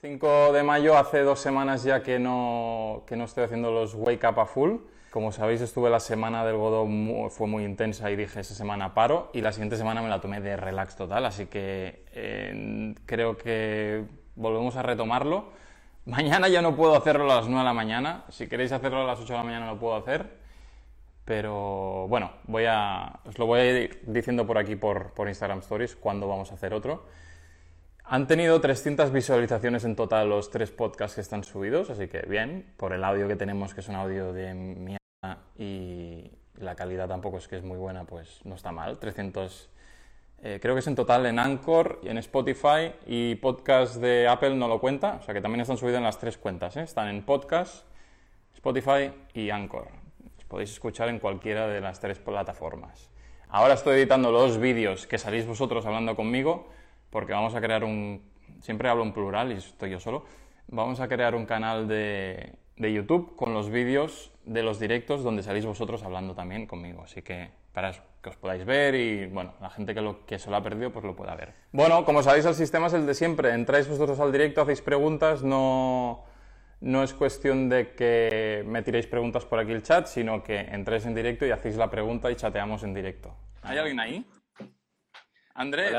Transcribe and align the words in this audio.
5 0.00 0.52
de 0.52 0.62
mayo, 0.62 0.96
hace 0.96 1.22
dos 1.22 1.40
semanas 1.40 1.82
ya 1.82 2.02
que 2.02 2.18
no, 2.20 3.02
que 3.06 3.16
no 3.16 3.24
estoy 3.24 3.44
haciendo 3.44 3.72
los 3.72 3.94
Wake 3.94 4.24
Up 4.28 4.38
a 4.40 4.46
Full. 4.46 4.76
Como 5.10 5.32
sabéis, 5.32 5.60
estuve 5.60 5.90
la 5.90 5.98
semana 6.00 6.44
del 6.44 6.56
mu- 6.56 7.30
fue 7.30 7.46
muy 7.48 7.64
intensa 7.64 8.08
y 8.10 8.14
dije 8.16 8.40
esa 8.40 8.54
semana 8.54 8.94
paro 8.94 9.30
y 9.32 9.40
la 9.40 9.50
siguiente 9.52 9.76
semana 9.76 10.00
me 10.02 10.08
la 10.08 10.20
tomé 10.20 10.40
de 10.40 10.56
relax 10.56 10.94
total, 10.96 11.24
así 11.26 11.46
que 11.46 12.04
creo 13.06 13.36
que 13.36 14.04
volvemos 14.36 14.76
a 14.76 14.82
retomarlo. 14.82 15.46
Mañana 16.04 16.48
ya 16.48 16.62
no 16.62 16.76
puedo 16.76 16.94
hacerlo 16.94 17.24
a 17.32 17.36
las 17.36 17.46
9 17.46 17.58
de 17.58 17.64
la 17.64 17.74
mañana, 17.74 18.24
si 18.28 18.46
queréis 18.48 18.70
hacerlo 18.70 19.00
a 19.02 19.04
las 19.06 19.18
8 19.18 19.32
de 19.32 19.38
la 19.38 19.44
mañana 19.44 19.66
lo 19.66 19.78
puedo 19.78 19.96
hacer, 19.96 20.26
pero 21.24 22.06
bueno, 22.08 22.30
voy 22.44 22.64
a, 22.68 23.18
os 23.26 23.36
lo 23.38 23.46
voy 23.46 23.60
a 23.60 23.64
ir 23.82 24.02
diciendo 24.06 24.46
por 24.46 24.58
aquí 24.58 24.76
por, 24.76 25.10
por 25.12 25.28
Instagram 25.28 25.58
Stories 25.58 25.96
cuándo 25.96 26.28
vamos 26.28 26.50
a 26.52 26.54
hacer 26.54 26.72
otro. 26.72 27.04
Han 28.10 28.26
tenido 28.26 28.58
300 28.58 29.12
visualizaciones 29.12 29.84
en 29.84 29.94
total 29.94 30.30
los 30.30 30.50
tres 30.50 30.70
podcasts 30.70 31.14
que 31.16 31.20
están 31.20 31.44
subidos, 31.44 31.90
así 31.90 32.08
que 32.08 32.22
bien, 32.22 32.72
por 32.78 32.94
el 32.94 33.04
audio 33.04 33.28
que 33.28 33.36
tenemos, 33.36 33.74
que 33.74 33.82
es 33.82 33.88
un 33.88 33.96
audio 33.96 34.32
de 34.32 34.54
mierda 34.54 35.42
y 35.58 36.30
la 36.56 36.74
calidad 36.74 37.06
tampoco 37.06 37.36
es 37.36 37.46
que 37.48 37.58
es 37.58 37.62
muy 37.62 37.76
buena, 37.76 38.04
pues 38.04 38.40
no 38.44 38.54
está 38.54 38.72
mal. 38.72 38.98
300, 38.98 39.68
eh, 40.42 40.58
creo 40.58 40.74
que 40.74 40.78
es 40.78 40.86
en 40.86 40.94
total 40.94 41.26
en 41.26 41.38
Anchor 41.38 42.00
y 42.02 42.08
en 42.08 42.16
Spotify 42.16 42.94
y 43.06 43.34
podcast 43.34 43.96
de 43.96 44.26
Apple 44.26 44.54
no 44.54 44.68
lo 44.68 44.80
cuenta, 44.80 45.18
o 45.20 45.22
sea 45.22 45.34
que 45.34 45.42
también 45.42 45.60
están 45.60 45.76
subidos 45.76 45.98
en 45.98 46.04
las 46.04 46.18
tres 46.18 46.38
cuentas, 46.38 46.78
¿eh? 46.78 46.84
están 46.84 47.08
en 47.08 47.22
podcast, 47.26 47.84
Spotify 48.54 49.12
y 49.34 49.50
Anchor. 49.50 49.88
Podéis 50.48 50.70
escuchar 50.72 51.10
en 51.10 51.18
cualquiera 51.18 51.66
de 51.68 51.82
las 51.82 52.00
tres 52.00 52.18
plataformas. 52.18 53.10
Ahora 53.50 53.74
estoy 53.74 53.98
editando 53.98 54.32
los 54.32 54.56
vídeos 54.56 55.06
que 55.06 55.18
salís 55.18 55.46
vosotros 55.46 55.84
hablando 55.84 56.16
conmigo, 56.16 56.70
porque 57.10 57.32
vamos 57.32 57.54
a 57.54 57.60
crear 57.60 57.84
un... 57.84 58.22
Siempre 58.60 58.88
hablo 58.88 59.04
en 59.04 59.12
plural 59.12 59.52
y 59.52 59.56
estoy 59.56 59.90
yo 59.90 60.00
solo. 60.00 60.24
Vamos 60.66 61.00
a 61.00 61.08
crear 61.08 61.34
un 61.34 61.46
canal 61.46 61.88
de, 61.88 62.54
de 62.76 62.92
YouTube 62.92 63.36
con 63.36 63.54
los 63.54 63.70
vídeos 63.70 64.32
de 64.44 64.62
los 64.62 64.80
directos 64.80 65.22
donde 65.22 65.42
salís 65.42 65.66
vosotros 65.66 66.02
hablando 66.02 66.34
también 66.34 66.66
conmigo. 66.66 67.02
Así 67.02 67.22
que 67.22 67.50
para 67.72 67.92
que 67.92 68.28
os 68.30 68.36
podáis 68.36 68.64
ver 68.64 68.94
y, 68.94 69.26
bueno, 69.26 69.54
la 69.60 69.70
gente 69.70 69.94
que, 69.94 70.00
lo, 70.00 70.26
que 70.26 70.38
se 70.38 70.50
lo 70.50 70.56
ha 70.56 70.62
perdido, 70.62 70.90
pues 70.90 71.04
lo 71.04 71.14
pueda 71.14 71.34
ver. 71.36 71.54
Bueno, 71.72 72.04
como 72.04 72.22
sabéis, 72.22 72.44
el 72.46 72.54
sistema 72.54 72.88
es 72.88 72.94
el 72.94 73.06
de 73.06 73.14
siempre. 73.14 73.52
Entráis 73.52 73.88
vosotros 73.88 74.18
al 74.20 74.32
directo, 74.32 74.62
hacéis 74.62 74.82
preguntas, 74.82 75.42
no... 75.42 76.24
No 76.80 77.02
es 77.02 77.12
cuestión 77.12 77.68
de 77.68 77.92
que 77.94 78.62
me 78.64 78.82
tiréis 78.82 79.08
preguntas 79.08 79.44
por 79.44 79.58
aquí 79.58 79.72
el 79.72 79.82
chat, 79.82 80.06
sino 80.06 80.44
que 80.44 80.60
entréis 80.60 81.06
en 81.06 81.14
directo 81.14 81.44
y 81.44 81.50
hacéis 81.50 81.76
la 81.76 81.90
pregunta 81.90 82.30
y 82.30 82.36
chateamos 82.36 82.84
en 82.84 82.94
directo. 82.94 83.34
¿Hay 83.62 83.78
alguien 83.78 83.98
ahí? 83.98 84.24
Andrés. 85.54 85.92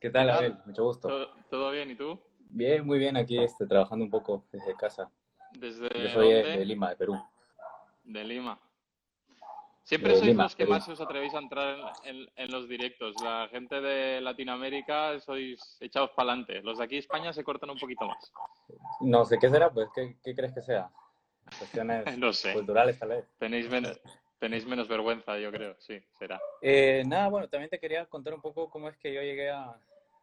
¿Qué 0.00 0.10
tal, 0.10 0.26
¿Qué 0.26 0.32
tal? 0.32 0.38
Abel? 0.44 0.56
Mucho 0.66 0.84
gusto. 0.84 1.08
¿Todo, 1.08 1.28
todo 1.50 1.70
bien? 1.70 1.90
¿Y 1.90 1.94
tú? 1.94 2.18
Bien, 2.52 2.84
muy 2.86 2.98
bien, 2.98 3.16
aquí 3.16 3.38
este, 3.38 3.66
trabajando 3.66 4.04
un 4.04 4.10
poco 4.10 4.44
desde 4.52 4.74
casa. 4.74 5.10
¿Desde 5.52 5.88
Yo 6.02 6.08
soy 6.10 6.28
de, 6.32 6.64
Lima, 6.64 6.90
de 6.90 6.96
Perú. 6.96 7.14
De 8.04 8.24
Lima. 8.24 8.58
Siempre 9.82 10.12
De 10.12 10.18
sois 10.18 10.28
Lima, 10.30 10.44
los 10.44 10.54
que 10.54 10.64
Perú. 10.64 10.72
más 10.72 10.88
os 10.88 11.00
atrevéis 11.00 11.34
a 11.34 11.38
entrar 11.38 11.76
en, 12.04 12.16
en- 12.20 12.28
en 12.36 12.50
los 12.52 12.68
directos. 12.68 13.20
La 13.22 13.48
gente 13.50 13.80
de 13.80 14.20
Latinoamérica 14.20 15.18
sois 15.20 15.76
echados 15.80 16.10
para 16.10 16.30
adelante. 16.32 16.62
Los 16.62 16.78
de 16.78 16.84
aquí 16.84 16.96
España 16.98 17.32
se 17.32 17.42
cortan 17.44 17.70
un 17.70 17.78
poquito 17.78 18.06
más. 18.06 18.32
No 19.00 19.24
sé 19.24 19.38
qué 19.38 19.48
será, 19.48 19.70
pues, 19.70 19.88
¿qué, 19.94 20.16
qué 20.22 20.34
crees 20.34 20.52
que 20.54 20.62
sea? 20.62 20.90
Cuestiones 21.58 22.04
No 22.18 22.32
sé. 22.32 22.52
culturales, 22.52 22.98
tal 22.98 23.08
vez. 23.10 23.24
Tenéis 23.38 23.68
menos, 23.68 24.00
tenéis 24.38 24.64
menos 24.66 24.86
vergüenza, 24.86 25.38
yo 25.38 25.50
creo. 25.50 25.74
Sí, 25.80 26.00
será. 26.18 26.40
Eh, 26.62 27.02
nada, 27.06 27.28
bueno, 27.28 27.48
también 27.48 27.70
te 27.70 27.80
quería 27.80 28.06
contar 28.06 28.34
un 28.34 28.40
poco 28.40 28.70
cómo 28.70 28.88
es 28.88 28.96
que 28.98 29.12
yo 29.12 29.20
llegué 29.22 29.50
a... 29.50 29.76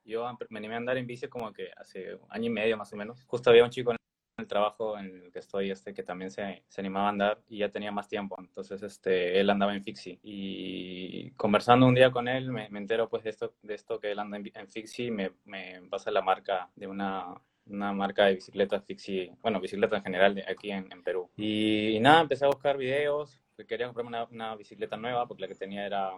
Yo 0.07 0.25
me 0.49 0.59
animé 0.59 0.75
a 0.75 0.77
andar 0.77 0.97
en 0.97 1.05
bici 1.05 1.27
como 1.27 1.51
que 1.51 1.69
hace 1.75 2.15
un 2.15 2.27
año 2.29 2.45
y 2.45 2.49
medio 2.49 2.77
más 2.77 2.91
o 2.93 2.95
menos. 2.95 3.23
Justo 3.25 3.49
había 3.49 3.63
un 3.63 3.69
chico 3.69 3.91
en 3.91 3.97
el 4.37 4.47
trabajo 4.47 4.97
en 4.97 5.23
el 5.23 5.31
que 5.31 5.39
estoy 5.39 5.71
este 5.71 5.93
que 5.93 6.03
también 6.03 6.31
se, 6.31 6.63
se 6.67 6.81
animaba 6.81 7.07
a 7.07 7.09
andar 7.09 7.41
y 7.47 7.59
ya 7.59 7.69
tenía 7.69 7.91
más 7.91 8.07
tiempo. 8.07 8.35
Entonces 8.39 8.81
este, 8.83 9.39
él 9.39 9.49
andaba 9.49 9.75
en 9.75 9.83
Fixie 9.83 10.19
y 10.23 11.31
conversando 11.31 11.85
un 11.87 11.95
día 11.95 12.11
con 12.11 12.27
él 12.27 12.51
me, 12.51 12.69
me 12.69 12.79
entero 12.79 13.09
pues 13.09 13.23
de 13.23 13.31
esto, 13.31 13.55
de 13.61 13.73
esto 13.73 13.99
que 13.99 14.11
él 14.11 14.19
anda 14.19 14.37
en, 14.37 14.49
en 14.53 14.67
Fixie 14.69 15.07
y 15.07 15.11
me, 15.11 15.31
me 15.45 15.81
pasa 15.89 16.11
la 16.11 16.21
marca 16.21 16.69
de 16.75 16.87
una, 16.87 17.33
una 17.65 17.91
marca 17.93 18.25
de 18.25 18.35
bicicletas 18.35 18.85
Fixie, 18.85 19.33
bueno, 19.41 19.59
bicicleta 19.59 19.97
en 19.97 20.03
general 20.03 20.35
de 20.35 20.45
aquí 20.47 20.71
en, 20.71 20.89
en 20.91 21.03
Perú. 21.03 21.29
Y, 21.35 21.97
y 21.97 21.99
nada, 21.99 22.21
empecé 22.21 22.45
a 22.45 22.49
buscar 22.49 22.77
videos, 22.77 23.41
quería 23.67 23.87
comprarme 23.87 24.09
una, 24.09 24.25
una 24.25 24.55
bicicleta 24.55 24.97
nueva 24.97 25.27
porque 25.27 25.41
la 25.41 25.47
que 25.47 25.55
tenía 25.55 25.85
era 25.85 26.11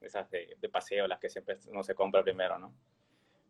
esas 0.00 0.30
de, 0.30 0.56
de 0.60 0.68
paseo, 0.68 1.06
las 1.06 1.18
que 1.18 1.28
siempre 1.28 1.56
uno 1.68 1.82
se 1.82 1.94
compra 1.94 2.22
primero, 2.22 2.58
¿no? 2.58 2.74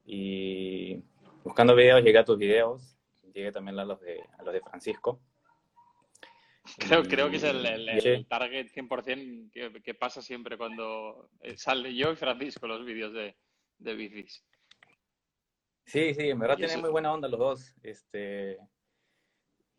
Y 0.07 1.03
buscando 1.43 1.75
videos 1.75 2.03
llegué 2.03 2.19
a 2.19 2.25
tus 2.25 2.39
videos, 2.39 2.97
llegué 3.35 3.51
también 3.53 3.79
a 3.79 3.85
los 3.85 4.01
de, 4.01 4.21
a 4.39 4.43
los 4.45 4.55
de 4.55 4.61
Francisco. 4.61 5.21
Creo, 6.79 7.01
Y- 7.03 7.09
creo 7.09 7.31
que 7.31 7.37
es 7.37 7.43
el, 7.45 7.65
el- 7.67 7.89
el 7.89 8.27
target 8.27 8.69
100% 8.69 9.51
que, 9.53 9.83
que 9.83 9.95
pasa 9.95 10.23
siempre 10.23 10.57
cuando 10.57 11.29
eh, 11.41 11.57
sale 11.57 11.95
yo 11.95 12.13
y 12.13 12.17
Francisco 12.17 12.67
los 12.67 12.85
vídeos 12.85 13.13
de, 13.13 13.37
de 13.79 13.95
bicis. 13.95 14.45
Sí, 15.85 16.15
sí, 16.15 16.31
en 16.31 16.39
verdad 16.41 16.57
tienen 16.57 16.81
muy 16.81 16.91
buena 16.91 17.13
onda 17.13 17.29
los 17.29 17.39
dos. 17.39 17.75
Este, 17.83 18.59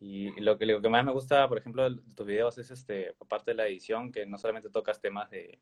y 0.00 0.30
lo 0.40 0.56
que, 0.56 0.64
lo 0.66 0.80
que 0.80 0.88
más 0.88 1.04
me 1.04 1.12
gusta, 1.12 1.46
por 1.48 1.58
ejemplo, 1.58 1.88
de 1.90 2.00
tus 2.14 2.26
videos 2.26 2.56
es, 2.58 2.70
este, 2.70 3.14
aparte 3.20 3.50
de 3.50 3.56
la 3.56 3.66
edición, 3.66 4.10
que 4.12 4.24
no 4.24 4.38
solamente 4.38 4.70
tocas 4.70 5.00
temas 5.02 5.28
de, 5.28 5.60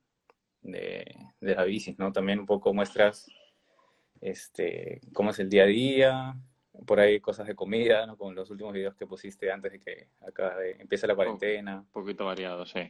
de, 0.60 1.04
de 1.40 1.54
la 1.54 1.64
bici, 1.64 1.96
¿no? 1.98 2.12
También 2.12 2.38
un 2.40 2.46
poco 2.46 2.72
muestras 2.72 3.26
este, 4.20 5.00
cómo 5.12 5.30
es 5.30 5.38
el 5.38 5.48
día 5.48 5.64
a 5.64 5.66
día, 5.66 6.36
por 6.86 7.00
ahí 7.00 7.20
cosas 7.20 7.46
de 7.46 7.54
comida, 7.54 8.06
¿no? 8.06 8.16
Como 8.16 8.32
los 8.32 8.50
últimos 8.50 8.72
videos 8.72 8.94
que 8.94 9.06
pusiste 9.06 9.50
antes 9.50 9.72
de 9.72 9.80
que 9.80 10.08
acá 10.26 10.56
empiece 10.78 11.06
la 11.06 11.14
cuarentena. 11.14 11.78
Un 11.78 11.86
poquito 11.86 12.26
variado, 12.26 12.66
sí. 12.66 12.80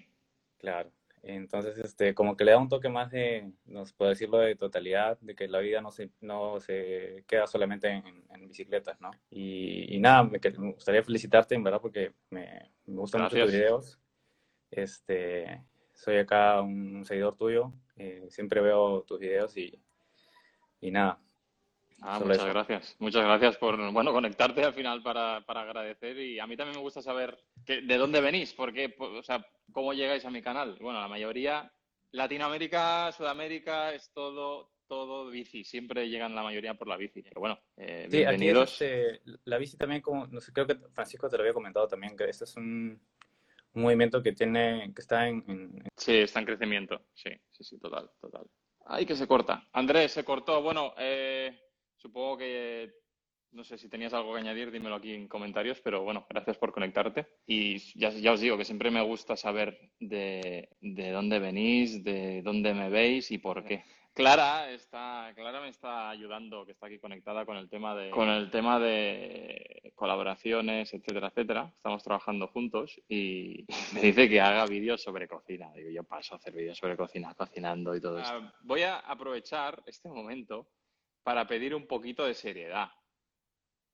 Claro. 0.58 0.90
Entonces, 1.22 1.76
este, 1.78 2.14
como 2.14 2.36
que 2.36 2.44
le 2.44 2.52
da 2.52 2.58
un 2.58 2.68
toque 2.68 2.88
más 2.88 3.10
de, 3.10 3.50
no 3.64 3.84
se 3.84 3.94
puede 3.94 4.10
decirlo, 4.10 4.38
de 4.38 4.54
totalidad, 4.54 5.18
de 5.20 5.34
que 5.34 5.48
la 5.48 5.58
vida 5.58 5.80
no 5.80 5.90
se, 5.90 6.10
no 6.20 6.60
se 6.60 7.24
queda 7.26 7.48
solamente 7.48 7.88
en, 7.88 8.24
en 8.30 8.46
bicicletas, 8.46 9.00
¿no? 9.00 9.10
Y, 9.28 9.96
y 9.96 9.98
nada, 9.98 10.22
me, 10.22 10.38
gustaría 10.38 11.02
felicitarte, 11.02 11.56
en 11.56 11.64
verdad, 11.64 11.80
porque 11.80 12.12
me, 12.30 12.70
me 12.86 13.00
gustan 13.00 13.22
mucho 13.22 13.38
tus 13.38 13.52
videos. 13.52 13.98
Este, 14.70 15.64
soy 15.94 16.18
acá 16.18 16.60
un 16.60 17.04
seguidor 17.04 17.36
tuyo, 17.36 17.72
eh, 17.96 18.26
siempre 18.28 18.60
veo 18.60 19.02
tus 19.02 19.18
videos 19.18 19.56
y, 19.56 19.82
y 20.80 20.90
nada. 20.90 21.18
Ah, 22.02 22.18
muchas 22.20 22.36
eso. 22.38 22.46
gracias. 22.48 22.96
Muchas 22.98 23.24
gracias 23.24 23.56
por, 23.56 23.76
bueno, 23.92 24.12
conectarte 24.12 24.62
al 24.62 24.74
final 24.74 25.02
para, 25.02 25.40
para 25.46 25.62
agradecer. 25.62 26.18
Y 26.18 26.38
a 26.38 26.46
mí 26.46 26.56
también 26.56 26.76
me 26.76 26.82
gusta 26.82 27.00
saber 27.00 27.38
que- 27.64 27.80
de 27.80 27.96
dónde 27.96 28.20
venís, 28.20 28.52
porque, 28.52 28.94
o 28.98 29.22
sea, 29.22 29.44
cómo 29.72 29.92
llegáis 29.94 30.24
a 30.26 30.30
mi 30.30 30.42
canal. 30.42 30.76
Bueno, 30.80 31.00
la 31.00 31.08
mayoría, 31.08 31.72
Latinoamérica, 32.12 33.10
Sudamérica, 33.12 33.94
es 33.94 34.10
todo, 34.12 34.72
todo 34.86 35.30
bici. 35.30 35.64
Siempre 35.64 36.08
llegan 36.08 36.34
la 36.34 36.42
mayoría 36.42 36.74
por 36.74 36.86
la 36.86 36.96
bici. 36.98 37.22
Pero 37.22 37.40
bueno, 37.40 37.58
eh, 37.76 38.06
Sí, 38.10 38.18
aquí 38.24 38.34
es, 38.34 38.40
bienvenidos. 38.40 38.72
este, 38.82 39.22
la 39.44 39.56
bici 39.58 39.76
también, 39.78 40.02
como, 40.02 40.26
no 40.26 40.40
sé, 40.40 40.52
creo 40.52 40.66
que 40.66 40.76
Francisco 40.92 41.28
te 41.30 41.36
lo 41.38 41.42
había 41.44 41.54
comentado 41.54 41.88
también, 41.88 42.14
que 42.16 42.24
este 42.28 42.44
es 42.44 42.54
un, 42.56 43.00
un 43.72 43.82
movimiento 43.82 44.22
que 44.22 44.32
tiene, 44.32 44.92
que 44.94 45.00
está 45.00 45.26
en, 45.28 45.42
en- 45.48 45.82
Sí, 45.96 46.18
está 46.18 46.40
en 46.40 46.46
crecimiento. 46.46 47.06
Sí, 47.14 47.30
sí, 47.52 47.64
sí, 47.64 47.78
total, 47.78 48.10
total. 48.20 48.46
Ay, 48.88 49.04
que 49.04 49.16
se 49.16 49.26
corta. 49.26 49.66
Andrés, 49.72 50.12
se 50.12 50.24
cortó. 50.24 50.62
Bueno, 50.62 50.94
eh, 50.96 51.58
supongo 51.96 52.38
que 52.38 52.92
no 53.50 53.64
sé 53.64 53.78
si 53.78 53.88
tenías 53.88 54.12
algo 54.12 54.34
que 54.34 54.40
añadir, 54.40 54.70
dímelo 54.70 54.96
aquí 54.96 55.12
en 55.12 55.28
comentarios, 55.28 55.80
pero 55.80 56.02
bueno, 56.02 56.26
gracias 56.28 56.56
por 56.58 56.72
conectarte. 56.72 57.26
Y 57.46 57.78
ya, 57.98 58.32
os 58.32 58.40
digo 58.40 58.56
que 58.56 58.64
siempre 58.64 58.90
me 58.90 59.02
gusta 59.02 59.34
saber 59.34 59.92
de 59.98 60.68
dónde 61.12 61.38
venís, 61.38 62.04
de 62.04 62.42
dónde 62.42 62.74
me 62.74 62.90
veis 62.90 63.30
y 63.30 63.38
por 63.38 63.64
qué. 63.64 63.82
Clara 64.16 64.70
está, 64.70 65.30
Clara 65.34 65.60
me 65.60 65.68
está 65.68 66.08
ayudando, 66.08 66.64
que 66.64 66.72
está 66.72 66.86
aquí 66.86 66.98
conectada 66.98 67.44
con 67.44 67.58
el 67.58 67.68
tema 67.68 67.94
de, 67.94 68.08
con 68.08 68.30
el 68.30 68.50
tema 68.50 68.78
de 68.78 69.92
colaboraciones, 69.94 70.94
etcétera, 70.94 71.28
etcétera. 71.28 71.70
Estamos 71.76 72.02
trabajando 72.02 72.48
juntos 72.48 72.98
y 73.10 73.66
me 73.92 74.00
dice 74.00 74.26
que 74.26 74.40
haga 74.40 74.64
vídeos 74.64 75.02
sobre 75.02 75.28
cocina. 75.28 75.70
Digo, 75.74 75.90
yo 75.90 76.02
paso 76.02 76.32
a 76.32 76.38
hacer 76.38 76.54
vídeos 76.54 76.78
sobre 76.78 76.96
cocina, 76.96 77.34
cocinando 77.34 77.94
y 77.94 78.00
todo 78.00 78.18
esto. 78.18 78.52
voy 78.62 78.84
a 78.84 79.00
aprovechar 79.00 79.82
este 79.84 80.08
momento 80.08 80.66
para 81.22 81.46
pedir 81.46 81.74
un 81.74 81.86
poquito 81.86 82.24
de 82.24 82.32
seriedad. 82.32 82.88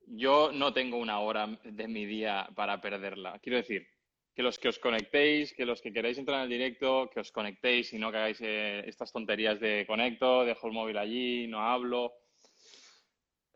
Yo 0.07 0.53
no 0.53 0.73
tengo 0.73 0.99
una 0.99 1.19
hora 1.19 1.49
de 1.65 1.89
mi 1.89 2.07
día 2.07 2.49
para 2.55 2.81
perderla. 2.81 3.41
Quiero 3.41 3.57
decir, 3.57 3.89
que 4.35 4.43
los 4.43 4.59
que 4.59 4.69
os 4.69 4.79
conectéis, 4.79 5.53
que 5.53 5.67
los 5.67 5.81
que 5.83 5.93
queráis 5.93 6.19
entrar 6.19 6.39
en 6.39 6.45
el 6.45 6.59
directo, 6.59 7.11
que 7.13 7.21
os 7.21 7.33
conectéis 7.33 7.93
y 7.93 7.99
no 7.99 8.11
que 8.11 8.17
hagáis 8.17 8.39
eh, 8.41 8.83
estas 8.87 9.13
tonterías 9.13 9.61
de 9.61 9.85
conecto, 9.87 10.45
dejo 10.45 10.67
el 10.67 10.73
móvil 10.73 10.99
allí, 10.99 11.47
no 11.47 11.61
hablo. 11.61 12.15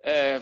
Eh, 0.02 0.40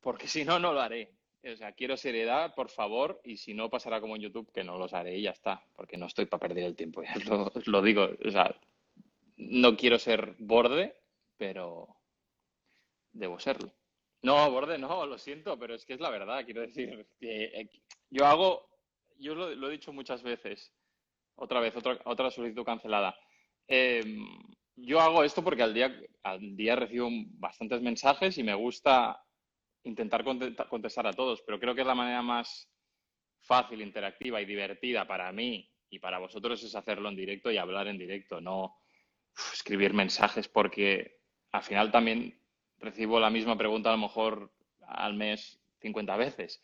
porque 0.00 0.28
si 0.28 0.44
no, 0.44 0.58
no 0.58 0.72
lo 0.72 0.80
haré. 0.80 1.10
O 1.52 1.56
sea, 1.56 1.72
quiero 1.72 1.96
seriedad, 1.96 2.54
por 2.54 2.70
favor, 2.70 3.20
y 3.22 3.36
si 3.36 3.52
no 3.52 3.68
pasará 3.68 4.00
como 4.00 4.16
en 4.16 4.22
YouTube, 4.22 4.50
que 4.50 4.64
no 4.64 4.78
los 4.78 4.94
haré 4.94 5.18
y 5.18 5.22
ya 5.22 5.32
está, 5.32 5.62
porque 5.74 5.98
no 5.98 6.06
estoy 6.06 6.24
para 6.24 6.40
perder 6.40 6.64
el 6.64 6.76
tiempo, 6.76 7.02
lo, 7.28 7.46
os 7.54 7.66
lo 7.66 7.82
digo. 7.82 8.08
O 8.24 8.30
sea, 8.30 8.54
no 9.36 9.76
quiero 9.76 9.98
ser 9.98 10.36
borde, 10.38 10.96
pero 11.36 11.96
debo 13.12 13.38
serlo. 13.38 13.72
No, 14.22 14.50
borde, 14.50 14.78
no, 14.78 15.04
lo 15.04 15.18
siento, 15.18 15.58
pero 15.58 15.74
es 15.74 15.84
que 15.84 15.92
es 15.92 16.00
la 16.00 16.08
verdad, 16.08 16.44
quiero 16.46 16.62
decir. 16.62 17.06
Que, 17.20 17.44
eh, 17.44 17.70
yo 18.08 18.24
hago, 18.24 18.73
yo 19.18 19.34
lo, 19.34 19.68
he 19.68 19.72
dicho 19.72 19.92
muchas 19.92 20.22
veces, 20.22 20.72
otra 21.36 21.60
vez, 21.60 21.76
otra, 21.76 21.98
otra 22.04 22.30
solicitud 22.30 22.64
cancelada. 22.64 23.16
Em, 23.66 24.24
yo 24.76 25.00
hago 25.00 25.24
esto 25.24 25.42
porque 25.42 25.62
al 25.62 25.74
día, 25.74 25.94
al 26.22 26.56
día 26.56 26.76
recibo 26.76 27.08
bastantes 27.38 27.80
mensajes 27.80 28.36
y 28.38 28.42
me 28.42 28.54
gusta 28.54 29.20
intentar 29.84 30.24
contestar 30.24 31.06
a 31.06 31.12
todos, 31.12 31.42
pero 31.42 31.60
creo 31.60 31.74
que 31.74 31.82
es 31.82 31.86
la 31.86 31.94
manera 31.94 32.22
más 32.22 32.68
fácil, 33.40 33.82
interactiva 33.82 34.40
y 34.40 34.46
divertida 34.46 35.06
para 35.06 35.30
mí 35.32 35.70
y 35.90 35.98
para 35.98 36.18
vosotros 36.18 36.62
es 36.64 36.74
hacerlo 36.74 37.08
en 37.08 37.16
directo 37.16 37.50
y 37.50 37.58
hablar 37.58 37.86
en 37.88 37.98
directo, 37.98 38.40
no 38.40 38.76
escribir 39.52 39.92
mensajes 39.92 40.48
porque 40.48 41.20
al 41.52 41.62
final 41.62 41.92
también 41.92 42.40
recibo 42.78 43.20
la 43.20 43.30
misma 43.30 43.56
pregunta 43.56 43.90
a 43.90 43.92
lo 43.92 43.98
mejor 43.98 44.52
al 44.86 45.14
mes 45.14 45.60
50 45.80 46.16
veces. 46.16 46.62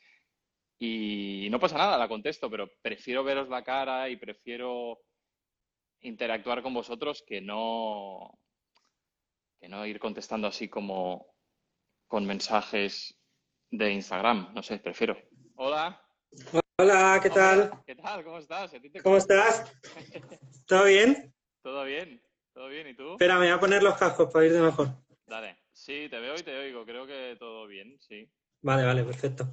Y 0.82 1.48
no 1.50 1.60
pasa 1.60 1.76
nada, 1.76 1.98
la 1.98 2.08
contesto, 2.08 2.50
pero 2.50 2.70
prefiero 2.80 3.22
veros 3.22 3.50
la 3.50 3.62
cara 3.62 4.08
y 4.08 4.16
prefiero 4.16 4.98
interactuar 6.00 6.62
con 6.62 6.72
vosotros 6.72 7.22
que 7.26 7.42
no, 7.42 8.38
que 9.60 9.68
no 9.68 9.84
ir 9.84 10.00
contestando 10.00 10.48
así 10.48 10.70
como 10.70 11.34
con 12.06 12.24
mensajes 12.24 13.14
de 13.70 13.92
Instagram. 13.92 14.54
No 14.54 14.62
sé, 14.62 14.78
prefiero. 14.78 15.18
Hola. 15.56 16.02
Hola, 16.78 17.20
¿qué 17.22 17.28
tal? 17.28 17.70
¿Qué 17.84 17.94
tal? 17.96 18.24
¿Cómo 18.24 18.38
estás? 18.38 18.72
¿Cómo 19.02 19.18
estás? 19.18 19.70
¿Todo 20.66 20.84
bien? 20.84 21.34
Todo 21.62 21.84
bien, 21.84 22.22
todo 22.54 22.68
bien. 22.68 22.88
¿Y 22.88 22.94
tú? 22.94 23.12
Espera, 23.12 23.34
me 23.34 23.44
voy 23.44 23.54
a 23.54 23.60
poner 23.60 23.82
los 23.82 23.98
cascos 23.98 24.32
para 24.32 24.46
irte 24.46 24.60
mejor. 24.60 24.88
Dale. 25.26 25.58
Sí, 25.74 26.08
te 26.08 26.18
veo 26.18 26.36
y 26.36 26.42
te 26.42 26.56
oigo. 26.56 26.86
Creo 26.86 27.06
que 27.06 27.36
todo 27.38 27.66
bien, 27.66 28.00
sí. 28.00 28.32
Vale, 28.62 28.86
vale, 28.86 29.04
perfecto. 29.04 29.46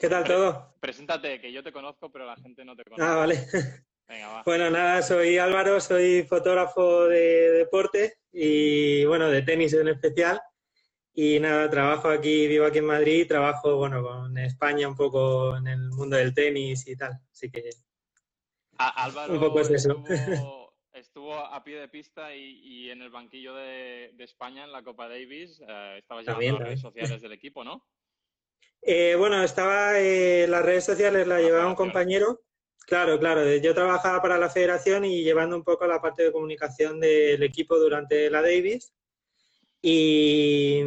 ¿Qué 0.00 0.08
tal 0.08 0.24
todo? 0.24 0.76
Preséntate, 0.80 1.38
que 1.42 1.52
yo 1.52 1.62
te 1.62 1.72
conozco, 1.72 2.10
pero 2.10 2.24
la 2.24 2.34
gente 2.36 2.64
no 2.64 2.74
te 2.74 2.84
conoce. 2.84 3.02
Ah, 3.02 3.16
vale. 3.16 3.34
Venga, 4.08 4.28
va. 4.28 4.42
Bueno, 4.46 4.70
nada, 4.70 5.02
soy 5.02 5.36
Álvaro, 5.36 5.78
soy 5.78 6.22
fotógrafo 6.22 7.04
de 7.04 7.50
deporte 7.50 8.14
y, 8.32 9.04
bueno, 9.04 9.28
de 9.28 9.42
tenis 9.42 9.74
en 9.74 9.88
especial. 9.88 10.40
Y 11.12 11.38
nada, 11.38 11.68
trabajo 11.68 12.08
aquí, 12.08 12.46
vivo 12.46 12.64
aquí 12.64 12.78
en 12.78 12.86
Madrid, 12.86 13.28
trabajo, 13.28 13.76
bueno, 13.76 14.02
con 14.02 14.38
España 14.38 14.88
un 14.88 14.96
poco 14.96 15.54
en 15.58 15.66
el 15.66 15.90
mundo 15.90 16.16
del 16.16 16.32
tenis 16.32 16.86
y 16.88 16.96
tal. 16.96 17.20
Así 17.30 17.50
que... 17.50 17.68
Álvaro, 18.78 19.34
un 19.34 19.40
poco 19.40 19.60
es 19.60 19.68
eso. 19.68 20.02
estuvo 20.94 21.34
a 21.44 21.62
pie 21.62 21.78
de 21.78 21.88
pista 21.88 22.34
y, 22.34 22.88
en 22.88 23.02
el 23.02 23.10
banquillo 23.10 23.54
de, 23.54 24.14
España 24.18 24.64
en 24.64 24.72
la 24.72 24.82
Copa 24.82 25.10
Davis. 25.10 25.60
Eh, 25.60 25.96
estaba 25.98 26.22
llevando 26.22 26.52
las 26.52 26.68
redes 26.68 26.80
sociales 26.80 27.20
del 27.20 27.32
equipo, 27.32 27.64
¿no? 27.64 27.84
Eh, 28.82 29.14
bueno, 29.16 29.42
estaba 29.42 30.00
eh, 30.00 30.46
las 30.48 30.64
redes 30.64 30.84
sociales 30.84 31.26
la 31.26 31.40
llevaba 31.40 31.66
un 31.66 31.74
compañero. 31.74 32.40
Claro, 32.86 33.18
claro. 33.18 33.44
Yo 33.56 33.74
trabajaba 33.74 34.22
para 34.22 34.38
la 34.38 34.50
federación 34.50 35.04
y 35.04 35.22
llevando 35.22 35.56
un 35.56 35.64
poco 35.64 35.86
la 35.86 36.00
parte 36.00 36.24
de 36.24 36.32
comunicación 36.32 36.98
del 37.00 37.42
equipo 37.42 37.78
durante 37.78 38.30
la 38.30 38.42
Davis. 38.42 38.92
Y, 39.82 40.82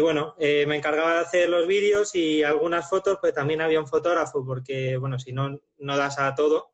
bueno, 0.00 0.34
eh, 0.38 0.64
me 0.66 0.76
encargaba 0.76 1.14
de 1.14 1.20
hacer 1.20 1.48
los 1.48 1.66
vídeos 1.66 2.14
y 2.14 2.42
algunas 2.42 2.88
fotos, 2.88 3.18
pues 3.20 3.34
también 3.34 3.60
había 3.60 3.80
un 3.80 3.86
fotógrafo, 3.86 4.44
porque 4.46 4.96
bueno, 4.96 5.18
si 5.18 5.32
no, 5.32 5.60
no 5.78 5.96
das 5.96 6.18
a 6.18 6.34
todo. 6.34 6.72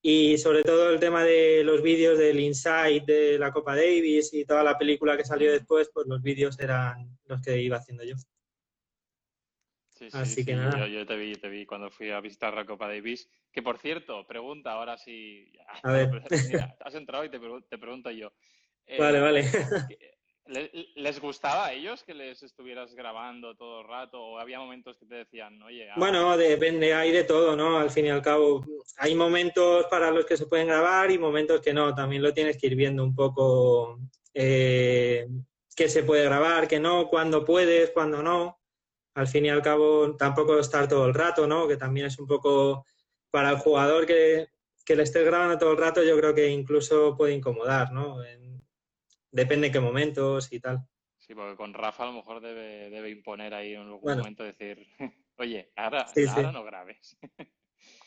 Y 0.00 0.38
sobre 0.38 0.62
todo 0.62 0.90
el 0.90 1.00
tema 1.00 1.24
de 1.24 1.64
los 1.64 1.82
vídeos 1.82 2.18
del 2.18 2.40
Inside 2.40 3.04
de 3.06 3.38
la 3.38 3.52
Copa 3.52 3.74
Davis 3.74 4.32
y 4.32 4.44
toda 4.44 4.62
la 4.62 4.78
película 4.78 5.16
que 5.16 5.24
salió 5.24 5.50
después, 5.50 5.90
pues 5.92 6.06
los 6.06 6.22
vídeos 6.22 6.58
eran 6.60 7.18
los 7.26 7.42
que 7.42 7.60
iba 7.60 7.78
haciendo 7.78 8.04
yo. 8.04 8.14
Sí, 9.98 10.10
sí, 10.12 10.16
Así 10.16 10.44
que 10.44 10.54
nada. 10.54 10.86
Yo, 10.86 11.04
te 11.04 11.16
vi, 11.16 11.34
te 11.34 11.48
vi 11.48 11.66
cuando 11.66 11.90
fui 11.90 12.10
a 12.10 12.20
visitar 12.20 12.54
la 12.54 12.64
Copa 12.64 12.86
Davis. 12.86 13.28
Que 13.50 13.62
por 13.62 13.78
cierto, 13.78 14.24
pregunta 14.26 14.72
ahora. 14.72 14.96
A 15.82 15.92
ver. 15.92 16.22
has 16.84 16.94
entrado 16.94 17.24
y 17.24 17.30
te, 17.30 17.40
te 17.68 17.78
pregunto 17.78 18.10
yo. 18.10 18.32
vale, 18.96 19.20
vale. 19.20 19.40
Eh, 19.40 20.14
¿Les 20.94 21.20
gustaba 21.20 21.66
a 21.66 21.72
ellos 21.72 22.04
que 22.04 22.14
les 22.14 22.42
estuvieras 22.42 22.94
grabando 22.94 23.54
todo 23.54 23.82
el 23.82 23.88
rato? 23.88 24.22
¿O 24.22 24.38
había 24.38 24.58
momentos 24.58 24.96
que 24.96 25.04
te 25.04 25.16
decían, 25.16 25.60
oye... 25.62 25.88
Bueno, 25.96 26.36
depende, 26.38 26.94
hay 26.94 27.12
de 27.12 27.24
todo, 27.24 27.54
¿no? 27.54 27.78
Al 27.78 27.90
fin 27.90 28.06
y 28.06 28.10
al 28.10 28.22
cabo, 28.22 28.64
hay 28.96 29.14
momentos 29.14 29.86
para 29.90 30.10
los 30.10 30.24
que 30.24 30.38
se 30.38 30.46
pueden 30.46 30.68
grabar 30.68 31.10
y 31.10 31.18
momentos 31.18 31.60
que 31.60 31.74
no. 31.74 31.94
También 31.94 32.22
lo 32.22 32.32
tienes 32.32 32.56
que 32.56 32.68
ir 32.68 32.76
viendo 32.76 33.04
un 33.04 33.14
poco 33.14 33.98
eh, 34.32 35.28
qué 35.76 35.88
se 35.88 36.02
puede 36.02 36.24
grabar, 36.24 36.66
qué 36.66 36.80
no, 36.80 37.08
cuándo 37.08 37.44
puedes, 37.44 37.90
cuándo 37.90 38.22
no. 38.22 38.58
Al 39.18 39.26
fin 39.26 39.46
y 39.46 39.50
al 39.50 39.62
cabo, 39.62 40.14
tampoco 40.16 40.60
estar 40.60 40.86
todo 40.86 41.04
el 41.06 41.12
rato, 41.12 41.44
¿no? 41.48 41.66
Que 41.66 41.76
también 41.76 42.06
es 42.06 42.20
un 42.20 42.28
poco 42.28 42.86
para 43.32 43.50
el 43.50 43.56
jugador 43.58 44.06
que, 44.06 44.46
que 44.84 44.94
le 44.94 45.02
estés 45.02 45.24
grabando 45.24 45.58
todo 45.58 45.72
el 45.72 45.76
rato, 45.76 46.04
yo 46.04 46.16
creo 46.16 46.32
que 46.36 46.48
incluso 46.48 47.16
puede 47.16 47.34
incomodar, 47.34 47.90
¿no? 47.92 48.18
depende 49.32 49.66
en 49.66 49.72
qué 49.72 49.80
momentos 49.80 50.52
y 50.52 50.60
tal. 50.60 50.86
Sí, 51.18 51.34
porque 51.34 51.56
con 51.56 51.74
Rafa 51.74 52.04
a 52.04 52.06
lo 52.06 52.12
mejor 52.12 52.40
debe, 52.40 52.90
debe 52.90 53.10
imponer 53.10 53.54
ahí 53.54 53.74
en 53.74 53.82
algún 53.82 54.18
momento 54.18 54.44
decir, 54.44 54.86
oye, 55.36 55.72
ahora, 55.74 56.06
no 56.52 56.64
grabes. 56.64 57.18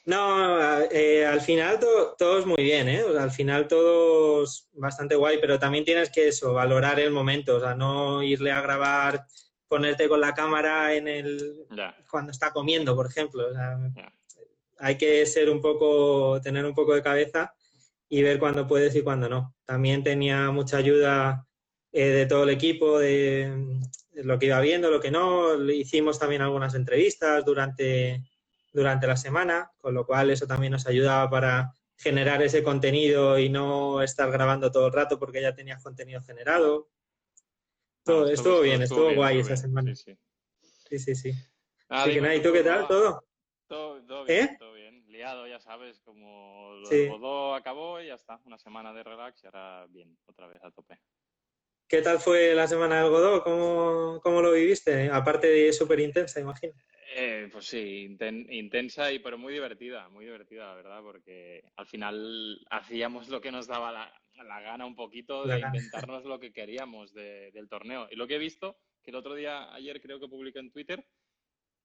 No, 0.03 0.81
eh, 0.89 1.25
al 1.25 1.41
final 1.41 1.79
todo, 2.17 2.39
es 2.39 2.45
muy 2.45 2.63
bien, 2.63 2.89
¿eh? 2.89 3.03
al 3.19 3.29
final 3.29 3.67
todo 3.67 4.43
es 4.43 4.67
bastante 4.73 5.15
guay, 5.15 5.37
pero 5.39 5.59
también 5.59 5.85
tienes 5.85 6.09
que 6.09 6.27
eso, 6.27 6.53
valorar 6.53 6.99
el 6.99 7.11
momento, 7.11 7.57
o 7.57 7.59
sea, 7.59 7.75
no 7.75 8.23
irle 8.23 8.51
a 8.51 8.61
grabar, 8.61 9.25
ponerte 9.71 10.09
con 10.09 10.19
la 10.19 10.33
cámara 10.33 10.93
en 10.93 11.07
el 11.07 11.65
cuando 12.09 12.33
está 12.33 12.51
comiendo, 12.51 12.93
por 12.93 13.07
ejemplo. 13.07 13.47
hay 14.79 14.97
que 14.97 15.25
ser 15.25 15.49
un 15.49 15.61
poco, 15.61 16.41
tener 16.41 16.65
un 16.65 16.75
poco 16.75 16.93
de 16.93 17.01
cabeza 17.01 17.53
y 18.09 18.21
ver 18.21 18.37
cuándo 18.37 18.67
puedes 18.67 18.93
y 18.97 19.01
cuándo 19.01 19.29
no. 19.29 19.55
También 19.63 20.03
tenía 20.03 20.51
mucha 20.51 20.75
ayuda 20.75 21.47
eh, 21.93 22.07
de 22.07 22.25
todo 22.25 22.43
el 22.43 22.49
equipo, 22.49 22.99
de, 22.99 23.79
lo 24.15 24.37
que 24.37 24.47
iba 24.47 24.59
viendo, 24.59 24.91
lo 24.91 24.99
que 24.99 25.09
no. 25.09 25.55
Hicimos 25.71 26.19
también 26.19 26.41
algunas 26.41 26.75
entrevistas 26.75 27.45
durante, 27.45 28.25
durante 28.73 29.07
la 29.07 29.15
semana, 29.15 29.71
con 29.77 29.93
lo 29.93 30.05
cual 30.05 30.31
eso 30.31 30.47
también 30.47 30.73
nos 30.73 30.85
ayudaba 30.85 31.29
para 31.29 31.73
generar 31.95 32.41
ese 32.41 32.61
contenido 32.61 33.39
y 33.39 33.47
no 33.47 34.01
estar 34.01 34.29
grabando 34.31 34.69
todo 34.69 34.87
el 34.87 34.93
rato 34.93 35.17
porque 35.17 35.41
ya 35.41 35.55
tenías 35.55 35.81
contenido 35.81 36.19
generado. 36.19 36.89
Todo, 38.03 38.27
estuvo, 38.27 38.61
bien, 38.61 38.81
estuvo, 38.81 39.13
guay 39.13 39.39
esa 39.39 39.55
semana. 39.55 39.95
Sí, 39.95 40.17
sí, 40.61 40.99
sí. 40.99 41.15
sí, 41.15 41.33
Así 41.87 42.13
que 42.13 42.21
nada, 42.21 42.35
¿y 42.35 42.41
tú 42.41 42.51
qué 42.51 42.63
tal? 42.63 42.87
¿Todo? 42.87 43.23
Todo, 43.67 44.25
bien, 44.25 44.45
¿Eh? 44.45 44.55
todo 44.59 44.73
bien. 44.73 45.05
Liado, 45.07 45.47
ya 45.47 45.59
sabes, 45.59 45.99
como 46.01 46.73
lo 46.81 47.55
acabó 47.55 48.01
y 48.01 48.07
ya 48.07 48.15
está. 48.15 48.39
Una 48.45 48.57
semana 48.57 48.93
de 48.93 49.03
relax 49.03 49.43
y 49.43 49.45
ahora 49.45 49.85
bien, 49.89 50.17
otra 50.25 50.47
vez 50.47 50.61
a 50.63 50.71
tope. 50.71 50.99
¿Qué 51.87 52.01
tal 52.01 52.19
fue 52.19 52.55
la 52.55 52.67
semana 52.67 53.01
del 53.01 53.11
Godó? 53.11 53.43
¿Cómo, 53.43 54.19
cómo 54.21 54.41
lo 54.41 54.53
viviste? 54.53 55.09
Aparte 55.09 55.47
de 55.47 55.73
súper 55.73 55.99
intensa, 55.99 56.39
imagino. 56.39 56.73
Eh, 57.13 57.49
pues 57.51 57.65
sí, 57.65 58.17
intensa 58.49 59.11
y 59.11 59.19
pero 59.19 59.37
muy 59.37 59.51
divertida, 59.51 60.07
muy 60.07 60.23
divertida, 60.23 60.67
la 60.67 60.75
verdad, 60.75 61.01
porque 61.01 61.61
al 61.75 61.85
final 61.85 62.65
hacíamos 62.69 63.27
lo 63.27 63.41
que 63.41 63.51
nos 63.51 63.67
daba 63.67 63.91
la, 63.91 64.20
gana 64.43 64.85
un 64.85 64.95
poquito 64.95 65.45
de 65.45 65.59
inventarnos 65.59 66.25
lo 66.25 66.39
que 66.39 66.51
queríamos 66.51 67.13
del 67.13 67.69
torneo. 67.69 68.07
Y 68.11 68.15
lo 68.15 68.27
que 68.27 68.35
he 68.35 68.39
visto, 68.39 68.77
que 69.03 69.11
el 69.11 69.17
otro 69.17 69.35
día, 69.35 69.73
ayer 69.73 70.01
creo 70.01 70.19
que 70.19 70.27
publiqué 70.27 70.59
en 70.59 70.71
Twitter, 70.71 71.05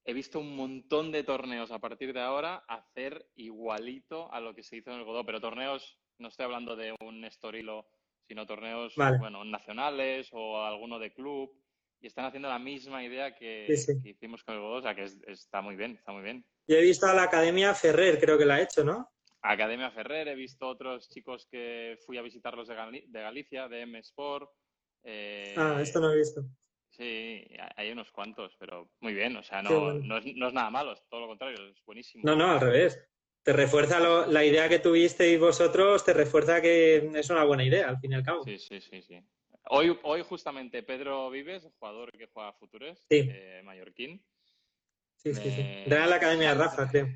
he 0.04 0.12
visto 0.12 0.38
un 0.38 0.54
montón 0.54 1.10
de 1.10 1.24
torneos 1.24 1.70
a 1.72 1.80
partir 1.80 2.12
de 2.12 2.20
ahora 2.20 2.64
hacer 2.68 3.28
igualito 3.34 4.32
a 4.32 4.40
lo 4.40 4.54
que 4.54 4.62
se 4.62 4.76
hizo 4.76 4.90
en 4.90 4.98
el 4.98 5.04
Godó, 5.04 5.26
pero 5.26 5.40
torneos, 5.40 5.98
no 6.18 6.28
estoy 6.28 6.44
hablando 6.44 6.76
de 6.76 6.94
un 7.00 7.24
estorilo, 7.24 7.88
sino 8.28 8.46
torneos, 8.46 8.94
bueno, 9.18 9.44
nacionales 9.44 10.28
o 10.32 10.62
alguno 10.64 10.98
de 10.98 11.12
club, 11.12 11.52
y 12.00 12.06
están 12.06 12.26
haciendo 12.26 12.48
la 12.48 12.58
misma 12.58 13.02
idea 13.02 13.34
que, 13.34 13.66
hicimos 14.04 14.44
con 14.44 14.54
el 14.54 14.60
Godó, 14.60 14.76
o 14.76 14.82
sea 14.82 14.94
que 14.94 15.08
está 15.26 15.60
muy 15.60 15.76
bien, 15.76 15.92
está 15.92 16.12
muy 16.12 16.22
bien. 16.22 16.44
Yo 16.68 16.76
he 16.76 16.82
visto 16.82 17.06
a 17.06 17.14
la 17.14 17.24
Academia 17.24 17.74
Ferrer, 17.74 18.18
creo 18.20 18.38
que 18.38 18.46
la 18.46 18.56
ha 18.56 18.62
hecho, 18.62 18.84
¿no? 18.84 19.10
Academia 19.50 19.90
Ferrer, 19.90 20.28
he 20.28 20.34
visto 20.34 20.66
otros 20.68 21.08
chicos 21.08 21.46
que 21.50 21.98
fui 22.04 22.18
a 22.18 22.22
visitarlos 22.22 22.68
de, 22.68 22.74
Galicia, 23.20 23.68
de 23.68 23.82
M 23.82 23.98
Sport. 24.00 24.50
Eh, 25.02 25.54
ah, 25.56 25.78
esto 25.80 26.00
no 26.00 26.12
he 26.12 26.16
visto. 26.16 26.42
Sí, 26.90 27.46
hay 27.76 27.90
unos 27.90 28.10
cuantos, 28.10 28.56
pero 28.58 28.90
muy 29.00 29.12
bien, 29.12 29.36
o 29.36 29.42
sea, 29.42 29.62
no, 29.62 29.92
no, 29.92 30.16
es, 30.16 30.24
nada 30.34 30.70
malo, 30.70 30.92
es 30.92 31.02
todo 31.10 31.20
lo 31.20 31.26
contrario, 31.28 31.68
es 31.68 31.84
buenísimo. 31.84 32.22
No, 32.24 32.34
no, 32.34 32.52
al 32.52 32.60
revés. 32.60 32.98
Te 33.42 33.52
refuerza 33.52 34.00
la 34.26 34.44
idea 34.44 34.68
que 34.68 34.80
tuvisteis 34.80 35.38
vosotros, 35.38 36.04
te 36.04 36.12
refuerza 36.12 36.60
que 36.60 37.10
es 37.14 37.30
una 37.30 37.44
buena 37.44 37.64
idea, 37.64 37.88
al 37.88 37.98
fin 38.00 38.12
y 38.12 38.14
al 38.16 38.24
cabo. 38.24 38.42
Sí, 38.42 38.58
sí, 38.58 38.80
sí, 38.80 39.02
sí. 39.02 39.20
Hoy, 39.68 39.96
hoy 40.02 40.22
justamente 40.22 40.82
Pedro 40.82 41.30
Vives, 41.30 41.68
jugador 41.78 42.10
que 42.16 42.26
juega 42.26 42.48
a 42.48 42.52
Futures, 42.54 43.06
eh, 43.10 43.60
mallorquín. 43.64 44.24
Sí, 45.16 45.34
sí, 45.34 45.50
sí. 45.50 45.60
En 45.60 46.10
la 46.10 46.16
Academia 46.16 46.50
de 46.50 46.54
Rafa, 46.54 46.88
creo. 46.88 47.08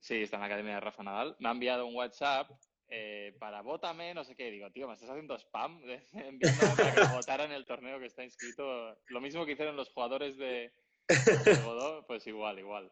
Sí, 0.00 0.22
está 0.22 0.36
en 0.36 0.40
la 0.40 0.46
Academia 0.46 0.74
de 0.74 0.80
Rafa 0.80 1.02
Nadal. 1.02 1.36
Me 1.38 1.48
ha 1.48 1.52
enviado 1.52 1.86
un 1.86 1.94
WhatsApp 1.94 2.50
eh, 2.88 3.36
para 3.38 3.62
vótame, 3.62 4.14
no 4.14 4.24
sé 4.24 4.34
qué. 4.34 4.50
Digo, 4.50 4.70
tío, 4.72 4.88
me 4.88 4.94
estás 4.94 5.10
haciendo 5.10 5.38
spam 5.38 5.80
enviándome 6.12 6.74
para 6.76 6.94
que 6.94 7.14
votara 7.14 7.44
en 7.44 7.52
el 7.52 7.64
torneo 7.66 8.00
que 8.00 8.06
está 8.06 8.24
inscrito. 8.24 8.98
Lo 9.08 9.20
mismo 9.20 9.46
que 9.46 9.52
hicieron 9.52 9.76
los 9.76 9.90
jugadores 9.90 10.36
de, 10.36 10.72
de 11.08 11.54
Godó, 11.64 12.04
pues 12.06 12.26
igual, 12.26 12.58
igual. 12.58 12.90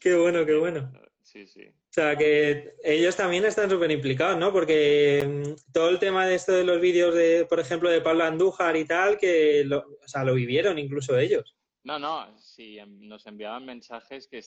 Qué 0.00 0.14
bueno, 0.14 0.44
qué 0.44 0.54
bueno. 0.54 0.92
Sí, 1.22 1.46
sí. 1.46 1.66
O 1.66 1.92
sea, 1.92 2.16
que 2.16 2.74
ellos 2.84 3.16
también 3.16 3.44
están 3.44 3.68
súper 3.68 3.90
implicados, 3.90 4.38
¿no? 4.38 4.52
Porque 4.52 5.24
mm, 5.26 5.72
todo 5.72 5.90
el 5.90 5.98
tema 5.98 6.26
de 6.26 6.34
esto 6.34 6.52
de 6.52 6.64
los 6.64 6.80
vídeos, 6.80 7.14
de, 7.14 7.44
por 7.46 7.60
ejemplo, 7.60 7.90
de 7.90 8.00
Pablo 8.00 8.24
Andújar 8.24 8.76
y 8.76 8.84
tal, 8.84 9.18
que 9.18 9.62
lo, 9.64 9.78
o 9.78 10.08
sea, 10.08 10.24
lo 10.24 10.34
vivieron 10.34 10.78
incluso 10.78 11.18
ellos. 11.18 11.56
No, 11.84 11.98
no, 11.98 12.26
sí, 12.58 12.76
em, 12.76 13.06
nos 13.06 13.24
enviaban 13.26 13.64
mensajes 13.64 14.26
que, 14.26 14.42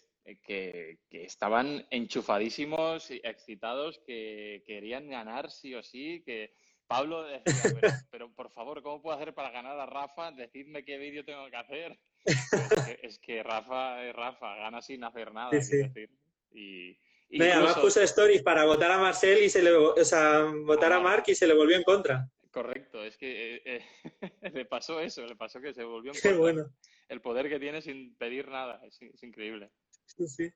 que, 0.46 0.98
que 1.10 1.24
estaban 1.24 1.88
enchufadísimos, 1.92 3.10
y 3.10 3.22
excitados, 3.24 4.00
que 4.06 4.64
querían 4.68 5.10
ganar 5.10 5.50
sí 5.50 5.74
o 5.76 5.82
sí, 5.82 6.22
que 6.26 6.54
Pablo 6.88 7.24
decía, 7.24 7.72
pero, 7.80 7.88
pero 8.12 8.36
por 8.36 8.52
favor, 8.52 8.82
¿cómo 8.84 9.02
puedo 9.02 9.16
hacer 9.16 9.34
para 9.34 9.50
ganar 9.52 9.80
a 9.80 9.86
Rafa? 9.86 10.32
Decidme 10.32 10.84
qué 10.84 10.98
vídeo 10.98 11.24
tengo 11.24 11.50
que 11.50 11.56
hacer. 11.56 11.98
Es 12.26 12.86
que, 12.86 13.00
es 13.08 13.20
que 13.20 13.44
Rafa 13.44 14.06
es 14.06 14.14
Rafa, 14.14 14.56
gana 14.58 14.82
sin 14.82 15.04
hacer 15.06 15.34
nada, 15.34 15.52
Sí, 15.54 15.62
sí. 15.62 15.78
decir. 15.78 16.10
Y, 16.54 16.98
Mira, 17.30 17.56
además 17.56 17.78
puso 17.80 18.02
stories 18.02 18.44
para 18.44 18.66
votar 18.66 18.92
a 18.92 18.98
Marcel 19.00 19.42
y 19.42 19.50
se 19.50 19.64
le, 19.64 19.72
o 19.72 19.96
sea, 20.04 20.52
votar 20.66 20.92
a 20.92 20.98
Ah. 20.98 21.00
Marc 21.00 21.30
y 21.30 21.36
se 21.36 21.48
le 21.48 21.54
volvió 21.54 21.78
en 21.78 21.84
contra. 21.84 22.30
Correcto, 22.52 23.02
es 23.06 23.16
que 23.18 23.56
eh, 23.56 23.62
eh, 23.66 23.82
le 24.54 24.66
pasó 24.66 25.00
eso, 25.00 25.26
le 25.26 25.38
pasó 25.38 25.62
que 25.62 25.74
se 25.74 25.86
volvió 25.86 26.12
en 26.12 26.16
Qué 26.20 26.22
contra. 26.36 26.38
bueno. 26.40 26.66
El 27.12 27.20
poder 27.20 27.50
que 27.50 27.60
tiene 27.60 27.82
sin 27.82 28.16
pedir 28.16 28.48
nada, 28.48 28.80
es, 28.86 28.98
es 29.02 29.22
increíble. 29.22 29.70
Sí, 30.06 30.28
sí. 30.30 30.50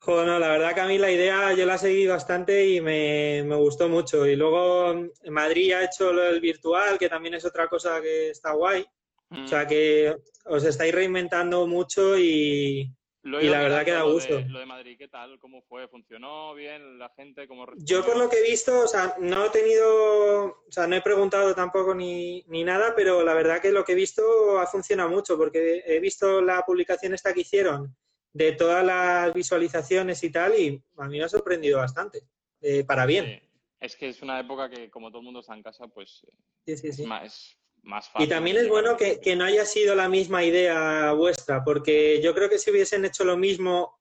Joder, 0.00 0.26
no, 0.26 0.38
la 0.38 0.48
verdad 0.48 0.74
que 0.74 0.80
a 0.80 0.86
mí 0.86 0.98
la 0.98 1.10
idea 1.10 1.54
yo 1.54 1.64
la 1.64 1.78
seguí 1.78 2.06
bastante 2.06 2.66
y 2.66 2.82
me, 2.82 3.42
me 3.42 3.56
gustó 3.56 3.88
mucho. 3.88 4.26
Y 4.26 4.36
luego 4.36 4.90
en 4.90 5.32
Madrid 5.32 5.72
ha 5.72 5.84
hecho 5.84 6.12
lo 6.12 6.24
del 6.24 6.42
virtual, 6.42 6.98
que 6.98 7.08
también 7.08 7.36
es 7.36 7.46
otra 7.46 7.68
cosa 7.68 8.02
que 8.02 8.28
está 8.28 8.52
guay. 8.52 8.84
O 9.30 9.46
sea 9.46 9.66
que 9.66 10.14
os 10.44 10.62
estáis 10.62 10.94
reinventando 10.94 11.66
mucho 11.66 12.18
y 12.18 12.94
Lo 13.22 13.40
y 13.40 13.48
la 13.48 13.60
verdad 13.60 13.84
que 13.84 13.92
da 13.92 14.02
gusto. 14.02 14.36
de- 14.36 14.48
lo 14.48 14.58
de 14.58 14.66
Madrid, 14.66 14.98
¿qué 14.98 15.06
tal? 15.06 15.38
¿Cómo 15.38 15.62
fue? 15.62 15.86
¿Funcionó 15.86 16.54
bien 16.54 16.98
la 16.98 17.08
gente? 17.10 17.46
¿Cómo 17.46 17.66
yo 17.76 18.04
por 18.04 18.16
lo 18.16 18.28
que 18.28 18.38
he 18.38 18.42
visto, 18.42 18.80
o 18.80 18.88
sea, 18.88 19.14
no 19.20 19.46
he 19.46 19.50
tenido, 19.50 20.44
o 20.46 20.70
sea, 20.70 20.88
no 20.88 20.96
he 20.96 21.02
preguntado 21.02 21.54
tampoco 21.54 21.94
ni, 21.94 22.42
ni 22.48 22.64
nada, 22.64 22.94
pero 22.96 23.22
la 23.22 23.34
verdad 23.34 23.60
que 23.60 23.70
lo 23.70 23.84
que 23.84 23.92
he 23.92 23.96
visto 23.96 24.58
ha 24.58 24.66
funcionado 24.66 25.08
mucho 25.08 25.36
porque 25.36 25.84
he 25.86 26.00
visto 26.00 26.40
la 26.42 26.62
publicación 26.62 27.14
esta 27.14 27.32
que 27.32 27.42
hicieron 27.42 27.96
de 28.32 28.52
todas 28.52 28.84
las 28.84 29.32
visualizaciones 29.32 30.22
y 30.24 30.32
tal 30.32 30.58
y 30.58 30.82
a 30.96 31.06
mí 31.06 31.18
me 31.18 31.24
ha 31.24 31.28
sorprendido 31.28 31.78
bastante, 31.78 32.22
eh, 32.60 32.82
para 32.84 33.06
bien. 33.06 33.26
Sí. 33.26 33.48
Es 33.78 33.96
que 33.96 34.08
es 34.08 34.22
una 34.22 34.38
época 34.38 34.70
que, 34.70 34.90
como 34.90 35.10
todo 35.10 35.18
el 35.18 35.24
mundo 35.24 35.40
está 35.40 35.54
en 35.54 35.62
casa, 35.62 35.86
pues 35.88 36.24
Sí, 36.64 36.76
sí, 36.76 36.88
es, 36.88 37.00
más, 37.00 37.56
más 37.82 38.08
fácil. 38.08 38.26
Y 38.26 38.30
también 38.30 38.56
es 38.56 38.68
bueno 38.68 38.96
que, 38.96 39.20
que 39.20 39.36
no 39.36 39.44
haya 39.44 39.64
sido 39.64 39.94
la 39.94 40.08
misma 40.08 40.44
idea 40.44 41.12
vuestra, 41.12 41.64
porque 41.64 42.20
yo 42.22 42.34
creo 42.34 42.48
que 42.48 42.58
si 42.58 42.70
hubiesen 42.70 43.04
hecho 43.04 43.24
lo 43.24 43.36
mismo 43.36 43.98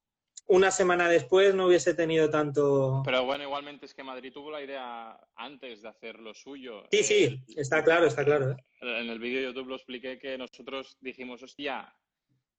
una 0.48 0.70
semana 0.70 1.08
después 1.08 1.56
no 1.56 1.68
hubiese 1.68 1.94
tenido 1.94 2.30
tanto... 2.30 3.02
Pero 3.06 3.24
bueno, 3.24 3.46
igualmente 3.46 3.86
es 3.86 3.94
que 3.94 4.04
Madrid 4.04 4.34
tuvo 4.34 4.52
la 4.52 4.62
idea 4.62 5.18
antes 5.36 5.82
de 5.82 5.88
hacer 5.88 6.20
lo 6.20 6.34
suyo. 6.34 6.84
Sí, 6.92 7.00
Eh, 7.00 7.04
sí, 7.04 7.44
está 7.56 7.82
claro, 7.84 8.06
está 8.06 8.26
claro. 8.26 8.52
¿eh? 8.52 8.58
En 8.82 9.10
el 9.10 9.20
vídeo 9.20 9.40
de 9.40 9.46
YouTube 9.46 9.70
lo 9.70 9.76
expliqué 9.76 10.20
que 10.20 10.38
nosotros 10.38 10.98
dijimos, 11.00 11.42
hostia, 11.42 11.96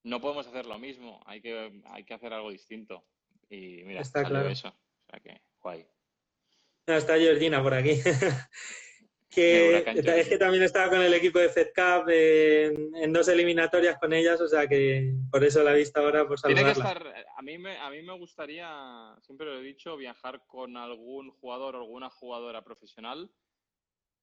no 0.05 0.23
podemos 0.23 0.47
hacer 0.47 0.65
lo 0.65 0.79
mismo, 0.79 1.23
hay 1.27 1.43
que, 1.43 1.83
hay 1.85 2.05
que 2.05 2.15
hacer 2.15 2.33
algo 2.33 2.51
distinto. 2.51 3.05
Y 3.51 3.83
mira, 3.85 4.01
Está 4.01 4.25
claro. 4.25 4.49
eso. 4.49 4.69
O 4.69 5.11
sea 5.11 5.21
que, 5.21 5.43
guay. 5.61 5.87
Ah, 6.87 6.97
está 6.97 7.19
Georgina 7.19 7.63
por 7.63 7.75
aquí. 7.75 8.01
Que 9.33 9.79
es 9.79 10.29
que 10.29 10.37
también 10.37 10.63
estaba 10.63 10.91
con 10.91 11.01
el 11.01 11.15
equipo 11.15 11.39
de 11.39 11.49
FedCap 11.49 12.07
en, 12.11 12.95
en 12.95 13.13
dos 13.15 13.29
eliminatorias 13.29 13.99
con 13.99 14.13
ellas, 14.13 14.39
o 14.43 14.47
sea 14.47 14.67
que 14.67 15.15
por 15.31 15.43
eso 15.43 15.63
la 15.63 15.75
he 15.75 15.79
visto 15.79 16.01
ahora 16.01 16.29
por 16.29 16.39
Tiene 16.39 16.63
que 16.63 16.73
estar, 16.73 17.27
a 17.35 17.43
mí, 17.43 17.57
me, 17.57 17.79
a 17.79 17.89
mí 17.89 18.03
me 18.03 18.13
gustaría, 18.19 19.17
siempre 19.23 19.47
lo 19.47 19.59
he 19.59 19.63
dicho, 19.63 19.97
viajar 19.97 20.43
con 20.47 20.77
algún 20.77 21.31
jugador 21.31 21.77
o 21.77 21.79
alguna 21.81 22.11
jugadora 22.11 22.63
profesional, 22.63 23.31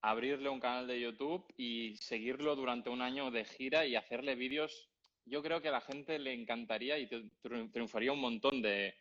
abrirle 0.03 0.47
un 0.47 0.59
canal 0.59 0.85
de 0.87 1.01
YouTube 1.01 1.43
y 1.57 1.95
seguirlo 1.97 2.55
durante 2.55 2.91
un 2.91 3.01
año 3.01 3.31
de 3.31 3.45
gira 3.45 3.87
y 3.87 3.95
hacerle 3.95 4.35
vídeos. 4.35 4.91
Yo 5.25 5.41
creo 5.41 5.59
que 5.59 5.69
a 5.69 5.73
la 5.73 5.81
gente 5.81 6.19
le 6.19 6.33
encantaría 6.33 6.99
y 6.99 7.07
tri- 7.07 7.31
tri- 7.41 7.71
triunfaría 7.71 8.11
un 8.11 8.21
montón 8.21 8.61
de, 8.61 8.93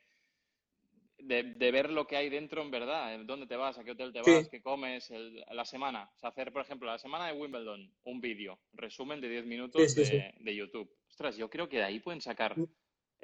de, 1.19 1.43
de 1.43 1.71
ver 1.73 1.91
lo 1.91 2.07
que 2.07 2.17
hay 2.17 2.29
dentro 2.29 2.63
en 2.63 2.71
verdad, 2.71 3.15
en 3.15 3.27
dónde 3.27 3.47
te 3.47 3.57
vas, 3.57 3.79
a 3.79 3.85
qué 3.85 3.91
hotel 3.93 4.13
te 4.13 4.23
Sí. 4.23 4.31
vas, 4.31 4.49
qué 4.49 4.63
comes, 4.63 5.11
el- 5.11 5.45
la 5.51 5.65
semana. 5.65 6.11
O 6.17 6.19
sea, 6.19 6.31
hacer, 6.31 6.53
por 6.53 6.63
ejemplo, 6.63 6.89
la 6.89 6.99
semana 6.99 7.27
de 7.27 7.33
Wimbledon, 7.33 7.93
un 8.05 8.21
vídeo, 8.21 8.61
resumen 8.73 9.21
de 9.21 9.29
10 9.29 9.45
minutos 9.45 9.93
Sí, 9.93 10.05
sí, 10.05 10.13
de, 10.17 10.35
de 10.39 10.55
YouTube. 10.57 10.91
Ostras, 11.11 11.37
yo 11.37 11.51
creo 11.51 11.69
que 11.69 11.79
de 11.79 11.85
ahí 11.85 11.99
pueden 12.01 12.21
sacar 12.21 12.55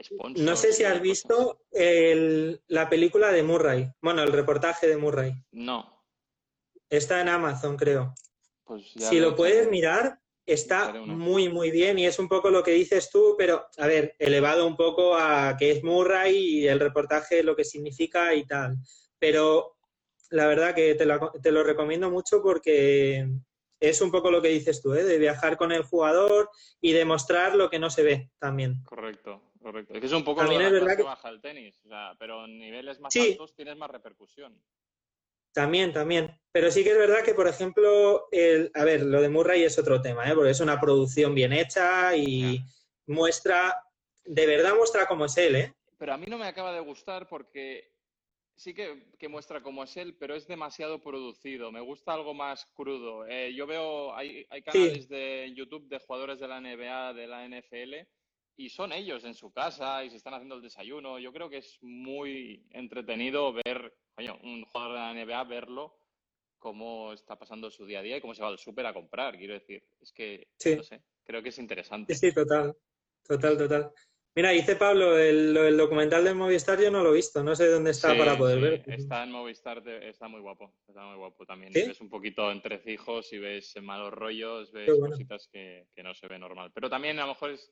sponsors. 0.02 0.44
No 0.44 0.56
sé 0.56 0.72
si 0.72 0.82
has 0.84 1.00
visto 1.00 1.60
el- 1.70 2.60
la 2.66 2.88
película 2.88 3.30
de 3.30 3.42
Murray, 3.44 3.88
bueno, 4.02 4.22
el 4.22 4.32
reportaje 4.32 4.86
de 4.88 4.96
Murray. 4.96 5.32
No, 5.52 5.92
Está 6.90 7.20
en 7.20 7.28
Amazon, 7.28 7.76
creo. 7.76 8.14
pues 8.64 8.94
ya 8.94 9.08
Si 9.08 9.18
lo 9.18 9.34
puedes 9.34 9.68
mirar, 9.68 10.20
está 10.46 10.92
muy, 10.92 11.48
muy 11.48 11.70
bien 11.70 11.98
y 11.98 12.06
es 12.06 12.18
un 12.18 12.28
poco 12.28 12.50
lo 12.50 12.62
que 12.62 12.72
dices 12.72 13.10
tú, 13.10 13.34
pero, 13.38 13.66
a 13.78 13.86
ver, 13.86 14.14
elevado 14.18 14.66
un 14.66 14.76
poco 14.76 15.14
a 15.16 15.56
que 15.58 15.70
es 15.70 15.82
Murray 15.82 16.36
y 16.36 16.68
el 16.68 16.80
reportaje, 16.80 17.42
lo 17.42 17.56
que 17.56 17.64
significa 17.64 18.34
y 18.34 18.46
tal. 18.46 18.76
Pero 19.18 19.76
la 20.30 20.46
verdad 20.46 20.74
que 20.74 20.94
te 20.94 21.06
lo, 21.06 21.30
te 21.42 21.50
lo 21.52 21.62
recomiendo 21.62 22.10
mucho 22.10 22.42
porque 22.42 23.26
es 23.80 24.00
un 24.00 24.10
poco 24.10 24.30
lo 24.30 24.42
que 24.42 24.48
dices 24.48 24.82
tú, 24.82 24.94
¿eh? 24.94 25.04
de 25.04 25.18
viajar 25.18 25.56
con 25.56 25.72
el 25.72 25.82
jugador 25.82 26.50
y 26.80 26.92
demostrar 26.92 27.54
lo 27.54 27.70
que 27.70 27.78
no 27.78 27.90
se 27.90 28.02
ve 28.02 28.30
también. 28.38 28.82
Correcto, 28.84 29.42
correcto. 29.60 29.94
Es 29.94 30.00
que 30.00 30.06
es 30.06 30.12
un 30.12 30.24
poco 30.24 30.40
También 30.40 30.62
lo 30.62 30.70
de 30.70 30.76
es 30.76 30.82
verdad 30.82 30.96
que- 30.96 31.02
baja 31.04 31.30
del 31.30 31.40
tenis, 31.40 31.80
o 31.84 31.88
sea, 31.88 32.14
pero 32.18 32.44
en 32.44 32.58
niveles 32.58 33.00
más 33.00 33.12
Sí. 33.12 33.32
altos 33.32 33.54
tienes 33.54 33.76
más 33.76 33.90
repercusión. 33.90 34.58
También, 35.54 35.92
también. 35.92 36.36
Pero 36.52 36.70
sí 36.70 36.84
que 36.84 36.90
es 36.90 36.98
verdad 36.98 37.24
que, 37.24 37.34
por 37.34 37.48
ejemplo, 37.48 38.28
el, 38.32 38.70
a 38.74 38.84
ver, 38.84 39.02
lo 39.02 39.22
de 39.22 39.28
Murray 39.28 39.62
es 39.62 39.78
otro 39.78 40.00
tema, 40.00 40.28
¿eh? 40.28 40.34
porque 40.34 40.50
es 40.50 40.60
una 40.60 40.80
producción 40.80 41.34
bien 41.34 41.52
hecha 41.52 42.16
y 42.16 42.60
muestra, 43.06 43.80
de 44.24 44.46
verdad 44.46 44.74
muestra 44.76 45.06
cómo 45.06 45.24
es 45.26 45.36
él, 45.36 45.56
¿eh? 45.56 45.74
Pero 45.96 46.12
a 46.12 46.18
mí 46.18 46.26
no 46.28 46.38
me 46.38 46.46
acaba 46.46 46.72
de 46.72 46.80
gustar 46.80 47.28
porque 47.28 47.92
sí 48.56 48.74
que, 48.74 49.10
que 49.18 49.28
muestra 49.28 49.62
cómo 49.62 49.84
es 49.84 49.96
él, 49.96 50.16
pero 50.18 50.34
es 50.34 50.46
demasiado 50.46 51.00
producido. 51.00 51.70
Me 51.70 51.80
gusta 51.80 52.14
algo 52.14 52.34
más 52.34 52.66
crudo. 52.74 53.26
Eh, 53.26 53.54
yo 53.54 53.66
veo, 53.66 54.14
hay, 54.14 54.46
hay 54.50 54.62
canales 54.62 55.08
de 55.08 55.52
YouTube 55.54 55.88
de 55.88 56.00
jugadores 56.00 56.40
de 56.40 56.48
la 56.48 56.60
NBA, 56.60 57.14
de 57.14 57.26
la 57.26 57.48
NFL, 57.48 57.94
y 58.56 58.68
son 58.68 58.92
ellos 58.92 59.24
en 59.24 59.34
su 59.34 59.52
casa 59.52 60.04
y 60.04 60.10
se 60.10 60.16
están 60.16 60.34
haciendo 60.34 60.56
el 60.56 60.62
desayuno. 60.62 61.18
Yo 61.18 61.32
creo 61.32 61.48
que 61.48 61.58
es 61.58 61.78
muy 61.80 62.66
entretenido 62.70 63.52
ver, 63.52 63.92
coño, 64.14 64.38
un 64.42 64.64
jugador 64.64 64.92
de 64.92 64.98
la 64.98 65.12
NBA, 65.24 65.44
verlo 65.44 65.98
cómo 66.58 67.12
está 67.12 67.38
pasando 67.38 67.70
su 67.70 67.84
día 67.84 67.98
a 67.98 68.02
día 68.02 68.16
y 68.16 68.20
cómo 68.22 68.34
se 68.34 68.42
va 68.42 68.48
al 68.48 68.58
súper 68.58 68.86
a 68.86 68.94
comprar. 68.94 69.36
Quiero 69.36 69.52
decir, 69.52 69.86
es 70.00 70.12
que, 70.12 70.48
Sí. 70.58 70.76
no 70.76 70.82
sé, 70.82 71.02
creo 71.22 71.42
que 71.42 71.50
es 71.50 71.58
interesante. 71.58 72.14
Sí, 72.14 72.28
sí, 72.28 72.34
total. 72.34 72.74
Total, 73.22 73.58
total. 73.58 73.92
Mira, 74.36 74.50
dice 74.50 74.74
Pablo, 74.74 75.16
el, 75.18 75.56
el 75.56 75.76
documental 75.76 76.24
del 76.24 76.34
Movistar 76.34 76.80
yo 76.80 76.90
no 76.90 77.02
lo 77.04 77.12
he 77.12 77.16
visto, 77.16 77.44
no 77.44 77.54
sé 77.54 77.68
dónde 77.68 77.90
está 77.92 78.12
Sí, 78.12 78.18
para 78.18 78.36
poder 78.36 78.56
sí, 78.56 78.62
ver. 78.62 78.98
Está 78.98 79.22
en 79.22 79.30
Movistar, 79.30 79.86
está 79.86 80.26
muy 80.26 80.40
guapo, 80.40 80.74
está 80.88 81.04
muy 81.04 81.16
guapo 81.16 81.46
también. 81.46 81.72
Ves 81.72 82.00
un 82.00 82.08
poquito 82.10 82.50
entre 82.50 82.78
fijos 82.78 83.32
y 83.32 83.38
ves 83.38 83.76
malos 83.82 84.12
rollos, 84.12 84.72
ves 84.72 84.90
bueno. 84.98 85.10
cositas 85.14 85.46
que, 85.52 85.86
que 85.94 86.02
no 86.02 86.14
se 86.14 86.26
ve 86.26 86.38
normal. 86.38 86.72
Pero 86.74 86.90
también 86.90 87.18
a 87.18 87.22
lo 87.22 87.28
mejor 87.34 87.50
es, 87.50 87.70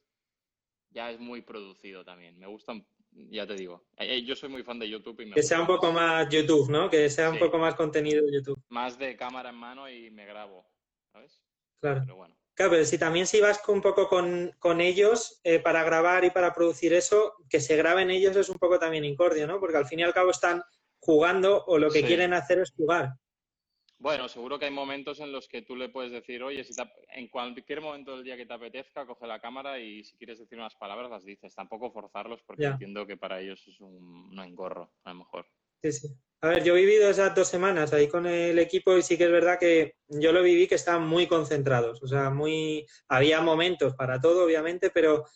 ya 0.90 1.10
es 1.10 1.18
muy 1.18 1.40
producido 1.40 2.04
también. 2.04 2.38
Me 2.38 2.46
gustan, 2.46 2.86
ya 3.30 3.46
te 3.46 3.54
digo, 3.54 3.84
eh, 3.96 4.16
eh, 4.16 4.22
yo 4.24 4.34
soy 4.34 4.48
muy 4.48 4.62
fan 4.62 4.78
de 4.78 4.88
YouTube 4.88 5.20
y 5.20 5.26
me 5.26 5.34
Que 5.34 5.42
sea 5.42 5.60
un 5.60 5.66
gusta 5.66 5.80
poco 5.80 5.92
más 5.92 6.28
YouTube, 6.28 6.70
¿no? 6.70 6.88
Que 6.90 7.08
sea 7.10 7.30
un 7.30 7.38
poco 7.38 7.58
más 7.58 7.74
contenido 7.74 8.24
de 8.24 8.32
YouTube, 8.32 8.62
más 8.68 8.98
de 8.98 9.16
cámara 9.16 9.50
en 9.50 9.56
mano 9.56 9.88
y 9.88 10.10
me 10.10 10.24
grabo, 10.26 10.66
¿sabes? 11.12 11.42
claro. 11.80 12.00
Pero 12.04 12.16
bueno. 12.16 12.36
Claro, 12.54 12.72
pero 12.72 12.84
si 12.84 12.98
también 12.98 13.26
si 13.26 13.40
vas 13.40 13.58
con- 13.60 13.76
un 13.76 13.80
poco 13.82 14.08
con, 14.08 14.52
con 14.58 14.80
ellos 14.82 15.40
eh, 15.42 15.58
para 15.58 15.82
grabar 15.84 16.24
y 16.24 16.30
para 16.30 16.52
producir 16.52 16.92
eso, 16.92 17.34
que 17.48 17.60
se 17.60 17.76
graben 17.76 18.10
ellos 18.10 18.36
es 18.36 18.50
un 18.50 18.58
poco 18.58 18.78
también 18.78 19.04
incordio, 19.06 19.46
¿no? 19.46 19.58
Porque 19.58 19.78
al 19.78 19.86
fin 19.86 20.00
y 20.00 20.02
al 20.02 20.12
cabo 20.12 20.30
están 20.30 20.62
jugando 21.00 21.64
o 21.66 21.78
lo 21.78 21.90
que 21.90 22.00
Sí. 22.00 22.04
quieren 22.06 22.34
hacer 22.34 22.58
es 22.60 22.70
jugar. 22.72 23.14
Bueno, 24.02 24.28
seguro 24.28 24.58
que 24.58 24.64
hay 24.64 24.72
momentos 24.72 25.20
en 25.20 25.30
los 25.30 25.46
que 25.46 25.62
tú 25.62 25.76
le 25.76 25.88
puedes 25.88 26.10
decir, 26.10 26.42
oye, 26.42 26.64
si 26.64 26.74
te 26.74 26.82
en 27.14 27.28
cualquier 27.28 27.80
momento 27.80 28.16
del 28.16 28.24
día 28.24 28.36
que 28.36 28.46
te 28.46 28.52
apetezca, 28.52 29.06
coge 29.06 29.28
la 29.28 29.40
cámara 29.40 29.78
y 29.78 30.02
si 30.02 30.16
quieres 30.16 30.40
decir 30.40 30.58
unas 30.58 30.74
palabras 30.74 31.08
las 31.08 31.24
dices. 31.24 31.54
Tampoco 31.54 31.92
forzarlos 31.92 32.42
porque 32.42 32.64
entiendo 32.64 33.06
que 33.06 33.16
para 33.16 33.40
ellos 33.40 33.62
es 33.68 33.80
un, 33.80 34.28
un 34.32 34.40
engorro, 34.40 34.90
a 35.04 35.10
lo 35.10 35.20
mejor. 35.20 35.46
Sí, 35.84 35.92
sí. 35.92 36.08
A 36.40 36.48
ver, 36.48 36.64
yo 36.64 36.76
he 36.76 36.80
vivido 36.80 37.08
esas 37.08 37.32
dos 37.36 37.46
semanas 37.46 37.92
ahí 37.92 38.08
con 38.08 38.26
el 38.26 38.58
equipo 38.58 38.96
y 38.96 39.02
sí 39.02 39.16
que 39.16 39.24
es 39.26 39.30
verdad 39.30 39.60
que 39.60 39.94
yo 40.08 40.32
lo 40.32 40.42
viví 40.42 40.66
que 40.66 40.74
estaban 40.74 41.06
muy 41.06 41.28
concentrados. 41.28 42.02
O 42.02 42.08
sea, 42.08 42.30
muy. 42.30 42.84
Había 43.06 43.40
momentos 43.40 43.94
para 43.94 44.20
todo, 44.20 44.44
obviamente, 44.44 44.90
pero 44.90 45.26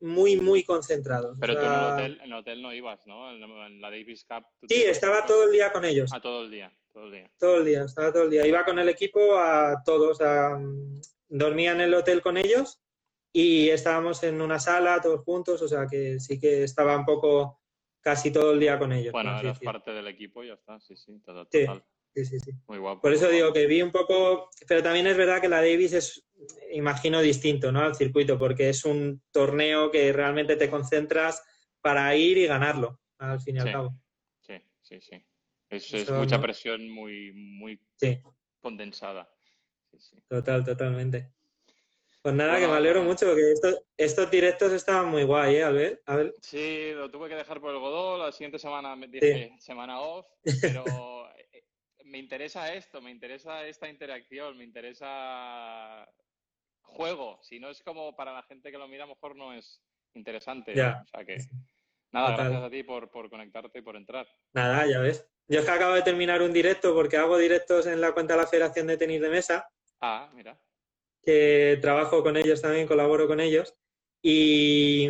muy, 0.00 0.36
muy 0.36 0.62
concentrados. 0.62 1.38
Pero 1.40 1.54
O 1.54 1.56
tú 1.56 1.62
en 1.62 1.72
el, 1.72 1.80
hotel, 1.80 2.20
en 2.20 2.26
el 2.26 2.32
hotel 2.34 2.62
no 2.62 2.74
ibas, 2.74 3.06
¿no? 3.06 3.32
En, 3.32 3.80
la 3.80 3.90
Davis 3.90 4.26
Cup. 4.28 4.44
Sí, 4.68 4.82
estaba 4.82 5.24
todo 5.24 5.44
el 5.44 5.52
día 5.52 5.72
con 5.72 5.86
ellos. 5.86 6.10
Ah, 6.12 6.20
todo 6.20 6.44
el 6.44 6.50
día, 6.50 6.70
todo 6.98 7.06
el 7.06 7.12
día. 7.12 7.30
Todo 7.38 7.56
el 7.58 7.64
día, 7.64 7.82
estaba 7.84 8.12
todo 8.12 8.22
el 8.24 8.30
día. 8.30 8.46
Iba 8.46 8.64
con 8.64 8.78
el 8.78 8.88
equipo 8.88 9.38
a 9.38 9.82
todos, 9.84 10.20
a, 10.20 10.58
dormía 11.28 11.72
en 11.72 11.80
el 11.80 11.94
hotel 11.94 12.20
con 12.20 12.36
ellos 12.36 12.80
y 13.32 13.68
estábamos 13.68 14.22
en 14.24 14.40
una 14.40 14.58
sala 14.58 15.00
todos 15.00 15.22
juntos, 15.22 15.62
o 15.62 15.68
sea 15.68 15.86
que 15.86 16.18
sí 16.18 16.40
que 16.40 16.64
estaba 16.64 16.96
un 16.96 17.04
poco 17.04 17.60
casi 18.00 18.32
todo 18.32 18.52
el 18.52 18.60
día 18.60 18.78
con 18.78 18.92
ellos. 18.92 19.12
Bueno, 19.12 19.38
eras 19.38 19.60
parte 19.60 19.92
del 19.92 20.08
equipo 20.08 20.42
y 20.42 20.48
ya 20.48 20.54
está, 20.54 20.80
sí, 20.80 20.96
sí, 20.96 21.20
total. 21.20 21.46
Sí. 21.52 21.66
total. 21.66 21.84
Sí, 22.14 22.24
sí, 22.24 22.40
sí. 22.40 22.50
Muy 22.66 22.78
guapo. 22.78 23.02
Por 23.02 23.12
eso 23.12 23.28
digo 23.28 23.52
que 23.52 23.66
vi 23.66 23.80
un 23.82 23.92
poco, 23.92 24.50
pero 24.66 24.82
también 24.82 25.06
es 25.06 25.16
verdad 25.16 25.40
que 25.40 25.48
la 25.48 25.58
Davis 25.58 25.92
es, 25.92 26.26
imagino, 26.72 27.20
distinto, 27.20 27.70
¿no? 27.70 27.80
Al 27.82 27.94
circuito, 27.94 28.38
porque 28.38 28.70
es 28.70 28.84
un 28.84 29.22
torneo 29.30 29.90
que 29.90 30.12
realmente 30.12 30.56
te 30.56 30.70
concentras 30.70 31.44
para 31.80 32.16
ir 32.16 32.38
y 32.38 32.46
ganarlo, 32.46 32.98
al 33.18 33.40
fin 33.40 33.56
y 33.56 33.60
al 33.60 33.70
cabo. 33.70 33.94
Sí, 34.40 34.54
sí, 34.80 35.00
sí. 35.00 35.24
Es, 35.70 35.92
es 35.92 36.10
mucha 36.10 36.36
¿no? 36.36 36.42
presión 36.42 36.88
muy, 36.88 37.32
muy 37.32 37.80
Sí, 37.96 38.20
condensada. 38.60 39.28
Sí, 39.90 39.98
sí. 40.00 40.16
total, 40.28 40.64
totalmente. 40.64 41.32
Pues 42.22 42.34
nada, 42.34 42.58
que 42.58 42.66
me 42.66 42.74
alegro 42.74 43.00
bueno. 43.00 43.12
mucho, 43.12 43.34
que 43.34 43.52
estos, 43.52 43.80
estos 43.96 44.30
directos 44.30 44.72
estaban 44.72 45.08
muy 45.08 45.22
guay, 45.24 45.56
¿eh? 45.56 45.62
A 45.64 45.70
ver, 45.70 46.02
a 46.06 46.16
ver. 46.16 46.34
Sí, 46.42 46.90
lo 46.92 47.10
tuve 47.10 47.28
que 47.28 47.36
dejar 47.36 47.60
por 47.60 47.70
el 47.72 47.78
Godó. 47.78 48.18
La 48.18 48.32
siguiente 48.32 48.58
semana 48.58 48.96
me 48.96 49.06
dije 49.08 49.54
semana 49.60 50.00
off, 50.00 50.26
pero 50.82 51.30
eh, 51.36 51.64
me 52.04 52.18
interesa 52.18 52.74
esto, 52.74 53.00
me 53.00 53.10
interesa 53.10 53.64
esta 53.66 53.88
interacción, 53.88 54.58
me 54.58 54.64
interesa 54.64 56.08
juego. 56.82 57.38
Si 57.42 57.60
no 57.60 57.70
es 57.70 57.82
como 57.82 58.16
para 58.16 58.32
la 58.32 58.42
gente 58.42 58.70
que 58.72 58.78
lo 58.78 58.88
mira, 58.88 59.04
a 59.04 59.06
lo 59.06 59.14
mejor 59.14 59.36
no 59.36 59.52
es 59.54 59.80
interesante. 60.14 60.74
Ya. 60.74 61.02
O 61.04 61.08
sea 61.08 61.24
que, 61.24 61.38
nada, 62.10 62.30
Total. 62.32 62.46
gracias 62.50 62.64
a 62.64 62.70
ti 62.70 62.82
por, 62.82 63.10
por 63.10 63.30
conectarte 63.30 63.78
y 63.78 63.82
por 63.82 63.96
entrar. 63.96 64.26
Nada, 64.52 64.86
ya 64.86 64.98
ves. 64.98 65.26
Yo 65.48 65.60
es 65.60 65.64
que 65.64 65.70
acabo 65.70 65.94
de 65.94 66.02
terminar 66.02 66.42
un 66.42 66.52
directo 66.52 66.94
porque 66.94 67.16
hago 67.16 67.38
directos 67.38 67.86
en 67.86 68.00
la 68.00 68.12
cuenta 68.12 68.34
de 68.34 68.40
la 68.42 68.46
Federación 68.46 68.86
de 68.86 68.96
Tenis 68.98 69.20
de 69.20 69.30
Mesa. 69.30 69.68
Ah, 70.00 70.30
mira. 70.34 70.58
que 71.22 71.78
trabajo 71.82 72.22
con 72.22 72.36
ellos 72.36 72.62
también, 72.62 72.86
colaboro 72.86 73.26
con 73.26 73.40
ellos. 73.40 73.74
Y, 74.22 75.08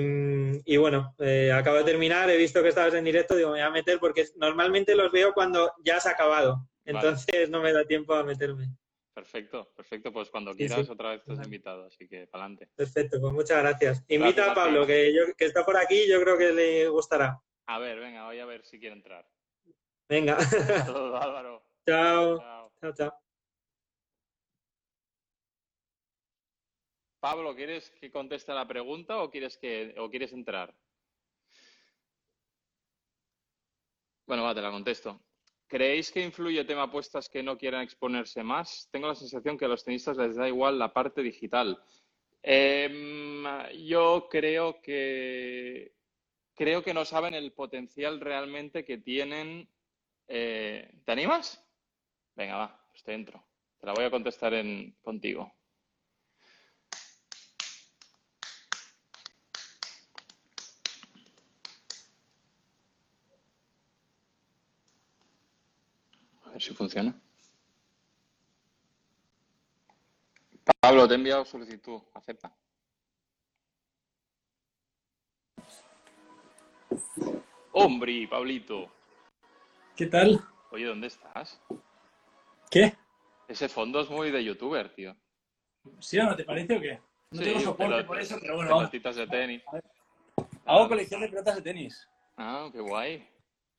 y 0.65 0.77
bueno, 0.77 1.15
eh, 1.19 1.51
acabo 1.53 1.79
de 1.79 1.85
terminar, 1.85 2.29
he 2.31 2.37
visto 2.37 2.63
que 2.63 2.69
estabas 2.69 2.95
en 2.95 3.05
directo, 3.05 3.37
digo, 3.37 3.51
me 3.51 3.59
voy 3.59 3.67
a 3.67 3.71
meter 3.71 3.99
porque 3.99 4.27
normalmente 4.37 4.95
los 4.95 5.11
veo 5.13 5.33
cuando 5.33 5.73
ya 5.85 5.97
has 5.97 6.07
acabado. 6.07 6.69
Vale. 6.85 6.99
Entonces 6.99 7.51
no 7.51 7.61
me 7.61 7.73
da 7.73 7.85
tiempo 7.85 8.15
a 8.15 8.23
meterme. 8.25 8.69
Perfecto, 9.15 9.73
perfecto. 9.77 10.13
Pues 10.13 10.31
cuando 10.31 10.53
Sí, 10.53 10.59
quieras 10.59 10.87
sí. 10.87 10.93
otra 10.93 11.11
vez 11.11 11.21
estás 11.27 11.45
invitado, 11.45 11.87
así 11.87 12.07
que 12.09 12.27
para 12.29 12.45
adelante. 12.45 12.69
Perfecto, 12.77 13.21
pues 13.21 13.33
muchas 13.33 13.59
gracias. 13.63 14.05
Invita 14.09 14.45
Gracias 14.45 14.49
a 14.49 14.55
Pablo, 14.55 14.87
que, 14.87 15.13
yo, 15.13 15.35
que 15.37 15.45
está 15.45 15.65
por 15.65 15.77
aquí, 15.77 16.09
yo 16.09 16.21
creo 16.23 16.39
que 16.39 16.53
le 16.53 16.89
gustará. 16.89 17.41
A 17.67 17.79
ver, 17.79 17.99
venga, 17.99 18.25
voy 18.27 18.39
a 18.39 18.47
ver 18.47 18.65
si 18.65 18.79
quiere 18.79 18.95
entrar. 18.95 19.27
Venga, 20.09 20.37
Álvaro. 21.21 21.63
chao. 21.87 22.39
Chao. 22.39 22.73
Chao, 22.81 22.93
chao. 22.95 23.13
Pablo, 27.21 27.55
¿quieres 27.55 27.91
que 27.91 28.11
conteste 28.11 28.53
la 28.55 28.67
pregunta 28.67 29.19
o 29.19 29.31
quieres 29.31 29.59
que 29.59 29.95
o 29.99 30.09
quieres 30.09 30.33
entrar? 30.33 30.75
Bueno, 34.27 34.45
va, 34.45 34.55
te 34.55 34.63
la 34.63 34.71
contesto. 34.71 35.21
¿Creéis 35.67 36.11
que 36.11 36.23
influye 36.23 36.65
tema 36.65 36.85
apuestas 36.85 37.29
que 37.29 37.43
no 37.43 37.59
quieran 37.59 37.83
exponerse 37.83 38.43
más? 38.43 38.89
Tengo 38.91 39.09
la 39.09 39.15
sensación 39.15 39.59
que 39.59 39.67
a 39.67 39.69
los 39.69 39.85
tenistas 39.85 40.17
les 40.17 40.37
da 40.37 40.49
igual 40.49 40.79
la 40.79 40.93
parte 40.93 41.23
digital. 41.23 41.83
Em, 42.43 43.45
yo 43.87 44.29
creo 44.31 44.81
que 44.81 45.93
creo 46.55 46.83
que 46.83 46.95
no 46.95 47.05
saben 47.05 47.35
el 47.35 47.53
potencial 47.53 48.21
realmente 48.21 48.85
que 48.85 48.99
tienen. 48.99 49.69
Eh, 50.29 51.01
¿te 51.05 51.13
animas? 51.13 51.65
Venga, 52.37 52.57
va, 52.57 52.87
pues 52.91 53.03
te 53.03 53.15
entro. 53.15 53.43
Te 53.79 53.87
la 53.87 53.95
voy 53.95 54.05
a 54.05 54.11
contestar 54.11 54.55
en, 54.55 54.93
contigo. 55.03 55.53
A 66.45 66.51
ver 66.51 66.63
si 66.63 66.75
funciona. 66.75 67.19
Pablo, 70.81 71.09
te 71.09 71.15
he 71.15 71.17
enviado 71.17 71.45
solicitud. 71.45 72.01
Acepta. 72.15 72.55
Hombre, 77.73 78.27
Pablito. 78.29 78.98
¿Qué 79.99 80.07
tal? 80.07 80.41
Oye, 80.71 80.85
¿dónde 80.85 81.09
estás? 81.09 81.61
¿Qué? 82.71 82.95
Ese 83.49 83.69
fondo 83.69 84.01
es 84.01 84.09
muy 84.09 84.31
de 84.31 84.45
youtuber, 84.45 84.95
tío. 84.95 85.17
¿Sí 85.99 86.21
o 86.21 86.23
no 86.23 86.37
te 86.37 86.45
parece 86.45 86.77
o 86.77 86.81
qué? 86.81 87.01
No 87.33 87.39
Sí, 87.39 87.45
tengo 87.47 87.59
soporte 87.59 88.05
por 88.05 88.21
eso, 88.21 88.37
pero 88.41 88.55
bueno, 88.55 88.77
pelotitas 88.77 89.17
de 89.17 89.27
tenis. 89.27 89.65
Hago 90.67 90.87
colección 90.87 91.21
de 91.21 91.29
pelotas 91.29 91.57
de 91.57 91.63
tenis. 91.63 92.09
Ah, 92.37 92.69
qué 92.73 92.79
guay. 92.79 93.29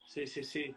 Sí, 0.04 0.26
sí, 0.26 0.44
sí. 0.44 0.74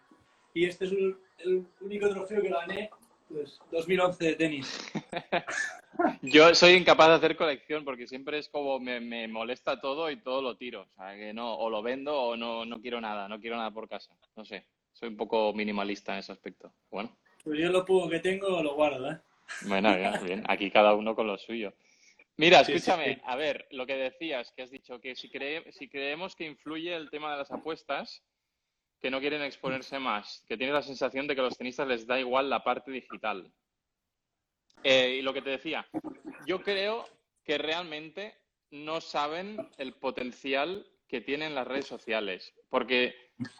Y 0.54 0.66
este 0.66 0.86
es 0.86 0.94
el, 0.94 1.18
el 1.40 1.68
único 1.82 2.08
trofeo 2.08 2.42
que 2.42 2.48
gané, 2.48 2.90
pues, 3.28 3.60
2011 3.70 4.24
de 4.24 4.36
tenis. 4.36 4.94
Yo 6.22 6.56
soy 6.56 6.76
incapaz 6.76 7.10
de 7.10 7.16
hacer 7.16 7.36
colección 7.36 7.84
porque 7.84 8.08
siempre 8.08 8.38
es 8.38 8.48
como 8.48 8.80
me, 8.80 9.02
me 9.02 9.28
molesta 9.28 9.82
todo 9.82 10.10
y 10.10 10.22
todo 10.22 10.42
lo 10.42 10.56
tiro. 10.56 10.84
O 10.84 10.96
sea, 10.96 11.14
que 11.16 11.34
no, 11.34 11.54
o 11.54 11.70
lo 11.70 11.82
vendo 11.82 12.18
o 12.18 12.38
no, 12.38 12.64
no 12.64 12.80
quiero 12.80 13.02
nada, 13.02 13.28
no 13.28 13.42
quiero 13.42 13.58
nada 13.58 13.72
por 13.72 13.90
casa. 13.90 14.16
No 14.38 14.46
sé, 14.46 14.66
soy 14.94 15.10
un 15.10 15.18
poco 15.18 15.54
minimalista 15.54 16.14
en 16.14 16.20
ese 16.20 16.32
aspecto. 16.32 16.74
Bueno, 16.90 17.18
Pues 17.44 17.60
yo 17.60 17.70
lo 17.70 17.86
poco 17.86 18.10
que 18.10 18.20
tengo 18.20 18.62
lo 18.64 18.76
guardo, 18.76 19.12
¿eh? 19.12 19.20
bueno, 19.62 19.98
ya, 19.98 20.20
bien, 20.22 20.44
aquí 20.48 20.72
cada 20.72 20.94
uno 20.94 21.16
con 21.16 21.28
lo 21.28 21.38
suyo. 21.38 21.74
Mira, 22.38 22.64
Sí, 22.64 22.72
sí, 22.72 22.78
escúchame, 22.78 23.16
sí. 23.16 23.22
a 23.26 23.36
ver, 23.36 23.68
lo 23.72 23.86
que 23.86 23.96
decías, 23.96 24.52
que 24.56 24.64
has 24.64 24.72
dicho, 24.72 25.00
que 25.00 25.16
si, 25.16 25.30
cree- 25.30 25.72
si 25.72 25.88
creemos 25.88 26.36
que 26.36 26.46
influye 26.46 26.96
el 26.96 27.10
tema 27.10 27.32
de 27.32 27.38
las 27.38 27.52
apuestas, 27.52 28.24
que 29.00 29.12
no 29.12 29.20
quieren 29.20 29.42
exponerse 29.44 30.00
más, 30.00 30.44
que 30.48 30.58
tienes 30.58 30.74
la 30.74 30.82
sensación 30.82 31.28
de 31.28 31.36
que 31.36 31.42
a 31.42 31.44
los 31.44 31.58
tenistas 31.58 31.88
les 31.88 32.08
da 32.08 32.20
igual 32.20 32.50
la 32.50 32.64
parte 32.64 32.90
digital. 32.92 33.52
Eh, 34.84 35.18
y 35.20 35.22
lo 35.22 35.34
que 35.34 35.42
te 35.42 35.52
decía, 35.52 35.88
yo 36.48 36.62
creo 36.62 37.08
que 37.44 37.58
realmente 37.58 38.34
no 38.72 39.00
saben 39.02 39.70
el 39.78 39.94
potencial 39.94 40.88
que 41.14 41.22
tienen 41.22 41.54
las 41.54 41.68
redes 41.68 41.86
sociales, 41.86 42.56
porque 42.72 43.14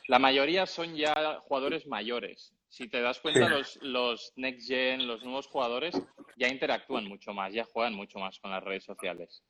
la 0.08 0.18
mayoría 0.18 0.66
son 0.66 0.96
ya 0.96 1.40
jugadores 1.42 1.86
mayores. 1.86 2.52
Si 2.68 2.90
te 2.90 3.00
das 3.00 3.20
cuenta, 3.20 3.48
los, 3.48 3.78
los 3.84 4.34
Next 4.38 4.68
Gen, 4.68 5.06
los 5.06 5.24
nuevos 5.24 5.46
jugadores, 5.46 5.94
ya 6.36 6.48
interactúan 6.48 7.06
mucho 7.06 7.32
más, 7.32 7.54
ya 7.54 7.64
juegan 7.66 7.94
mucho 7.94 8.18
más 8.18 8.40
con 8.40 8.50
las 8.50 8.64
redes 8.64 8.86
sociales. 8.86 9.44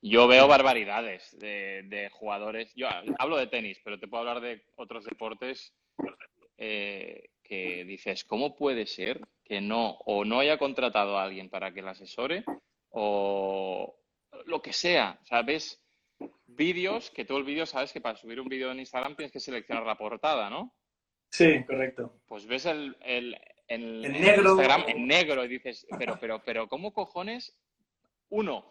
Yo 0.00 0.28
veo 0.28 0.46
barbaridades 0.46 1.36
de, 1.36 1.82
de 1.86 2.10
jugadores. 2.10 2.72
Yo 2.76 2.86
hablo 3.18 3.36
de 3.38 3.48
tenis, 3.48 3.80
pero 3.82 3.98
te 3.98 4.06
puedo 4.06 4.20
hablar 4.20 4.40
de 4.40 4.62
otros 4.76 5.04
deportes 5.04 5.74
eh, 6.58 7.30
que 7.42 7.84
dices, 7.84 8.22
¿cómo 8.22 8.54
puede 8.54 8.86
ser 8.86 9.20
que 9.44 9.60
no 9.60 9.96
o 10.06 10.24
no 10.24 10.38
haya 10.38 10.58
contratado 10.58 11.18
a 11.18 11.24
alguien 11.24 11.50
para 11.50 11.74
que 11.74 11.82
le 11.82 11.90
asesore 11.90 12.44
o 12.90 13.96
lo 14.44 14.62
que 14.62 14.72
sea? 14.72 15.18
Ves 15.44 15.81
vídeos 16.46 17.10
que 17.10 17.24
tú 17.24 17.36
el 17.36 17.44
vídeo 17.44 17.66
sabes 17.66 17.92
que 17.92 18.00
para 18.00 18.16
subir 18.16 18.40
un 18.40 18.48
vídeo 18.48 18.70
en 18.70 18.80
Instagram 18.80 19.16
tienes 19.16 19.32
que 19.32 19.40
seleccionar 19.40 19.84
la 19.84 19.96
portada, 19.96 20.50
¿no? 20.50 20.74
Sí, 21.30 21.64
correcto. 21.64 22.20
Pues 22.26 22.46
ves 22.46 22.66
el, 22.66 22.96
el, 23.00 23.36
el- 23.68 24.02
negro. 24.02 24.50
Instagram 24.50 24.84
en 24.88 25.06
negro 25.06 25.44
y 25.44 25.48
dices, 25.48 25.86
pero, 25.98 26.18
pero, 26.20 26.42
pero, 26.44 26.68
¿cómo 26.68 26.92
cojones? 26.92 27.56
Uno, 28.28 28.70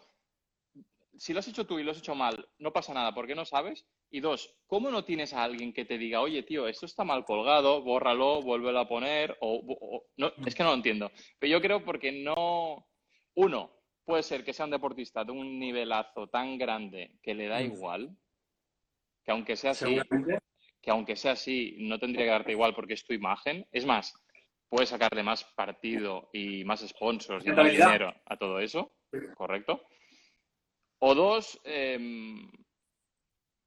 si 1.16 1.32
lo 1.32 1.40
has 1.40 1.48
hecho 1.48 1.66
tú 1.66 1.78
y 1.78 1.82
lo 1.84 1.90
has 1.92 1.98
hecho 1.98 2.14
mal, 2.14 2.48
no 2.58 2.72
pasa 2.72 2.94
nada, 2.94 3.12
¿por 3.14 3.26
qué 3.26 3.34
no 3.34 3.44
sabes? 3.44 3.84
Y 4.10 4.20
dos, 4.20 4.56
¿cómo 4.66 4.90
no 4.90 5.04
tienes 5.04 5.32
a 5.32 5.42
alguien 5.42 5.72
que 5.72 5.84
te 5.84 5.98
diga, 5.98 6.20
oye, 6.20 6.42
tío, 6.42 6.68
esto 6.68 6.86
está 6.86 7.02
mal 7.04 7.24
colgado, 7.24 7.82
bórralo, 7.82 8.42
vuélvelo 8.42 8.78
a 8.80 8.88
poner? 8.88 9.36
O, 9.40 9.62
o- 9.66 10.04
no, 10.16 10.32
es 10.46 10.54
que 10.54 10.62
no 10.62 10.70
lo 10.70 10.74
entiendo. 10.76 11.10
Pero 11.38 11.52
yo 11.52 11.60
creo 11.60 11.84
porque 11.84 12.12
no. 12.12 12.86
Uno, 13.34 13.72
puede 14.04 14.22
ser 14.22 14.44
que 14.44 14.52
sea 14.52 14.64
un 14.64 14.70
deportista 14.72 15.24
de 15.24 15.32
un 15.32 15.58
nivelazo 15.58 16.28
tan 16.28 16.58
grande 16.58 17.18
que 17.22 17.34
le 17.34 17.46
da 17.48 17.60
Mm. 17.60 17.64
igual, 17.64 18.16
que 19.24 19.30
aunque 19.30 19.56
sea 19.56 19.72
así, 19.72 19.98
que 20.80 20.90
aunque 20.90 21.16
sea 21.16 21.32
así, 21.32 21.76
no 21.78 21.98
tendría 21.98 22.24
que 22.24 22.30
darte 22.30 22.52
igual 22.52 22.74
porque 22.74 22.94
es 22.94 23.04
tu 23.04 23.12
imagen. 23.12 23.66
Es 23.70 23.86
más, 23.86 24.12
puedes 24.68 24.88
sacarle 24.88 25.22
más 25.22 25.44
partido 25.54 26.28
y 26.32 26.64
más 26.64 26.80
sponsors 26.86 27.46
y 27.46 27.50
más 27.50 27.70
dinero 27.70 28.12
a 28.24 28.36
todo 28.36 28.58
eso, 28.58 28.92
¿correcto? 29.36 29.86
O 30.98 31.14
dos, 31.14 31.60
em, 31.64 32.50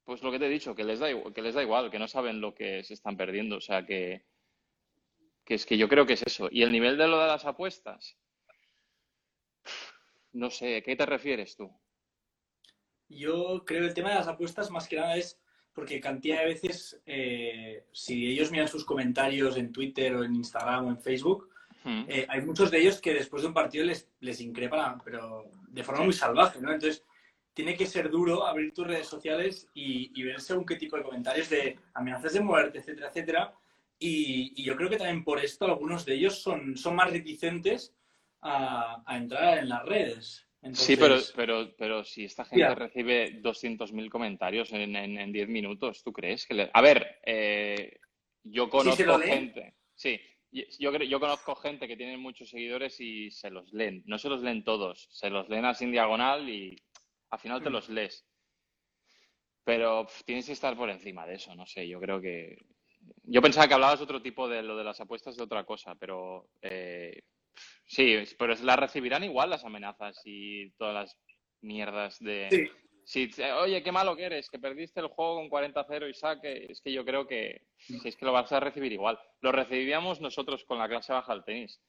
pues 0.04 0.22
lo 0.22 0.30
que 0.30 0.38
te 0.38 0.46
he 0.46 0.50
dicho, 0.50 0.74
que 0.74 0.84
les 0.84 0.98
da 0.98 1.10
igual, 1.10 1.32
que 1.32 1.42
les 1.42 1.54
da 1.54 1.62
igual, 1.62 1.90
que 1.90 1.98
no 1.98 2.08
saben 2.08 2.40
lo 2.40 2.54
que 2.54 2.84
se 2.84 2.94
están 2.94 3.16
perdiendo. 3.16 3.56
O 3.56 3.60
sea 3.60 3.84
que, 3.84 4.24
que 5.44 5.54
es 5.54 5.64
que 5.66 5.78
yo 5.78 5.88
creo 5.88 6.06
que 6.06 6.14
es 6.14 6.22
eso. 6.22 6.48
Y 6.50 6.62
el 6.62 6.72
nivel 6.72 6.96
de 6.98 7.08
lo 7.08 7.18
de 7.20 7.26
las 7.26 7.44
apuestas, 7.44 8.18
no 10.36 10.50
sé, 10.50 10.76
¿a 10.76 10.80
qué 10.82 10.96
te 10.96 11.06
refieres 11.06 11.56
tú? 11.56 11.70
yo 13.08 13.62
creo 13.64 13.82
que 13.82 13.88
el 13.88 13.94
tema 13.94 14.08
de 14.10 14.16
las 14.16 14.28
apuestas 14.28 14.70
más 14.70 14.88
que 14.88 14.96
nada 14.96 15.16
es 15.16 15.38
porque 15.72 16.00
cantidad 16.00 16.40
de 16.40 16.46
veces, 16.46 17.00
eh, 17.06 17.84
si 17.92 18.26
ellos 18.32 18.50
miran 18.50 18.66
sus 18.66 18.84
comentarios 18.84 19.56
en 19.56 19.70
Twitter 19.72 20.16
o 20.16 20.24
en 20.24 20.34
Instagram 20.34 20.86
o 20.86 20.90
en 20.90 20.98
Facebook, 20.98 21.48
Hmm. 21.86 22.04
eh, 22.08 22.26
hay 22.28 22.40
muchos 22.42 22.72
de 22.72 22.80
ellos 22.80 23.00
que 23.00 23.14
después 23.14 23.42
de 23.42 23.48
un 23.48 23.54
partido 23.54 23.84
les, 23.84 24.08
les 24.18 24.40
increpan, 24.40 25.00
pero 25.04 25.44
de 25.68 25.84
forma 25.84 26.02
muy 26.02 26.12
salvaje, 26.12 26.60
¿no? 26.60 26.72
Entonces, 26.72 27.04
tiene 27.54 27.76
que 27.76 27.86
ser 27.86 28.10
duro 28.10 28.44
abrir 28.44 28.74
tus 28.74 28.88
redes 28.88 29.06
sociales 29.06 29.68
y, 29.72 30.10
y 30.20 30.24
ver 30.24 30.40
según 30.40 30.66
qué 30.66 30.74
tipo 30.74 30.96
de 30.96 31.04
comentarios 31.04 31.48
de 31.48 31.78
amenazas 31.94 32.32
de 32.32 32.40
muerte, 32.40 32.78
etcétera, 32.78 33.08
etcétera. 33.08 33.54
Y, 34.00 34.52
y 34.56 34.64
yo 34.64 34.74
creo 34.74 34.90
que 34.90 34.96
también 34.96 35.22
por 35.22 35.38
esto 35.38 35.64
algunos 35.66 36.04
de 36.04 36.14
ellos 36.14 36.42
son, 36.42 36.76
son 36.76 36.96
más 36.96 37.08
reticentes 37.12 37.94
a, 38.46 39.02
a 39.06 39.16
entrar 39.16 39.58
en 39.58 39.68
las 39.68 39.84
redes. 39.84 40.42
Sí, 40.72 40.96
pero, 40.96 41.16
pero, 41.36 41.76
pero 41.76 42.02
si 42.04 42.24
esta 42.24 42.44
gente 42.44 42.60
Ya. 42.66 42.74
recibe 42.74 43.40
200.000 43.40 44.08
comentarios 44.10 44.72
en, 44.72 44.96
en, 44.96 45.16
en 45.18 45.32
10 45.32 45.48
minutos, 45.48 46.02
¿tú 46.02 46.12
crees 46.12 46.44
que 46.46 46.54
le... 46.54 46.70
A 46.72 46.80
ver, 46.80 47.20
eh, 47.24 47.98
yo 48.42 48.68
conozco 48.68 49.18
gente, 49.18 49.74
sí, 49.94 50.20
yo, 50.50 50.90
yo 50.98 51.20
conozco 51.20 51.54
gente 51.54 51.86
que 51.86 51.96
tiene 51.96 52.16
muchos 52.16 52.50
seguidores 52.50 52.98
y 53.00 53.30
se 53.30 53.50
los 53.50 53.72
leen. 53.72 54.02
No 54.06 54.18
se 54.18 54.28
los 54.28 54.42
leen 54.42 54.64
todos, 54.64 55.06
se 55.10 55.30
los 55.30 55.48
leen 55.48 55.66
así 55.66 55.84
en 55.84 55.92
diagonal 55.92 56.48
y 56.48 56.76
al 57.30 57.38
final 57.38 57.62
te 57.62 57.70
Mm. 57.70 57.72
los 57.72 57.88
lees. 57.88 58.26
Pero 59.64 60.06
tienes 60.24 60.46
que 60.46 60.52
estar 60.52 60.76
por 60.76 60.90
encima 60.90 61.26
de 61.26 61.34
eso, 61.34 61.54
no 61.54 61.66
sé, 61.66 61.86
yo 61.86 62.00
creo 62.00 62.20
que... 62.20 62.56
Yo 63.22 63.40
pensaba 63.42 63.68
que 63.68 63.74
hablabas 63.74 64.00
otro 64.00 64.20
tipo 64.22 64.48
de 64.48 64.62
lo 64.62 64.76
de 64.76 64.82
las 64.84 65.00
apuestas 65.00 65.36
de 65.36 65.44
otra 65.44 65.64
cosa, 65.64 65.94
pero 65.94 66.48
eh, 66.60 67.22
sí, 67.86 68.16
pero 68.38 68.54
las 68.62 68.78
recibirán 68.78 69.24
igual 69.24 69.50
las 69.50 69.64
amenazas 69.64 70.20
y 70.24 70.70
todas 70.72 70.94
las 70.94 71.18
mierdas 71.60 72.18
de... 72.20 72.48
sí. 72.50 72.70
Si, 73.08 73.30
oye, 73.60 73.84
qué 73.84 73.92
malo 73.92 74.16
que 74.16 74.24
eres, 74.24 74.50
que 74.50 74.58
perdiste 74.58 74.98
el 74.98 75.06
juego 75.06 75.36
con 75.36 75.48
40-0 75.48 76.10
y 76.10 76.14
saque. 76.14 76.66
Es 76.68 76.80
que 76.80 76.92
yo 76.92 77.04
creo 77.04 77.24
que 77.24 77.62
si 77.78 78.00
es 78.08 78.16
que 78.16 78.24
lo 78.24 78.32
vas 78.32 78.50
a 78.50 78.58
recibir 78.58 78.92
igual. 78.92 79.16
Lo 79.42 79.52
recibíamos 79.52 80.20
nosotros 80.20 80.64
con 80.64 80.80
la 80.80 80.88
clase 80.88 81.12
baja 81.12 81.32
del 81.32 81.44
tenis, 81.44 81.80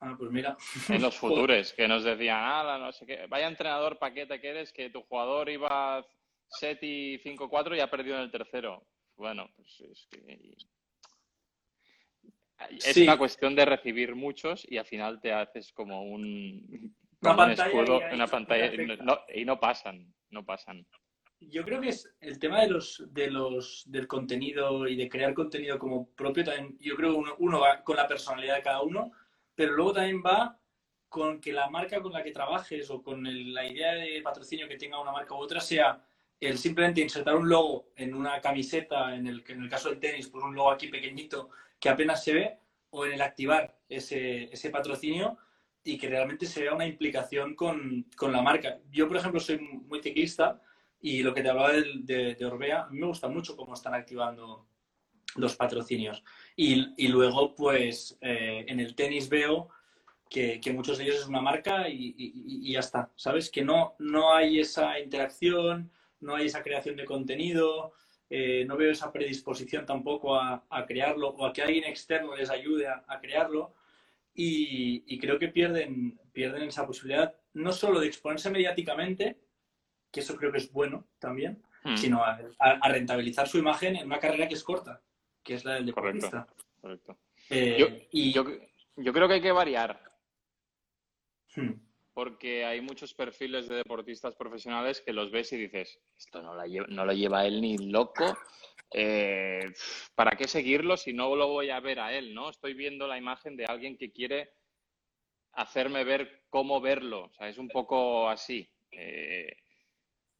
Ah, 0.00 0.14
pues 0.18 0.30
mira. 0.30 0.58
en 0.90 1.00
los 1.00 1.16
futures, 1.18 1.72
que 1.72 1.88
nos 1.88 2.04
decían, 2.04 2.80
no 2.80 2.92
sé 2.92 3.06
qué, 3.06 3.26
vaya 3.28 3.48
entrenador 3.48 3.98
paquete 3.98 4.38
que 4.42 4.48
eres, 4.48 4.72
que 4.74 4.90
tu 4.90 5.00
jugador 5.04 5.48
iba 5.48 6.06
set 6.48 6.82
y 6.82 7.18
5-4 7.20 7.74
y 7.74 7.80
ha 7.80 7.90
perdido 7.90 8.16
en 8.16 8.22
el 8.24 8.30
tercero. 8.30 8.84
Bueno, 9.16 9.48
pues 9.56 9.80
es 9.80 10.06
que... 10.10 10.54
Es 12.70 12.94
Sí. 12.94 13.02
una 13.02 13.18
cuestión 13.18 13.54
de 13.54 13.64
recibir 13.64 14.14
muchos 14.14 14.66
y 14.70 14.78
al 14.78 14.86
final 14.86 15.20
te 15.20 15.32
haces 15.32 15.72
como 15.72 16.02
un, 16.04 16.94
Una 17.20 17.20
como 17.20 17.32
un 17.32 17.36
pantalla 17.36 17.66
escudo, 17.68 18.00
ahí 18.04 18.14
una 18.14 18.26
pantalla 18.26 18.72
no- 19.02 19.20
y 19.34 19.44
no 19.44 19.58
pasan, 19.60 20.14
no 20.30 20.44
pasan. 20.44 20.86
Yo 21.40 21.64
creo 21.64 21.80
que 21.80 21.88
es 21.90 22.08
el 22.20 22.38
tema 22.38 22.60
de 22.62 22.68
los, 22.70 23.02
de 23.12 23.30
los, 23.30 23.82
del 23.86 24.06
contenido 24.06 24.86
y 24.88 24.96
de 24.96 25.08
crear 25.08 25.34
contenido 25.34 25.78
como 25.78 26.08
propio 26.14 26.44
también, 26.44 26.76
yo 26.80 26.94
creo 26.96 27.10
que 27.12 27.16
uno, 27.18 27.34
uno 27.38 27.60
va 27.60 27.82
con 27.82 27.96
la 27.96 28.06
personalidad 28.08 28.56
de 28.56 28.62
cada 28.62 28.82
uno, 28.82 29.12
pero 29.54 29.72
luego 29.72 29.92
también 29.94 30.22
va 30.24 30.58
con 31.08 31.40
que 31.40 31.52
la 31.52 31.68
marca 31.68 32.00
con 32.00 32.12
la 32.12 32.22
que 32.22 32.30
trabajes 32.32 32.88
o 32.90 33.02
con 33.02 33.26
el- 33.26 33.52
la 33.52 33.66
idea 33.66 33.94
de 33.94 34.22
patrocinio 34.22 34.66
que 34.68 34.76
tenga 34.78 35.00
una 35.00 35.12
marca 35.12 35.34
u 35.34 35.38
otra 35.38 35.60
sea 35.60 36.02
el 36.40 36.58
simplemente 36.58 37.00
insertar 37.00 37.36
un 37.36 37.48
logo 37.48 37.90
en 37.96 38.14
una 38.14 38.40
camiseta, 38.40 39.14
en 39.14 39.26
el, 39.26 39.44
en 39.46 39.62
el 39.62 39.68
caso 39.68 39.90
del 39.90 40.00
tenis, 40.00 40.28
pues 40.28 40.42
un 40.44 40.54
logo 40.54 40.70
aquí 40.70 40.88
pequeñito 40.88 41.50
que 41.84 41.90
apenas 41.90 42.24
se 42.24 42.32
ve, 42.32 42.58
o 42.88 43.04
en 43.04 43.12
el 43.12 43.20
activar 43.20 43.76
ese, 43.90 44.44
ese 44.44 44.70
patrocinio 44.70 45.36
y 45.84 45.98
que 45.98 46.08
realmente 46.08 46.46
se 46.46 46.62
vea 46.62 46.72
una 46.72 46.86
implicación 46.86 47.54
con, 47.54 48.06
con 48.16 48.32
la 48.32 48.40
marca. 48.40 48.78
Yo, 48.90 49.06
por 49.06 49.18
ejemplo, 49.18 49.38
soy 49.38 49.58
muy 49.58 50.00
ciclista 50.00 50.62
y 51.02 51.22
lo 51.22 51.34
que 51.34 51.42
te 51.42 51.50
hablaba 51.50 51.72
del- 51.72 52.06
de, 52.06 52.36
de, 52.36 52.44
Orbea, 52.46 52.84
a 52.84 52.88
mí 52.88 53.00
me 53.00 53.06
gusta 53.06 53.28
mucho 53.28 53.54
cómo 53.54 53.74
están 53.74 53.92
activando 53.92 54.66
los 55.36 55.56
patrocinios. 55.56 56.24
Y, 56.56 56.94
y 56.96 57.08
luego, 57.08 57.54
pues, 57.54 58.16
eh, 58.22 58.64
en 58.66 58.80
el 58.80 58.94
tenis 58.94 59.28
veo 59.28 59.68
que, 60.30 60.62
que, 60.62 60.72
muchos 60.72 60.96
de 60.96 61.04
ellos 61.04 61.16
es 61.16 61.26
una 61.26 61.42
marca 61.42 61.86
y, 61.86 62.14
y, 62.16 62.68
y, 62.70 62.72
ya 62.72 62.80
está, 62.80 63.10
¿sabes? 63.14 63.50
Que 63.50 63.62
no, 63.62 63.94
no 63.98 64.32
hay 64.34 64.58
esa 64.58 64.98
interacción, 64.98 65.90
no 66.20 66.34
hay 66.34 66.46
esa 66.46 66.62
creación 66.62 66.96
de 66.96 67.04
contenido, 67.04 67.92
eh, 68.36 68.64
no 68.64 68.76
veo 68.76 68.90
esa 68.90 69.12
predisposición 69.12 69.86
tampoco 69.86 70.36
a, 70.36 70.64
a, 70.68 70.86
crearlo 70.86 71.28
o 71.28 71.46
a 71.46 71.52
que 71.52 71.62
alguien 71.62 71.84
externo 71.84 72.34
les 72.34 72.50
ayude 72.50 72.88
a, 72.88 73.04
a 73.06 73.20
crearlo. 73.20 73.74
Y, 74.34 75.04
y, 75.06 75.18
creo 75.18 75.38
que 75.38 75.48
pierden, 75.48 76.18
pierden 76.32 76.64
esa 76.64 76.86
posibilidad 76.86 77.36
no 77.52 77.72
solo 77.72 78.00
de 78.00 78.08
exponerse 78.08 78.50
mediáticamente, 78.50 79.38
que 80.10 80.20
eso 80.20 80.36
creo 80.36 80.50
que 80.50 80.58
es 80.58 80.72
bueno 80.72 81.06
también, 81.20 81.62
Hmm. 81.84 81.96
sino 81.96 82.24
a, 82.24 82.40
a, 82.58 82.88
rentabilizar 82.88 83.46
su 83.46 83.58
imagen 83.58 83.96
en 83.96 84.06
una 84.06 84.18
carrera 84.18 84.48
que 84.48 84.54
es 84.54 84.64
corta, 84.64 85.02
que 85.42 85.54
es 85.54 85.66
la 85.66 85.74
del 85.74 85.84
deportista. 85.84 86.46
Correcto. 86.46 86.64
correcto. 86.80 87.18
Eh, 87.50 87.76
yo, 87.78 87.88
y... 88.10 88.32
yo, 88.32 88.44
yo, 88.96 89.12
creo 89.12 89.28
que 89.28 89.34
hay 89.34 89.42
que 89.42 89.52
variar. 89.52 90.00
Hmm. 91.54 91.72
Porque 92.14 92.64
hay 92.64 92.80
muchos 92.80 93.12
perfiles 93.12 93.68
de 93.68 93.76
deportistas 93.76 94.36
profesionales 94.36 95.02
que 95.04 95.12
los 95.12 95.32
ves 95.32 95.52
y 95.52 95.56
dices, 95.56 96.00
esto 96.16 96.40
no, 96.40 96.54
la 96.54 96.66
lleva, 96.66 96.86
no 96.88 97.04
lo 97.04 97.12
lleva 97.12 97.44
él 97.44 97.60
ni 97.60 97.76
loco. 97.76 98.24
Eh, 98.92 99.60
¿Para 100.14 100.36
qué 100.36 100.46
seguirlo 100.46 100.96
si 100.96 101.12
no 101.12 101.34
lo 101.34 101.48
voy 101.48 101.70
a 101.70 101.80
ver 101.80 101.98
a 101.98 102.12
él? 102.12 102.32
¿no? 102.32 102.50
Estoy 102.50 102.74
viendo 102.74 103.08
la 103.08 103.18
imagen 103.18 103.56
de 103.56 103.64
alguien 103.64 103.98
que 103.98 104.12
quiere 104.12 104.50
hacerme 105.54 106.04
ver 106.04 106.44
cómo 106.48 106.80
verlo. 106.80 107.24
O 107.24 107.32
sea, 107.32 107.48
es 107.48 107.58
un 107.58 107.68
poco 107.68 108.28
así. 108.28 108.70
Eh, 108.92 109.56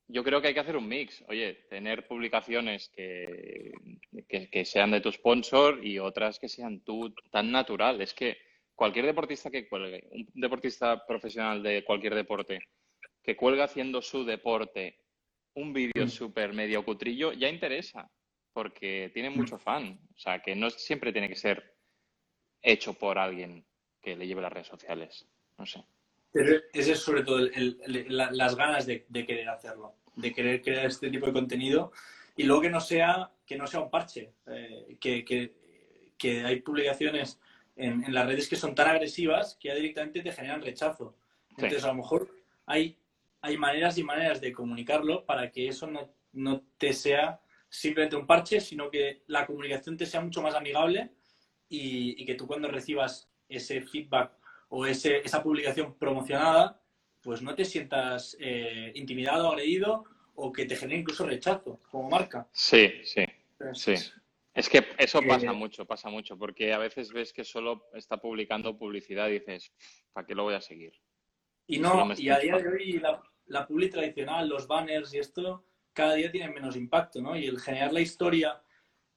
yo 0.06 0.22
creo 0.22 0.40
que 0.40 0.48
hay 0.48 0.54
que 0.54 0.60
hacer 0.60 0.76
un 0.76 0.86
mix. 0.86 1.24
Oye, 1.28 1.66
tener 1.68 2.06
publicaciones 2.06 2.90
que, 2.90 3.72
que, 4.28 4.48
que, 4.48 4.64
sean 4.64 4.92
de 4.92 5.00
tu 5.00 5.10
sponsor 5.10 5.84
y 5.84 5.98
otras 5.98 6.38
que 6.38 6.48
sean 6.48 6.84
tú 6.84 7.12
tan 7.32 7.50
natural. 7.50 8.00
Es 8.00 8.14
que 8.14 8.36
cualquier 8.74 9.06
deportista 9.06 9.50
que 9.50 9.68
cuelgue, 9.68 10.08
un 10.10 10.28
deportista 10.34 11.06
profesional 11.06 11.62
de 11.62 11.84
cualquier 11.84 12.14
deporte, 12.14 12.60
que 13.22 13.36
cuelga 13.36 13.64
haciendo 13.64 14.02
su 14.02 14.24
deporte 14.24 14.98
un 15.54 15.72
vídeo 15.72 16.06
mm. 16.06 16.08
súper 16.08 16.52
medio 16.52 16.84
cutrillo, 16.84 17.32
ya 17.32 17.48
interesa, 17.48 18.10
porque 18.52 19.10
tiene 19.14 19.30
mucho 19.30 19.58
fan. 19.58 19.98
O 20.14 20.18
sea, 20.18 20.40
que 20.40 20.54
no 20.54 20.70
siempre 20.70 21.12
tiene 21.12 21.28
que 21.28 21.36
ser 21.36 21.76
hecho 22.62 22.94
por 22.94 23.18
alguien 23.18 23.64
que 24.02 24.16
le 24.16 24.26
lleve 24.26 24.42
las 24.42 24.52
redes 24.52 24.68
sociales. 24.68 25.26
No 25.58 25.66
sé. 25.66 25.84
Pero 26.32 26.60
ese 26.72 26.92
es 26.92 26.98
sobre 26.98 27.22
todo 27.22 27.38
el, 27.38 27.78
el, 27.84 28.06
la, 28.08 28.30
las 28.32 28.56
ganas 28.56 28.86
de, 28.86 29.06
de, 29.08 29.24
querer 29.24 29.48
hacerlo, 29.48 29.94
de 30.16 30.32
querer 30.32 30.62
crear 30.62 30.86
este 30.86 31.10
tipo 31.10 31.26
de 31.26 31.32
contenido 31.32 31.92
y 32.36 32.42
luego 32.42 32.62
que 32.62 32.70
no 32.70 32.80
sea, 32.80 33.30
que 33.46 33.56
no 33.56 33.66
sea 33.66 33.80
un 33.80 33.90
parche, 33.90 34.32
eh, 34.46 34.96
que, 35.00 35.24
que, 35.24 35.54
que, 36.18 36.44
hay 36.44 36.60
publicaciones 36.60 37.38
en, 37.76 38.04
en, 38.04 38.14
las 38.14 38.26
redes 38.26 38.48
que 38.48 38.56
son 38.56 38.74
tan 38.74 38.88
agresivas 38.88 39.56
que 39.60 39.68
ya 39.68 39.74
directamente 39.74 40.22
te 40.22 40.32
generan 40.32 40.62
rechazo. 40.62 41.16
Entonces, 41.50 41.80
sí. 41.80 41.84
a 41.84 41.88
lo 41.88 41.94
mejor 41.94 42.30
hay, 42.66 42.98
hay 43.40 43.56
maneras 43.56 43.98
y 43.98 44.04
maneras 44.04 44.40
de 44.40 44.52
comunicarlo 44.52 45.24
para 45.24 45.50
que 45.50 45.68
eso 45.68 45.86
no, 45.86 46.10
no 46.32 46.62
te 46.78 46.92
sea 46.92 47.40
simplemente 47.68 48.16
un 48.16 48.26
parche, 48.26 48.60
sino 48.60 48.90
que 48.90 49.22
la 49.26 49.46
comunicación 49.46 49.96
te 49.96 50.06
sea 50.06 50.20
mucho 50.20 50.42
más 50.42 50.54
amigable 50.54 51.10
y, 51.68 52.20
y 52.22 52.24
que 52.24 52.34
tú 52.34 52.46
cuando 52.46 52.68
recibas 52.68 53.28
ese 53.48 53.80
feedback 53.80 54.32
o 54.68 54.86
ese, 54.86 55.18
esa 55.18 55.42
publicación 55.42 55.94
promocionada, 55.94 56.80
pues 57.22 57.42
no 57.42 57.54
te 57.54 57.64
sientas 57.64 58.36
eh, 58.40 58.92
intimidado, 58.94 59.48
agredido 59.48 60.04
o 60.34 60.52
que 60.52 60.66
te 60.66 60.76
genere 60.76 61.00
incluso 61.00 61.26
rechazo 61.26 61.80
como 61.90 62.10
marca. 62.10 62.48
Sí, 62.52 62.92
sí, 63.04 63.24
sí. 63.72 63.94
Es 64.54 64.68
que 64.68 64.84
eso 64.98 65.20
pasa 65.26 65.50
eh, 65.50 65.54
mucho, 65.54 65.84
pasa 65.84 66.08
mucho, 66.08 66.38
porque 66.38 66.72
a 66.72 66.78
veces 66.78 67.12
ves 67.12 67.32
que 67.32 67.44
solo 67.44 67.88
está 67.92 68.18
publicando 68.18 68.78
publicidad 68.78 69.28
y 69.28 69.40
dices, 69.40 69.72
¿para 70.12 70.26
qué 70.26 70.34
lo 70.34 70.44
voy 70.44 70.54
a 70.54 70.60
seguir? 70.60 70.92
Y 71.66 71.78
no, 71.78 72.12
y 72.16 72.28
a 72.28 72.38
día 72.38 72.56
de 72.58 72.68
hoy 72.68 72.92
la, 73.00 73.20
la 73.46 73.66
publi 73.66 73.90
tradicional, 73.90 74.48
los 74.48 74.68
banners 74.68 75.12
y 75.12 75.18
esto, 75.18 75.64
cada 75.92 76.14
día 76.14 76.30
tienen 76.30 76.54
menos 76.54 76.76
impacto, 76.76 77.20
¿no? 77.20 77.36
Y 77.36 77.46
el 77.46 77.58
generar 77.58 77.92
la 77.92 78.00
historia, 78.00 78.62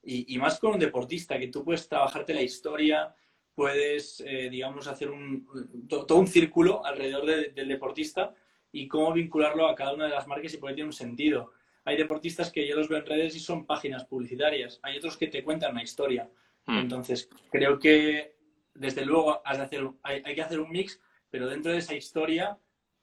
y, 0.01 0.33
y 0.33 0.37
más 0.39 0.59
con 0.59 0.73
un 0.73 0.79
deportista, 0.79 1.37
que 1.37 1.49
tú 1.49 1.63
puedes 1.63 1.87
trabajarte 1.87 2.33
la 2.33 2.41
historia, 2.41 3.13
puedes, 3.57 4.21
eh, 4.25 4.49
digamos, 4.49 4.87
hacer 4.87 5.09
un, 5.09 5.47
todo 5.89 6.19
un 6.19 6.27
círculo 6.27 6.85
alrededor 6.85 7.25
de, 7.25 7.49
del 7.49 7.67
deportista 7.67 8.33
y 8.71 8.87
cómo 8.87 9.11
vincularlo 9.13 9.67
a 9.67 9.75
cada 9.75 9.93
una 9.93 10.05
de 10.05 10.11
las 10.11 10.27
marcas 10.27 10.53
y 10.53 10.57
por 10.57 10.69
qué 10.69 10.75
tiene 10.75 10.89
un 10.89 10.93
sentido. 10.93 11.51
Hay 11.87 11.95
deportistas 11.95 12.51
que 12.51 12.67
yo 12.67 12.75
los 12.75 12.89
veo 12.89 12.99
en 12.99 13.05
redes 13.05 13.35
y 13.35 13.39
son 13.39 13.65
páginas 13.65 14.03
publicitarias. 14.03 14.79
Hay 14.83 14.97
otros 14.97 15.15
que 15.15 15.27
te 15.27 15.43
cuentan 15.43 15.71
una 15.71 15.83
historia. 15.83 16.29
Mm. 16.65 16.79
Entonces, 16.79 17.29
creo 17.49 17.79
que, 17.79 18.35
desde 18.73 19.05
luego, 19.05 19.41
has 19.45 19.57
de 19.57 19.63
hacer, 19.63 19.89
hay, 20.03 20.21
hay, 20.25 20.35
que 20.35 20.41
hacer 20.41 20.59
un 20.59 20.69
mix, 20.69 20.99
pero 21.29 21.47
dentro 21.47 21.71
de 21.71 21.77
esa 21.77 21.95
historia 21.95 22.57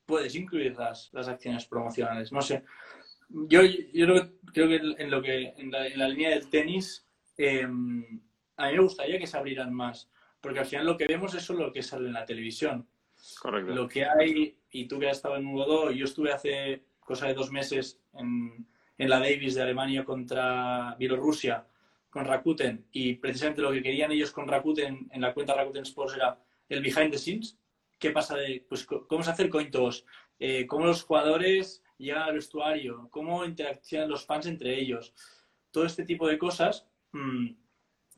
puedes 0.04 0.34
incluir 0.34 0.76
las, 0.76 1.08
las 1.14 1.28
acciones 1.28 1.64
promocionales. 1.64 2.30
No 2.30 2.42
sé. 2.42 2.62
Yo, 3.30 3.62
yo 3.62 4.06
creo, 4.06 4.32
creo 4.52 4.68
que 4.68 5.02
en, 5.02 5.10
lo 5.10 5.22
que, 5.22 5.54
en, 5.56 5.70
la, 5.70 5.86
en 5.86 5.98
la 5.98 6.08
línea 6.08 6.30
del 6.30 6.50
tenis, 6.50 7.06
eh, 7.38 7.62
a 7.62 8.66
mí 8.66 8.72
me 8.72 8.80
gustaría 8.80 9.18
que 9.18 9.26
se 9.26 9.38
abrieran 9.38 9.72
más 9.72 10.10
porque 10.44 10.58
al 10.58 10.66
final 10.66 10.84
lo 10.84 10.98
que 10.98 11.06
vemos 11.06 11.34
es 11.34 11.42
solo 11.42 11.64
lo 11.64 11.72
que 11.72 11.82
sale 11.82 12.06
en 12.06 12.12
la 12.12 12.26
televisión. 12.26 12.86
Correcto. 13.40 13.74
Lo 13.74 13.88
que 13.88 14.04
hay, 14.04 14.58
y 14.70 14.86
tú 14.86 14.98
que 14.98 15.08
has 15.08 15.16
estado 15.16 15.36
en 15.36 15.46
un 15.46 15.54
godó, 15.54 15.90
yo 15.90 16.04
estuve 16.04 16.30
hace, 16.30 16.84
cosa 17.00 17.28
de 17.28 17.32
dos 17.32 17.50
meses 17.50 17.98
en, 18.12 18.66
en 18.98 19.08
la 19.08 19.18
Davis 19.18 19.54
de 19.54 19.62
Alemania 19.62 20.04
contra 20.04 20.94
Bielorrusia 20.98 21.66
con 22.10 22.24
Rakuten 22.24 22.86
y 22.92 23.14
precisamente 23.14 23.60
lo 23.60 23.72
que 23.72 23.82
querían 23.82 24.12
ellos 24.12 24.30
con 24.30 24.46
Rakuten 24.46 25.08
en 25.10 25.20
la 25.20 25.34
cuenta 25.34 25.54
Rakuten 25.54 25.82
Sports 25.82 26.14
era 26.14 26.38
el 26.68 26.80
behind 26.80 27.10
the 27.10 27.18
scenes. 27.18 27.58
¿Qué 27.98 28.10
pasa 28.10 28.36
de, 28.36 28.64
pues, 28.68 28.86
cómo 28.86 29.22
se 29.22 29.30
hace 29.30 29.42
el 29.42 29.50
coin 29.50 29.70
toss? 29.70 30.04
Eh, 30.38 30.66
cómo 30.66 30.86
los 30.86 31.02
jugadores 31.02 31.82
llegan 31.98 32.22
al 32.22 32.34
vestuario, 32.34 33.08
cómo 33.10 33.44
interaccionan 33.44 34.08
los 34.08 34.26
fans 34.26 34.46
entre 34.46 34.78
ellos. 34.78 35.14
Todo 35.70 35.86
este 35.86 36.04
tipo 36.04 36.28
de 36.28 36.38
cosas 36.38 36.86
mmm, 37.12 37.48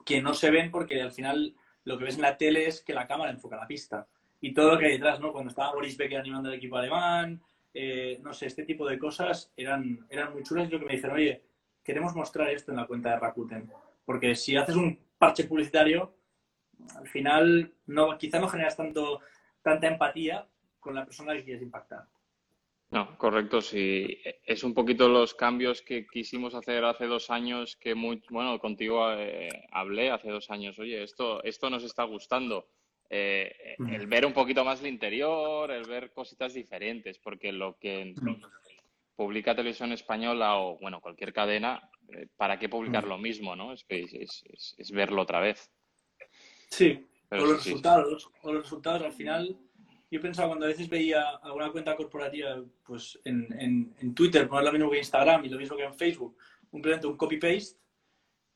que 0.05 0.21
no 0.21 0.35
se 0.35 0.51
ven 0.51 0.71
porque 0.71 1.01
al 1.01 1.12
final 1.12 1.55
lo 1.85 1.97
que 1.97 2.05
ves 2.05 2.17
en 2.17 2.23
la 2.23 2.37
tele 2.37 2.67
es 2.67 2.83
que 2.83 2.95
la 2.95 3.07
cámara 3.07 3.31
enfoca 3.31 3.57
la 3.57 3.67
pista. 3.67 4.07
Y 4.41 4.53
todo 4.53 4.73
lo 4.73 4.79
que 4.79 4.87
hay 4.87 4.93
detrás, 4.93 5.21
¿no? 5.21 5.33
Cuando 5.33 5.51
estaba 5.51 5.73
Boris 5.73 5.97
Becker 5.97 6.19
animando 6.19 6.51
al 6.51 6.57
equipo 6.57 6.77
alemán, 6.77 7.43
eh, 7.79 8.19
no 8.23 8.33
sé, 8.33 8.47
este 8.47 8.65
tipo 8.65 8.89
de 8.89 8.99
cosas 8.99 9.53
eran, 9.55 10.07
eran 10.09 10.33
muy 10.33 10.43
chulas 10.43 10.67
y 10.67 10.73
lo 10.73 10.79
que 10.79 10.87
me 10.87 10.95
dijeron, 10.95 11.17
oye, 11.17 11.43
queremos 11.85 12.15
mostrar 12.17 12.49
esto 12.49 12.71
en 12.71 12.79
la 12.79 12.87
cuenta 12.87 13.11
de 13.11 13.19
Rakuten. 13.19 13.71
Porque 14.07 14.35
si 14.35 14.57
haces 14.57 14.77
un 14.77 14.99
parche 15.19 15.45
publicitario, 15.45 16.15
al 16.97 17.07
final 17.07 17.75
no, 17.85 18.17
quizá 18.17 18.39
no 18.39 18.49
generas 18.49 18.79
tanto, 18.79 19.21
tanta 19.61 19.89
empatía 19.89 20.49
con 20.81 20.95
la 20.95 21.05
persona 21.05 21.35
que 21.35 21.45
quieres 21.45 21.62
impactar. 21.62 22.07
No, 22.91 23.19
correcto, 23.19 23.61
sí. 23.61 24.23
Es 24.47 24.65
un 24.65 24.73
poquito 24.73 25.11
los 25.11 25.35
cambios 25.35 25.83
que 25.83 26.07
quisimos 26.07 26.55
hacer 26.55 26.83
hace 26.83 27.05
dos 27.05 27.29
años, 27.29 27.77
que 27.77 27.95
muy, 27.95 28.23
bueno, 28.31 28.59
contigo 28.59 29.12
eh, 29.12 29.51
hablé 29.71 30.11
hace 30.11 30.31
dos 30.31 30.51
años, 30.51 30.79
oye, 30.79 31.03
esto, 31.03 31.43
esto 31.45 31.69
nos 31.69 31.85
está 31.85 32.05
gustando. 32.05 32.69
Eh, 33.09 33.77
el 33.90 34.07
ver 34.07 34.27
un 34.27 34.33
poquito 34.33 34.64
más 34.64 34.81
el 34.81 34.88
interior, 34.88 35.71
el 35.71 35.85
ver 35.85 36.12
cositas 36.12 36.55
diferentes, 36.55 37.19
porque 37.19 37.53
lo 37.53 37.79
que 37.79 38.14
publica 39.14 39.55
Televisión 39.55 39.92
Española 39.92 40.57
o, 40.57 40.79
bueno, 40.79 41.01
cualquier 41.01 41.33
cadena, 41.33 41.88
eh, 42.12 42.27
¿para 42.37 42.59
qué 42.59 42.69
publicar 42.69 43.07
lo 43.07 43.19
mismo, 43.19 43.57
no? 43.57 43.73
Es, 43.73 43.85
es, 43.88 44.45
es, 44.45 44.75
es 44.77 44.90
verlo 44.90 45.23
otra 45.23 45.40
vez. 45.40 45.71
Sí, 46.71 47.07
Pero 47.29 47.45
o 47.45 47.47
los 47.47 47.62
sí, 47.62 47.71
resultados, 47.71 48.31
o 48.42 48.53
los 48.53 48.64
resultados 48.64 49.03
al 49.03 49.12
final 49.12 49.57
yo 50.11 50.21
pensaba 50.21 50.49
cuando 50.49 50.66
a 50.66 50.69
veces 50.69 50.88
veía 50.88 51.23
alguna 51.42 51.71
cuenta 51.73 51.97
corporativa 51.97 52.62
pues 52.85 53.19
en, 53.25 53.47
en, 53.59 53.95
en, 54.01 54.14
Twitter 54.14 54.49
poner 54.49 54.64
lo 54.64 54.73
mismo 54.73 54.90
que 54.90 54.99
Instagram 54.99 55.45
y 55.45 55.49
lo 55.49 55.59
mismo 55.59 55.77
que 55.77 55.85
en 55.85 55.95
Facebook, 55.95 56.37
simplemente 56.71 57.07
un 57.07 57.16
copy-paste 57.16 57.77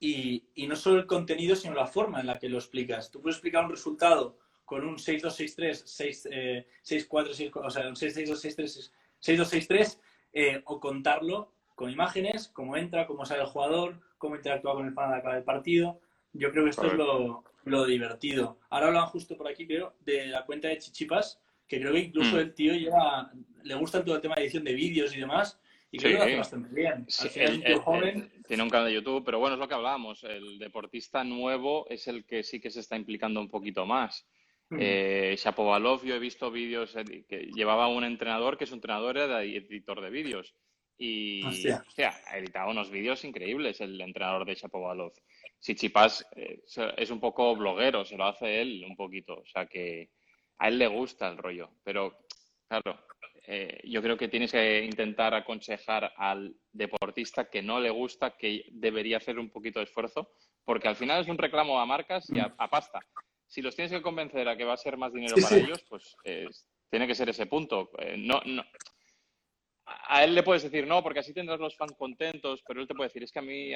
y, 0.01 0.45
y, 0.55 0.67
no 0.67 0.75
solo 0.75 0.99
el 0.99 1.07
contenido 1.07 1.55
sino 1.55 1.75
la 1.75 1.87
forma 1.87 2.21
en 2.21 2.27
la 2.27 2.39
que 2.39 2.49
lo 2.49 2.57
explicas. 2.57 3.11
Tú 3.11 3.21
puedes 3.21 3.37
explicar 3.37 3.65
un 3.65 3.71
resultado 3.71 4.39
con 4.65 4.87
un 4.87 4.99
6263, 4.99 5.83
6, 5.85 6.29
eh, 6.31 6.67
64, 6.83 7.33
o 7.63 7.71
sea, 7.71 7.89
un 7.89 7.97
6263, 7.97 8.93
6263 9.19 10.01
eh, 10.33 10.63
o 10.65 10.81
contarlo 10.81 11.53
con 11.75 11.91
imágenes, 11.91 12.49
cómo 12.49 12.77
entra, 12.77 13.07
cómo 13.07 13.25
sale 13.27 13.43
el 13.43 13.49
jugador, 13.49 14.01
cómo 14.17 14.37
interactúa 14.37 14.75
con 14.75 14.87
el 14.87 14.95
fan 14.95 15.13
a 15.13 15.23
la 15.23 15.35
del 15.35 15.45
partido. 15.45 16.01
Yo 16.33 16.51
creo 16.53 16.65
que 16.65 16.71
esto 16.71 16.87
es 16.87 16.95
lo, 16.95 17.45
lo 17.65 17.85
divertido. 17.85 18.59
Ahora 18.71 18.89
hablan 18.89 19.07
justo 19.07 19.37
por 19.37 19.49
aquí, 19.49 19.67
creo, 19.67 19.97
de 20.01 20.27
la 20.27 20.45
cuenta 20.45 20.69
de 20.69 20.79
Chichipas, 20.79 21.41
que 21.67 21.81
creo 21.81 21.93
que 21.93 22.01
incluso 22.01 22.37
mm. 22.37 22.39
el 22.39 22.55
tío 22.55 22.75
lleva, 22.75 23.33
le 23.63 23.75
gusta 23.75 24.05
todo 24.05 24.17
el 24.17 24.21
tema 24.21 24.37
de 24.37 24.43
edición 24.43 24.65
de 24.65 24.75
vídeos 24.75 25.15
y 25.15 25.21
demás, 25.21 25.60
y 25.91 25.99
creo 25.99 26.11
sí, 26.11 26.13
que 26.13 26.19
lo 26.19 26.23
hace 26.23 26.37
bastante 26.37 26.75
bien. 26.75 27.05
Sí, 27.09 27.29
el, 27.37 27.67
el, 27.67 27.79
joven... 27.79 28.31
el, 28.35 28.45
tiene 28.45 28.63
un 28.63 28.71
canal 28.71 28.89
de 28.89 28.95
YouTube, 28.95 29.25
pero 29.25 29.39
bueno, 29.39 29.55
es 29.55 29.61
lo 29.61 29.69
que 29.69 29.75
hablábamos, 29.75 30.25
el 30.25 30.59
deportista 30.59 31.25
nuevo 31.25 31.87
es 31.89 32.07
el 32.09 32.25
que 32.25 32.43
sí 32.43 32.61
que 32.61 32.71
se 32.71 32.81
está 32.81 32.97
implicando 32.97 33.41
un 33.41 33.49
poquito 33.49 33.87
más. 33.87 34.29
Mm. 34.71 34.79
Eh, 34.81 35.35
Shapovalov, 35.37 36.05
yo 36.05 36.15
he 36.15 36.21
visto 36.21 36.51
vídeos 36.51 36.95
que 37.29 37.51
llevaba 37.55 37.89
un 37.89 38.05
entrenador 38.05 38.57
que 38.57 38.65
es 38.65 38.71
un 38.71 38.77
entrenador 38.77 39.19
era 39.19 39.43
editor 39.43 40.01
de 40.01 40.11
vídeos. 40.11 40.55
Y 41.03 41.43
hostia. 41.47 41.83
Hostia, 41.89 42.13
ha 42.27 42.37
editado 42.37 42.71
unos 42.71 42.91
vídeos 42.91 43.25
increíbles 43.25 43.81
el 43.81 43.99
entrenador 44.01 44.45
de 44.45 44.55
Shapovalov. 44.55 45.13
Sichipas 45.59 46.27
eh, 46.37 46.63
es 46.97 47.11
un 47.11 47.21
poco 47.21 47.57
bloguero, 47.57 48.05
se 48.05 48.17
lo 48.17 48.27
hace 48.27 48.61
él 48.61 48.85
un 48.87 48.97
poquito, 48.97 49.39
o 49.39 49.47
sea 49.47 49.67
que 49.67 50.11
a 50.59 50.69
él 50.69 50.79
le 50.79 50.87
gusta 50.87 51.29
el 51.29 51.39
rollo, 51.39 51.71
pero 51.83 52.19
claro, 52.69 52.99
eh, 53.53 53.81
yo 53.83 54.01
creo 54.01 54.17
que 54.17 54.29
tienes 54.29 54.53
que 54.53 54.85
intentar 54.85 55.35
aconsejar 55.35 56.13
al 56.17 56.55
deportista 56.71 57.51
que 57.51 57.63
no 57.63 57.81
le 57.81 57.91
gusta, 57.91 58.37
que 58.37 58.67
debería 58.71 59.17
hacer 59.17 59.41
un 59.41 59.51
poquito 59.51 59.81
de 59.81 59.87
esfuerzo, 59.87 60.31
porque 60.65 60.87
al 60.87 60.95
final 60.95 61.21
es 61.21 61.27
un 61.27 61.37
reclamo 61.37 61.81
a 61.81 61.85
marcas 61.85 62.31
y 62.31 62.39
a, 62.39 62.55
a 62.57 62.71
pasta. 62.71 63.01
Si 63.49 63.61
los 63.61 63.75
tienes 63.75 63.91
que 63.91 64.03
convencer 64.03 64.49
a 64.49 64.57
que 64.57 64.65
va 64.65 64.75
a 64.75 64.77
ser 64.77 64.97
más 64.97 65.13
dinero 65.13 65.35
sí, 65.35 65.43
para 65.43 65.57
sí. 65.57 65.63
ellos, 65.63 65.85
pues 65.89 66.17
eh, 66.23 66.47
tiene 66.89 67.09
que 67.09 67.15
ser 67.17 67.29
ese 67.29 67.47
punto. 67.47 67.91
Eh, 67.99 68.15
no, 68.17 68.41
no, 68.47 68.65
a 69.85 70.23
él 70.23 70.33
le 70.33 70.45
puedes 70.45 70.63
decir 70.63 70.87
no, 70.87 71.03
porque 71.03 71.19
así 71.19 71.35
tendrás 71.35 71.59
los 71.59 71.77
fans 71.77 71.95
contentos, 71.99 72.63
pero 72.65 72.81
él 72.81 72.87
te 72.87 72.95
puede 72.95 73.09
decir, 73.09 73.25
es 73.25 73.33
que 73.33 73.41
a 73.41 73.43
mí, 73.43 73.73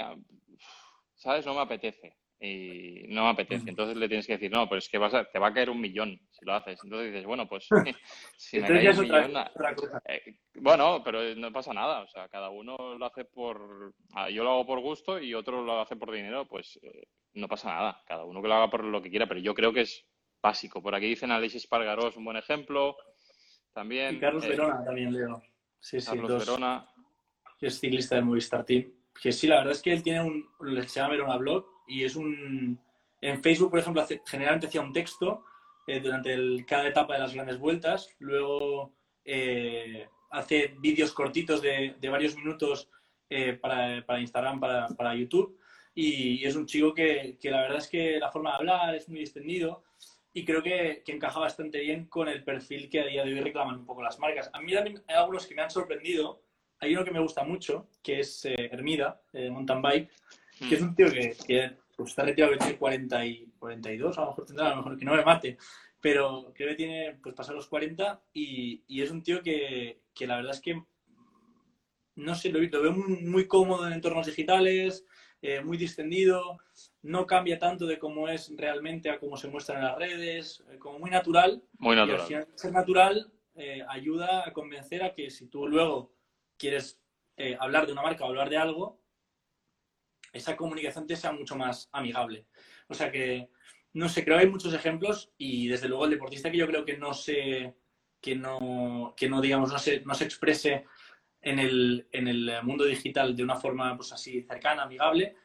¿sabes? 1.16 1.44
No 1.46 1.54
me 1.54 1.62
apetece. 1.62 2.16
Y 2.40 3.06
no 3.08 3.24
me 3.24 3.30
apetece. 3.30 3.70
Entonces 3.70 3.96
le 3.96 4.08
tienes 4.08 4.26
que 4.26 4.34
decir, 4.34 4.50
no, 4.50 4.68
pero 4.68 4.78
es 4.78 4.88
que 4.88 4.98
vas 4.98 5.14
a, 5.14 5.24
te 5.24 5.38
va 5.38 5.48
a 5.48 5.54
caer 5.54 5.70
un 5.70 5.80
millón 5.80 6.20
si 6.30 6.44
lo 6.44 6.54
haces. 6.54 6.78
Entonces 6.82 7.12
dices, 7.12 7.26
bueno, 7.26 7.48
pues 7.48 7.68
si 8.36 8.60
me 8.60 8.68
cae 8.68 8.90
un 8.90 9.00
millón. 9.00 9.36
Otra, 9.36 9.72
otra 9.72 10.02
eh, 10.06 10.36
bueno, 10.56 11.02
pero 11.04 11.34
no 11.36 11.52
pasa 11.52 11.72
nada. 11.72 12.02
O 12.02 12.08
sea, 12.08 12.28
cada 12.28 12.50
uno 12.50 12.76
lo 12.98 13.06
hace 13.06 13.24
por. 13.24 13.94
Ah, 14.14 14.28
yo 14.28 14.44
lo 14.44 14.50
hago 14.50 14.66
por 14.66 14.80
gusto 14.80 15.18
y 15.18 15.34
otro 15.34 15.62
lo 15.62 15.80
hace 15.80 15.96
por 15.96 16.12
dinero, 16.12 16.46
pues 16.46 16.78
eh, 16.82 17.06
no 17.34 17.48
pasa 17.48 17.72
nada. 17.72 18.02
Cada 18.06 18.24
uno 18.24 18.42
que 18.42 18.48
lo 18.48 18.54
haga 18.54 18.70
por 18.70 18.84
lo 18.84 19.00
que 19.00 19.10
quiera, 19.10 19.26
pero 19.26 19.40
yo 19.40 19.54
creo 19.54 19.72
que 19.72 19.82
es 19.82 20.06
básico. 20.42 20.82
Por 20.82 20.94
aquí 20.94 21.06
dicen 21.06 21.30
Alexis 21.30 21.66
Pargaró 21.66 22.08
es 22.08 22.16
un 22.16 22.24
buen 22.24 22.36
ejemplo. 22.36 22.96
También. 23.72 24.16
Y 24.16 24.20
Carlos 24.20 24.44
eh, 24.44 24.48
Verona 24.48 24.84
también 24.84 25.12
leo. 25.12 25.42
Sí, 25.80 26.00
sí, 26.00 26.06
Carlos 26.06 26.28
dos, 26.28 26.46
Verona. 26.46 26.86
Que 27.58 27.66
es 27.68 27.80
ciclista 27.80 28.16
del 28.16 28.24
Movistar 28.24 28.64
Team. 28.64 28.92
Que 29.20 29.32
sí, 29.32 29.46
la 29.46 29.56
verdad 29.56 29.72
es 29.72 29.82
que 29.82 29.92
él 29.92 30.02
tiene 30.02 30.22
un. 30.22 30.46
Se 30.86 31.00
llama 31.00 31.10
Verona 31.10 31.36
Blog 31.36 31.73
y 31.86 32.04
es 32.04 32.16
un... 32.16 32.78
En 33.20 33.42
Facebook, 33.42 33.70
por 33.70 33.78
ejemplo, 33.78 34.02
hace, 34.02 34.22
generalmente 34.26 34.66
hacía 34.66 34.82
un 34.82 34.92
texto 34.92 35.44
eh, 35.86 36.00
durante 36.00 36.32
el, 36.32 36.64
cada 36.66 36.88
etapa 36.88 37.14
de 37.14 37.20
las 37.20 37.34
grandes 37.34 37.58
vueltas, 37.58 38.08
luego 38.18 38.92
eh, 39.24 40.06
hace 40.30 40.74
vídeos 40.78 41.12
cortitos 41.12 41.62
de, 41.62 41.94
de, 42.00 42.08
varios 42.08 42.36
minutos 42.36 42.90
eh, 43.30 43.54
para, 43.54 44.04
para, 44.04 44.20
Instagram, 44.20 44.60
para, 44.60 44.88
para 44.88 45.14
YouTube, 45.14 45.58
y, 45.94 46.40
y, 46.40 46.44
es 46.44 46.56
un 46.56 46.66
chico 46.66 46.92
que, 46.92 47.38
que, 47.40 47.50
la 47.50 47.62
verdad 47.62 47.78
es 47.78 47.88
que 47.88 48.18
la 48.18 48.30
forma 48.30 48.50
de 48.50 48.56
hablar 48.56 48.94
es 48.94 49.08
muy 49.08 49.20
extendido 49.20 49.84
y 50.32 50.44
creo 50.44 50.62
que, 50.62 51.02
que, 51.04 51.12
encaja 51.12 51.38
bastante 51.38 51.78
bien 51.80 52.06
con 52.06 52.28
el 52.28 52.42
perfil 52.42 52.90
que 52.90 53.00
a 53.00 53.06
día 53.06 53.24
de 53.24 53.32
hoy 53.32 53.40
reclaman 53.40 53.76
un 53.76 53.86
poco 53.86 54.02
las 54.02 54.18
marcas. 54.18 54.50
A 54.52 54.60
mí 54.60 54.72
también 54.74 55.02
hay 55.06 55.14
algunos 55.14 55.46
que 55.46 55.54
me 55.54 55.62
han 55.62 55.70
sorprendido. 55.70 56.42
Hay 56.80 56.92
uno 56.92 57.04
que 57.04 57.12
me 57.12 57.20
gusta 57.20 57.44
mucho, 57.44 57.88
que 58.02 58.18
es 58.20 58.44
eh, 58.44 58.68
Hermida, 58.72 59.22
de 59.32 59.48
Mountain 59.48 59.80
Bike, 59.80 60.10
que 60.66 60.74
es 60.74 60.83
un 60.83 60.94
tío 60.94 61.11
que, 61.11 61.37
que 61.46 61.70
pues 61.96 62.11
está 62.11 62.24
retirado, 62.24 62.53
que 62.53 62.59
tiene 62.59 62.79
40 62.79 63.27
y 63.27 63.53
42, 63.59 64.18
a 64.18 64.20
lo 64.22 64.27
mejor 64.29 64.46
tendrá, 64.46 64.66
a 64.66 64.70
lo 64.70 64.77
mejor 64.77 64.98
que 64.98 65.05
no 65.05 65.14
me 65.14 65.24
mate, 65.24 65.57
pero 66.00 66.53
creo 66.55 66.70
que 66.70 66.74
tiene, 66.74 67.18
pues 67.22 67.35
pasa 67.35 67.53
los 67.53 67.68
40 67.68 68.22
y, 68.33 68.83
y 68.87 69.03
es 69.03 69.11
un 69.11 69.22
tío 69.22 69.42
que, 69.42 70.03
que, 70.14 70.27
la 70.27 70.37
verdad 70.37 70.53
es 70.53 70.61
que, 70.61 70.83
no 72.16 72.35
sé, 72.35 72.50
lo, 72.50 72.61
lo 72.61 72.83
veo 72.83 72.92
muy, 72.92 73.22
muy, 73.22 73.46
cómodo 73.46 73.87
en 73.87 73.92
entornos 73.92 74.27
digitales, 74.27 75.05
eh, 75.40 75.61
muy 75.61 75.77
distendido, 75.77 76.59
no 77.03 77.27
cambia 77.27 77.59
tanto 77.59 77.87
de 77.87 77.98
cómo 77.98 78.29
es 78.29 78.53
realmente 78.57 79.11
a 79.11 79.18
cómo 79.18 79.37
se 79.37 79.48
muestra 79.48 79.77
en 79.77 79.85
las 79.85 79.98
redes, 79.98 80.64
eh, 80.70 80.79
como 80.79 80.98
muy 80.98 81.11
natural. 81.11 81.62
Muy 81.79 81.96
natural. 81.96 82.18
Y 82.18 82.22
al 82.22 82.27
final, 82.27 82.48
ser 82.55 82.72
natural 82.72 83.33
eh, 83.57 83.85
ayuda 83.88 84.46
a 84.46 84.53
convencer 84.53 85.05
a 85.05 85.14
que 85.14 85.31
si 85.31 85.46
tú 85.46 85.68
luego 85.68 86.12
quieres 86.57 87.00
eh, 87.37 87.57
hablar 87.61 87.87
de 87.87 87.92
una 87.92 88.03
marca 88.03 88.24
o 88.24 88.29
hablar 88.29 88.50
de 88.50 88.57
algo, 88.57 89.00
esa 90.34 90.56
comunicación 90.56 91.06
te 91.06 91.16
sea 91.16 91.32
mucho 91.32 91.56
más 91.56 91.88
amigable. 91.92 92.46
O 92.88 92.94
sea 92.94 93.10
que, 93.10 93.48
no 93.94 94.08
sé, 94.08 94.24
creo 94.24 94.36
que 94.36 94.44
hay 94.44 94.50
muchos 94.50 94.74
ejemplos 94.74 95.32
y 95.38 95.68
desde 95.68 95.88
luego 95.88 96.04
el 96.04 96.10
deportista 96.10 96.50
que 96.50 96.58
yo 96.58 96.66
creo 96.66 96.84
que 96.84 96.98
no 96.98 97.14
se, 97.14 97.74
que 98.20 98.34
no, 98.34 99.14
que 99.16 99.28
no 99.28 99.40
digamos, 99.40 99.72
no 99.72 99.78
se, 99.78 100.00
no 100.00 100.14
se 100.14 100.24
exprese 100.24 100.84
en 101.40 101.58
el, 101.58 102.08
en 102.10 102.26
el 102.26 102.50
mundo 102.62 102.84
digital 102.84 103.36
de 103.36 103.44
una 103.44 103.56
forma 103.56 103.96
pues 103.96 104.12
así 104.12 104.42
cercana, 104.42 104.82
amigable, 104.82 105.36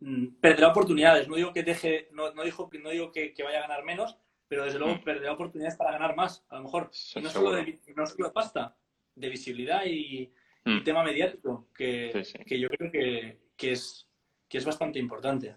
mm, 0.00 0.36
perderá 0.40 0.68
oportunidades. 0.68 1.28
No 1.28 1.36
digo 1.36 1.52
que 1.52 1.64
deje, 1.64 2.08
no, 2.12 2.32
no, 2.32 2.44
dijo, 2.44 2.70
no 2.80 2.90
digo 2.90 3.10
que, 3.10 3.34
que, 3.34 3.42
vaya 3.42 3.58
a 3.58 3.68
ganar 3.68 3.84
menos, 3.84 4.16
pero 4.46 4.64
desde 4.64 4.78
luego 4.78 4.96
mm. 4.96 5.02
perderá 5.04 5.32
oportunidades 5.32 5.76
para 5.76 5.92
ganar 5.92 6.14
más. 6.14 6.44
A 6.50 6.56
lo 6.56 6.64
mejor 6.64 6.90
no 7.22 7.30
solo, 7.30 7.52
de, 7.52 7.80
no 7.96 8.06
solo 8.06 8.28
de 8.28 8.32
pasta, 8.32 8.76
de 9.14 9.28
visibilidad 9.28 9.84
y, 9.84 10.32
mm. 10.64 10.76
y 10.76 10.84
tema 10.84 11.02
mediático, 11.02 11.68
que, 11.74 12.12
sí, 12.12 12.24
sí. 12.24 12.44
que 12.44 12.60
yo 12.60 12.68
creo 12.68 12.92
que, 12.92 13.40
que 13.56 13.72
es 13.72 14.05
que 14.48 14.58
es 14.58 14.64
bastante 14.64 14.98
importante. 14.98 15.56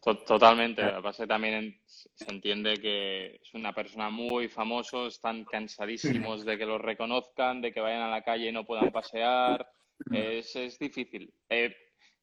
Totalmente. 0.00 0.82
Lo 0.82 0.96
que 0.96 1.02
pasa 1.02 1.26
también 1.26 1.80
se 1.86 2.30
entiende 2.30 2.76
que 2.76 3.40
es 3.42 3.54
una 3.54 3.72
persona 3.72 4.10
muy 4.10 4.48
famoso, 4.48 5.06
están 5.06 5.44
cansadísimos 5.44 6.44
de 6.44 6.58
que 6.58 6.66
los 6.66 6.80
reconozcan, 6.80 7.62
de 7.62 7.72
que 7.72 7.80
vayan 7.80 8.02
a 8.02 8.10
la 8.10 8.22
calle 8.22 8.48
y 8.48 8.52
no 8.52 8.64
puedan 8.66 8.92
pasear. 8.92 9.66
Es, 10.12 10.54
es 10.56 10.78
difícil. 10.78 11.32
Eh, 11.48 11.74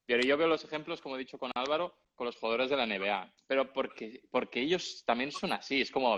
pero 0.06 0.22
yo 0.24 0.38
veo 0.38 0.48
los 0.48 0.64
ejemplos, 0.64 1.02
como 1.02 1.16
he 1.16 1.20
dicho 1.20 1.40
con 1.40 1.52
Álvaro, 1.56 1.96
con 2.14 2.26
los 2.26 2.36
jugadores 2.36 2.70
de 2.70 2.78
la 2.78 2.86
NBA. 2.86 3.34
Pero 3.48 3.74
porque, 3.74 4.22
porque 4.30 4.62
ellos 4.62 5.04
también 5.06 5.32
son 5.32 5.54
así. 5.54 5.82
Es 5.82 5.90
como, 5.90 6.18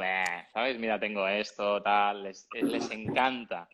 ¿sabes? 0.52 0.78
Mira, 0.78 1.00
tengo 1.00 1.26
esto, 1.28 1.82
tal. 1.82 2.24
Les, 2.24 2.48
les 2.54 2.92
encanta. 2.92 3.70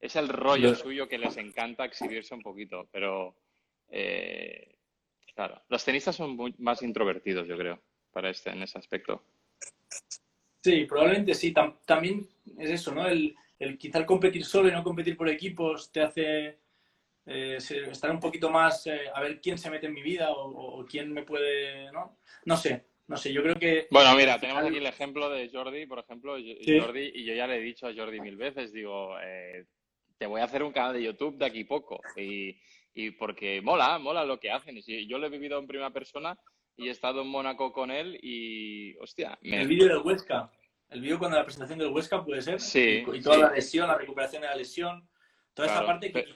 es 0.00 0.16
el 0.16 0.28
rollo 0.28 0.74
suyo 0.74 1.06
que 1.06 1.18
les 1.18 1.36
encanta 1.36 1.84
exhibirse 1.84 2.34
un 2.34 2.42
poquito, 2.42 2.88
pero 2.90 3.36
eh, 3.88 4.79
claro, 5.34 5.62
los 5.68 5.84
tenistas 5.84 6.16
son 6.16 6.38
más 6.58 6.82
introvertidos, 6.82 7.46
yo 7.46 7.56
creo, 7.56 7.80
para 8.12 8.30
este, 8.30 8.50
en 8.50 8.62
ese 8.62 8.78
aspecto. 8.78 9.22
Sí, 10.62 10.84
probablemente 10.84 11.34
sí. 11.34 11.54
también 11.86 12.28
es 12.58 12.70
eso, 12.70 12.94
¿no? 12.94 13.06
El, 13.06 13.34
el 13.58 13.78
quizá 13.78 13.98
el 13.98 14.06
competir 14.06 14.44
solo 14.44 14.68
y 14.68 14.72
no 14.72 14.82
competir 14.82 15.16
por 15.16 15.28
equipos 15.28 15.90
te 15.92 16.02
hace 16.02 16.58
eh, 17.26 17.58
estar 17.58 18.10
un 18.10 18.18
poquito 18.18 18.50
más 18.50 18.86
eh, 18.86 19.02
a 19.14 19.20
ver 19.20 19.40
quién 19.40 19.58
se 19.58 19.70
mete 19.70 19.86
en 19.86 19.94
mi 19.94 20.02
vida 20.02 20.30
o, 20.32 20.84
quién 20.86 21.12
me 21.12 21.22
puede, 21.22 21.92
¿no? 21.92 22.18
No 22.46 22.56
sé, 22.56 22.86
no 23.06 23.16
sé, 23.16 23.32
yo 23.32 23.42
creo 23.42 23.54
que... 23.56 23.86
Bueno, 23.90 24.14
mira, 24.16 24.40
tenemos 24.40 24.64
aquí 24.64 24.78
el 24.78 24.86
ejemplo 24.86 25.28
de 25.30 25.50
Jordi, 25.50 25.86
por 25.86 25.98
ejemplo, 25.98 26.32
Jordi, 26.32 27.12
y 27.14 27.24
yo 27.24 27.34
ya 27.34 27.46
le 27.46 27.56
he 27.56 27.60
dicho 27.60 27.86
a 27.86 27.94
Jordi 27.94 28.20
mil 28.20 28.36
veces, 28.36 28.72
digo, 28.72 29.16
eh, 29.22 29.66
te 30.18 30.26
voy 30.26 30.40
a 30.40 30.44
hacer 30.44 30.62
un 30.62 30.72
canal 30.72 30.94
de 30.94 31.02
YouTube 31.02 31.36
de 31.36 31.46
aquí 31.46 31.64
poco, 31.64 32.00
y, 32.16 32.56
y 32.94 33.12
porque 33.12 33.60
mola, 33.62 33.98
mola 33.98 34.24
lo 34.24 34.38
que 34.38 34.50
hacen, 34.50 34.78
y 34.78 35.06
yo 35.06 35.18
lo 35.18 35.26
he 35.26 35.30
vivido 35.30 35.58
en 35.58 35.66
primera 35.66 35.90
persona 35.90 36.38
y 36.76 36.88
he 36.88 36.90
estado 36.90 37.22
en 37.22 37.28
Mónaco 37.28 37.72
con 37.72 37.90
él 37.90 38.18
y, 38.22 38.96
hostia... 38.98 39.38
El 39.42 39.68
vídeo 39.68 39.88
del 39.88 39.98
Huesca, 39.98 40.50
el 40.88 41.00
vídeo 41.00 41.18
cuando 41.18 41.36
la 41.36 41.44
presentación 41.44 41.78
del 41.78 41.88
Huesca 41.88 42.24
puede 42.24 42.42
ser, 42.42 42.60
sí, 42.60 43.04
y, 43.12 43.20
toda 43.20 43.38
la 43.38 43.50
lesión, 43.52 43.86
la 43.86 43.98
recuperación 43.98 44.42
de 44.42 44.48
la 44.48 44.56
lesión, 44.56 45.08
toda 45.54 45.68
esta 45.68 45.86
parte 45.86 46.12
que 46.12 46.26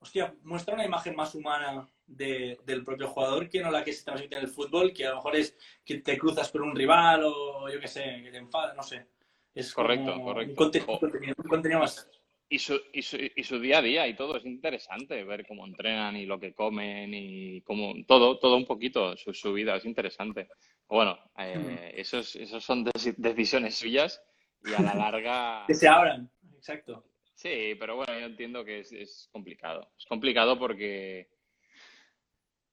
hostia, 0.00 0.34
muestra 0.42 0.74
una 0.74 0.84
imagen 0.84 1.14
más 1.14 1.34
humana 1.34 1.86
del 2.06 2.84
propio 2.84 3.08
jugador 3.08 3.48
que 3.48 3.60
no 3.60 3.70
la 3.70 3.84
que 3.84 3.92
se 3.92 4.04
transmite 4.04 4.36
en 4.36 4.42
el 4.42 4.48
fútbol, 4.48 4.92
que 4.92 5.06
a 5.06 5.10
lo 5.10 5.16
mejor 5.16 5.36
es 5.36 5.56
que 5.84 5.98
te 5.98 6.18
cruzas 6.18 6.50
por 6.50 6.62
un 6.62 6.74
rival 6.74 7.22
o 7.24 7.68
yo 7.70 7.78
qué 7.78 7.86
sé, 7.86 8.20
que 8.24 8.30
te 8.30 8.38
enfada, 8.38 8.74
no 8.74 8.82
sé. 8.82 9.06
Es 9.54 9.72
correcto, 9.72 10.20
correcto. 10.20 10.50
Un 10.50 11.48
contenido, 11.48 11.80
más. 11.80 12.08
Y 12.52 12.58
su, 12.58 12.78
y, 12.92 13.00
su, 13.00 13.16
y 13.16 13.44
su, 13.44 13.60
día 13.60 13.78
a 13.78 13.82
día 13.82 14.08
y 14.08 14.16
todo, 14.16 14.36
es 14.36 14.44
interesante 14.44 15.22
ver 15.22 15.46
cómo 15.46 15.64
entrenan 15.64 16.16
y 16.16 16.26
lo 16.26 16.38
que 16.38 16.52
comen 16.52 17.14
y 17.14 17.62
cómo, 17.62 17.94
todo, 18.08 18.38
todo 18.40 18.56
un 18.56 18.66
poquito, 18.66 19.16
su, 19.16 19.32
su 19.32 19.52
vida, 19.52 19.76
es 19.76 19.84
interesante. 19.84 20.48
Bueno, 20.88 21.16
eh, 21.38 21.92
esos, 21.96 22.34
esos 22.34 22.64
son 22.64 22.84
decisiones 23.16 23.76
suyas 23.76 24.20
y 24.64 24.74
a 24.74 24.82
la 24.82 24.94
larga... 24.94 25.64
que 25.68 25.74
se 25.74 25.86
abran, 25.86 26.28
exacto. 26.56 27.04
Sí, 27.40 27.74
pero 27.78 27.96
bueno, 27.96 28.18
yo 28.18 28.26
entiendo 28.26 28.62
que 28.66 28.80
es, 28.80 29.30
complicado. 29.32 29.92
Es 29.98 30.04
complicado 30.04 30.58
porque, 30.58 31.30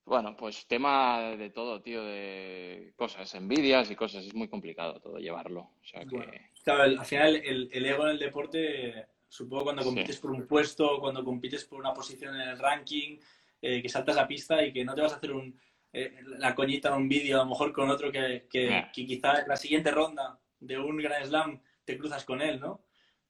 bueno, 0.03 0.35
pues 0.35 0.67
tema 0.67 1.35
de 1.37 1.51
todo, 1.51 1.81
tío, 1.81 2.03
de 2.03 2.91
cosas, 2.97 3.33
envidias 3.35 3.89
y 3.91 3.95
cosas, 3.95 4.25
es 4.25 4.33
muy 4.33 4.49
complicado 4.49 4.99
todo 4.99 5.19
llevarlo. 5.19 5.71
O 5.81 5.85
sea 5.85 6.01
que... 6.01 6.49
claro, 6.65 6.83
al 6.83 7.05
final 7.05 7.37
el, 7.37 7.85
ego 7.85 8.03
en 8.07 8.09
el 8.09 8.19
deporte, 8.19 9.05
supongo 9.27 9.65
cuando 9.65 9.83
compites 9.83 10.17
por 10.17 10.31
un 10.31 10.47
puesto, 10.47 10.99
cuando 10.99 11.23
compites 11.23 11.65
por 11.65 11.79
una 11.79 11.93
posición 11.93 12.35
en 12.35 12.49
el 12.49 12.59
ranking, 12.59 13.17
eh, 13.61 13.81
que 13.81 13.89
saltas 13.89 14.17
a 14.17 14.27
pista 14.27 14.63
y 14.63 14.71
que 14.71 14.85
no 14.85 14.93
te 14.93 15.01
vas 15.01 15.13
a 15.13 15.17
hacer 15.17 15.31
un, 15.31 15.59
eh, 15.93 16.21
la 16.37 16.53
coñita 16.53 16.89
en 16.89 16.95
un 16.95 17.09
vídeo, 17.09 17.37
a 17.37 17.43
lo 17.43 17.49
mejor 17.49 17.73
con 17.73 17.89
otro 17.89 18.11
que, 18.11 18.47
que, 18.49 18.89
quizá 18.93 19.45
la 19.47 19.55
siguiente 19.55 19.91
ronda 19.91 20.39
de 20.59 20.77
un 20.77 20.97
Grand 20.97 21.25
Slam 21.25 21.61
te 21.83 21.97
cruzas 21.97 22.23
con 22.25 22.41
él, 22.41 22.59
¿no? 22.59 22.83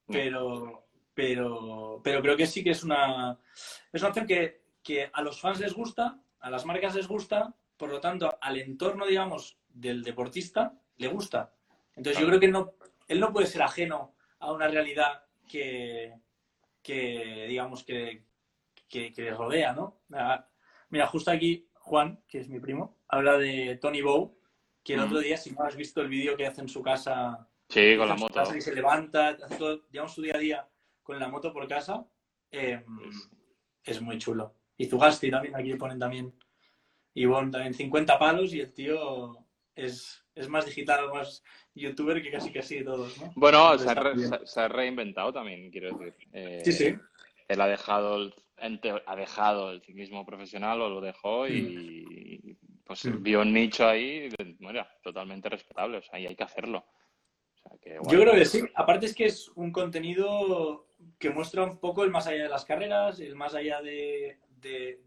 Pero, 0.07 0.88
pero, 1.13 2.01
pero 2.03 2.21
creo 2.21 2.38
que 2.38 2.47
sí 2.47 2.63
que 2.63 2.71
es 2.71 2.83
una, 2.83 3.38
es 3.91 4.01
una 4.01 4.10
opción 4.10 4.27
que, 4.27 4.63
que 4.83 5.10
a 5.12 5.21
los 5.21 5.39
fans 5.39 5.60
les 5.60 5.73
gusta, 5.73 6.19
a 6.39 6.49
las 6.49 6.65
marcas 6.65 6.95
les 6.95 7.07
gusta, 7.07 7.53
por 7.75 7.89
lo 7.89 7.99
tanto, 7.99 8.38
al 8.41 8.57
entorno, 8.57 9.05
digamos, 9.05 9.57
del 9.67 10.03
deportista 10.03 10.73
le 10.97 11.07
gusta. 11.07 11.53
Entonces 11.95 12.21
yo 12.21 12.27
creo 12.27 12.39
que 12.39 12.47
no, 12.47 12.73
él 13.07 13.19
no 13.19 13.31
puede 13.31 13.47
ser 13.47 13.62
ajeno 13.62 14.15
a 14.39 14.51
una 14.51 14.67
realidad 14.67 15.26
que, 15.47 16.13
que 16.81 17.45
digamos, 17.47 17.83
que, 17.83 18.25
que, 18.88 19.13
le 19.15 19.31
rodea, 19.31 19.73
¿no? 19.73 20.01
Mira, 20.89 21.07
justo 21.07 21.31
aquí 21.31 21.69
Juan, 21.73 22.21
que 22.27 22.39
es 22.39 22.49
mi 22.49 22.60
primo, 22.60 22.99
habla 23.07 23.38
de 23.38 23.77
Tony 23.81 24.01
Bow, 24.01 24.38
que 24.83 24.93
el 24.93 25.01
otro 25.01 25.19
día, 25.19 25.38
si 25.38 25.51
no 25.51 25.63
has 25.63 25.75
visto 25.75 26.01
el 26.01 26.07
vídeo 26.07 26.38
que 26.38 26.47
hace 26.47 26.62
en 26.62 26.69
su 26.69 26.81
casa, 26.81 27.47
sí, 27.67 27.97
con 27.97 28.07
la 28.07 28.15
moto. 28.15 28.55
y 28.55 28.62
se 28.62 28.73
levanta, 28.73 29.29
hace 29.29 29.55
todo, 29.57 29.81
digamos, 29.89 30.13
su 30.13 30.21
día 30.21 30.36
a 30.36 30.39
día 30.39 30.69
con 31.03 31.19
la 31.19 31.27
moto 31.29 31.53
por 31.53 31.67
casa, 31.67 32.05
em, 32.51 32.83
es 33.83 34.01
muy 34.01 34.17
chulo. 34.17 34.55
Y 34.77 34.86
Zugasti 34.86 35.31
también, 35.31 35.55
aquí 35.55 35.69
le 35.69 35.77
ponen 35.77 35.97
también. 35.97 36.38
Y 37.13 37.25
bueno, 37.25 37.49
también 37.49 37.73
50 37.73 38.19
palos 38.19 38.53
y 38.53 38.60
el 38.60 38.73
tío 38.73 39.45
es, 39.73 40.23
más 40.50 40.65
digital, 40.65 41.10
más 41.13 41.43
youtuber 41.73 42.21
que 42.21 42.32
casi 42.32 42.52
casi 42.52 42.84
todos, 42.84 43.17
¿no? 43.19 43.32
Bueno, 43.36 43.78
se 43.78 44.60
ha, 44.60 44.67
reinventado 44.67 45.34
también, 45.34 45.71
quiero 45.71 45.97
decir. 45.97 46.13
Eh, 46.34 46.62
sí, 46.63 46.71
sí. 46.71 46.95
Él 47.47 47.62
ha 47.62 47.67
dejado 47.67 48.17
el, 48.17 48.34
ha 49.06 49.15
dejado 49.15 49.71
el 49.71 49.82
ciclismo 49.82 50.26
profesional 50.26 50.82
o 50.82 50.89
lo 50.89 51.02
dejó 51.02 51.47
y 51.47 52.39
mm. 52.43 52.84
pues 52.86 53.06
mm. 53.06 53.23
vio 53.23 53.41
un 53.41 53.54
nicho 53.54 53.88
ahí, 53.88 54.30
bueno, 54.60 54.86
totalmente 55.04 55.50
respetable, 55.50 55.97
o 55.97 56.02
sea, 56.02 56.19
y 56.19 56.28
hay 56.28 56.36
que 56.36 56.43
hacerlo. 56.43 56.86
Yo 57.84 58.21
creo 58.21 58.34
que 58.34 58.45
sí. 58.45 58.62
Aparte 58.76 59.08
es 59.08 59.15
que 59.15 59.26
es 59.26 59.50
un 59.56 59.71
contenido 59.71 60.88
que 61.19 61.30
muestra 61.30 61.63
un 61.63 61.80
poco 61.80 62.04
el 62.04 62.12
más 62.12 62.28
allá 62.28 62.43
de 62.43 62.50
las 62.50 62.65
carreras, 62.65 63.19
el 63.19 63.36
más 63.36 63.56
allá 63.56 63.82
de, 63.82 64.39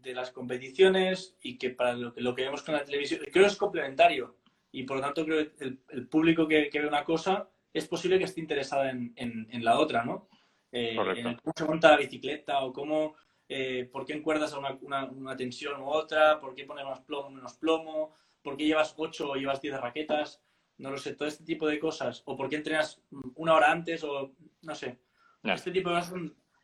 las 0.03 0.31
competiciones 0.31 1.35
y 1.41 1.57
que 1.57 1.71
para 1.71 1.93
lo, 1.93 2.13
lo, 2.15 2.35
que 2.35 2.43
vemos 2.43 2.61
con 2.63 2.75
la 2.75 2.85
televisión, 2.85 3.21
creo 3.31 3.45
que 3.45 3.51
es 3.51 3.57
complementario 3.57 4.35
y 4.71 4.83
por 4.83 4.97
lo 4.97 5.03
tanto 5.03 5.25
creo 5.25 5.51
que 5.51 5.77
el, 5.89 6.07
público 6.07 6.47
que, 6.47 6.69
ve 6.71 6.87
una 6.87 7.03
cosa 7.03 7.49
es 7.73 7.87
posible 7.87 8.17
que 8.17 8.25
esté 8.25 8.41
interesada 8.41 8.89
en, 8.89 9.63
la 9.63 9.79
otra, 9.79 10.03
¿no? 10.03 10.29
Eh, 10.71 10.95
en 10.95 11.35
cómo 11.35 11.53
se 11.55 11.65
monta 11.65 11.91
la 11.91 11.97
bicicleta 11.97 12.63
o 12.63 12.71
cómo, 12.71 13.15
eh, 13.47 13.89
por 13.91 14.05
qué 14.05 14.13
encuerdas 14.13 14.53
a 14.53 14.59
una, 14.59 15.05
una, 15.05 15.35
tensión 15.35 15.81
u 15.81 15.89
otra, 15.89 16.39
por 16.39 16.55
qué 16.55 16.63
pones 16.63 16.85
más 16.85 17.01
plomo 17.01 17.27
o 17.27 17.31
menos 17.31 17.53
plomo, 17.55 18.15
por 18.41 18.55
qué 18.55 18.65
llevas 18.65 18.93
8 18.97 19.31
o 19.31 19.35
llevas 19.35 19.61
10 19.61 19.79
raquetas, 19.79 20.41
no 20.77 20.91
lo 20.91 20.97
sé, 20.97 21.15
todo 21.15 21.27
este 21.27 21.43
tipo 21.43 21.67
de 21.67 21.79
cosas, 21.79 22.23
o 22.25 22.35
por 22.35 22.49
qué 22.49 22.55
entrenas 22.55 23.01
una 23.35 23.53
hora 23.53 23.71
antes 23.71 24.03
o 24.03 24.33
no 24.61 24.75
sé. 24.75 24.99
Este 25.43 25.71
tipo 25.71 25.89
de 25.89 25.95
cosas 25.95 26.13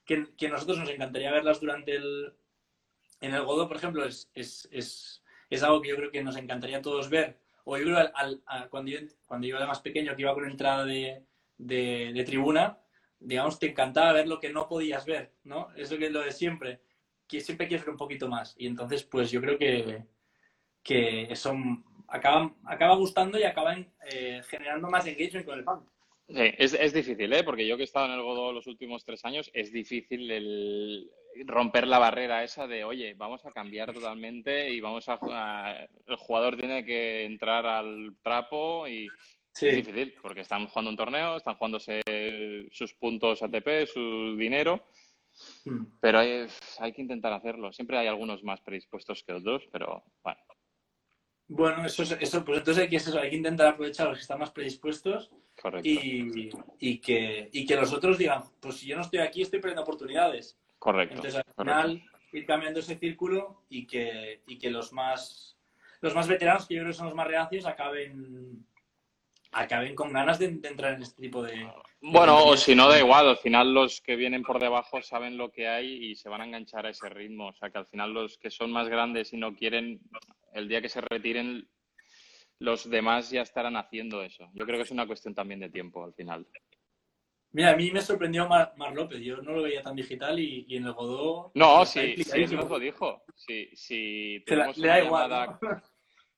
que, 0.05 0.35
que 0.35 0.49
nosotros 0.49 0.79
nos 0.79 0.89
encantaría 0.89 1.31
verlas 1.31 1.59
durante 1.59 1.95
el... 1.95 2.33
En 3.19 3.33
el 3.33 3.43
Godó, 3.43 3.67
por 3.67 3.77
ejemplo, 3.77 4.05
es, 4.05 4.29
es, 4.35 4.67
es, 4.71 5.23
es, 5.49 5.63
algo 5.63 5.81
que 5.81 5.89
yo 5.89 5.95
creo 5.95 6.11
que 6.11 6.23
nos 6.23 6.37
encantaría 6.37 6.77
a 6.77 6.81
todos 6.81 7.09
ver. 7.09 7.39
O 7.69 7.77
yo 7.77 7.83
creo 7.83 7.97
al, 7.97 8.41
cuando, 8.69 8.91
yo, 8.91 8.99
cuando 9.25 9.45
era 9.45 9.67
más 9.67 9.81
pequeño, 9.81 10.15
que 10.15 10.21
iba 10.21 10.33
con 10.33 10.49
entrada 10.49 10.85
de, 10.85 12.23
tribuna, 12.25 12.79
digamos, 13.19 13.59
te 13.59 13.71
encantaba 13.71 14.13
ver 14.13 14.25
lo 14.29 14.39
que 14.39 14.53
no 14.53 14.69
podías 14.69 15.05
ver, 15.05 15.33
¿no? 15.43 15.67
Eso 15.75 15.97
que 15.97 16.05
es 16.05 16.11
lo 16.13 16.21
de 16.21 16.31
siempre, 16.31 16.79
que 17.27 17.41
siempre 17.41 17.67
quieres 17.67 17.85
ver 17.85 17.91
un 17.91 17.97
poquito 17.97 18.29
más. 18.29 18.55
Y 18.57 18.67
entonces, 18.67 19.03
pues 19.03 19.31
yo 19.31 19.41
creo 19.41 19.57
que, 19.57 20.05
que 20.81 21.35
son 21.35 21.83
acaba, 22.07 22.55
acaba 22.63 22.95
gustando 22.95 23.37
y 23.37 23.43
acaban 23.43 23.91
eh, 24.09 24.41
generando 24.47 24.89
más 24.89 25.05
engagement 25.05 25.45
con 25.45 25.59
el 25.59 25.65
fan. 25.65 25.85
Sí, 26.29 26.53
es, 26.57 26.73
es, 26.73 26.93
difícil, 26.93 27.33
¿eh? 27.33 27.43
porque 27.43 27.67
yo 27.67 27.75
que 27.75 27.83
he 27.83 27.85
estado 27.85 28.05
en 28.05 28.13
el 28.13 28.21
Godó 28.21 28.53
los 28.53 28.67
últimos 28.67 29.03
tres 29.03 29.25
años, 29.25 29.51
es 29.53 29.73
difícil 29.73 30.31
el 30.31 31.11
romper 31.45 31.87
la 31.87 31.99
barrera 31.99 32.43
esa 32.43 32.67
de, 32.67 32.83
oye, 32.83 33.13
vamos 33.13 33.45
a 33.45 33.51
cambiar 33.51 33.93
totalmente 33.93 34.69
y 34.69 34.79
vamos 34.79 35.05
a, 35.07 35.87
el 36.05 36.15
jugador 36.15 36.57
tiene 36.57 36.85
que 36.85 37.25
entrar 37.25 37.65
al 37.65 38.15
trapo 38.21 38.87
y 38.87 39.07
es 39.59 39.75
difícil 39.75 40.13
porque 40.21 40.41
están 40.41 40.67
jugando 40.67 40.91
un 40.91 40.97
torneo, 40.97 41.37
están 41.37 41.55
jugándose 41.55 42.01
sus 42.71 42.93
puntos 42.93 43.41
ATP, 43.41 43.87
su 43.87 44.35
dinero, 44.37 44.85
hmm. 45.65 45.85
pero 45.99 46.19
hay, 46.19 46.45
hay 46.79 46.93
que 46.93 47.01
intentar 47.01 47.33
hacerlo. 47.33 47.73
Siempre 47.73 47.97
hay 47.97 48.07
algunos 48.07 48.43
más 48.43 48.61
predispuestos 48.61 49.23
que 49.23 49.33
otros, 49.33 49.67
pero 49.71 50.03
bueno, 50.23 50.39
bueno, 51.49 51.85
eso, 51.85 52.03
eso 52.03 52.43
pues 52.43 52.57
entonces 52.59 52.83
hay 52.83 52.89
que, 52.89 53.19
hay 53.19 53.29
que 53.29 53.35
intentar 53.37 53.67
aprovechar 53.67 54.07
a 54.07 54.09
los 54.09 54.17
que 54.17 54.23
están 54.23 54.39
más 54.39 54.51
predispuestos 54.51 55.31
y, 55.81 56.49
y, 56.79 56.99
que, 56.99 57.49
y 57.53 57.65
que 57.65 57.75
los 57.77 57.93
otros 57.93 58.17
digan, 58.17 58.43
pues 58.59 58.75
si 58.75 58.87
yo 58.87 58.97
no 58.97 59.03
estoy 59.03 59.19
aquí, 59.19 59.41
estoy 59.41 59.59
perdiendo 59.59 59.83
oportunidades. 59.83 60.59
Correcto. 60.79 61.15
Entonces, 61.15 61.41
al 61.55 61.65
final, 61.65 62.03
ir 62.31 62.45
cambiando 62.45 62.79
ese 62.79 62.97
círculo 62.97 63.63
y 63.69 63.87
que, 63.87 64.41
y 64.47 64.57
que 64.57 64.69
los 64.69 64.93
más 64.93 65.57
los 66.01 66.13
más 66.13 66.27
veteranos, 66.27 66.67
que 66.67 66.75
yo 66.75 66.81
creo 66.81 66.91
que 66.91 66.97
son 66.97 67.07
los 67.07 67.15
más 67.15 67.27
reacios, 67.27 67.65
acaben 67.65 68.65
acaben 69.51 69.95
con 69.95 70.13
ganas 70.13 70.39
de, 70.39 70.45
entrar 70.45 70.93
en 70.93 71.03
este 71.03 71.21
tipo 71.21 71.41
de... 71.41 71.67
Bueno, 72.01 72.45
o 72.45 72.57
si 72.57 72.75
no, 72.75 72.87
da 72.89 72.99
igual, 72.99 73.27
al 73.29 73.37
final 73.37 73.73
los 73.73 74.01
que 74.01 74.15
vienen 74.15 74.43
por 74.43 74.59
debajo 74.59 75.01
saben 75.01 75.37
lo 75.37 75.51
que 75.51 75.67
hay 75.67 76.11
y 76.11 76.15
se 76.15 76.29
van 76.29 76.41
a 76.41 76.45
enganchar 76.45 76.85
a 76.85 76.89
ese 76.89 77.09
ritmo. 77.09 77.47
O 77.47 77.53
sea, 77.53 77.69
que 77.69 77.79
al 77.79 77.87
final 77.87 78.13
los 78.13 78.37
que 78.37 78.51
son 78.51 78.71
más 78.71 78.87
grandes 78.87 79.33
y 79.33 79.37
no 79.37 79.55
quieren, 79.55 79.99
el 80.53 80.67
día 80.67 80.81
que 80.81 80.89
se 80.89 81.01
retiren, 81.01 81.67
los 82.59 82.89
demás 82.89 83.31
ya 83.31 83.41
estarán 83.41 83.77
haciendo 83.77 84.21
eso. 84.21 84.49
Yo 84.53 84.65
creo 84.65 84.77
que 84.77 84.83
es 84.83 84.91
una 84.91 85.07
cuestión 85.07 85.33
también 85.33 85.59
de 85.59 85.69
tiempo 85.69 86.03
al 86.03 86.13
final. 86.13 86.45
Mira, 87.57 87.71
a 87.71 87.75
mí 87.75 87.89
me 87.89 88.01
sorprendió 88.01 88.47
Mar, 88.47 88.71
López. 88.93 89.19
Yo 89.19 89.37
no 89.37 89.53
lo 89.53 89.63
veía 89.63 89.81
tan 89.81 89.95
digital 89.95 90.39
y, 90.39 90.67
en 90.69 90.85
el 90.85 90.93
Godó... 90.93 91.51
No, 91.55 91.83
sí, 91.87 92.15
sí, 92.23 92.45
lo 92.45 92.77
dijo. 92.77 93.23
Sí, 93.35 93.71
sí, 93.73 94.43
le 94.45 94.87
da 94.87 95.03
igual. 95.03 95.57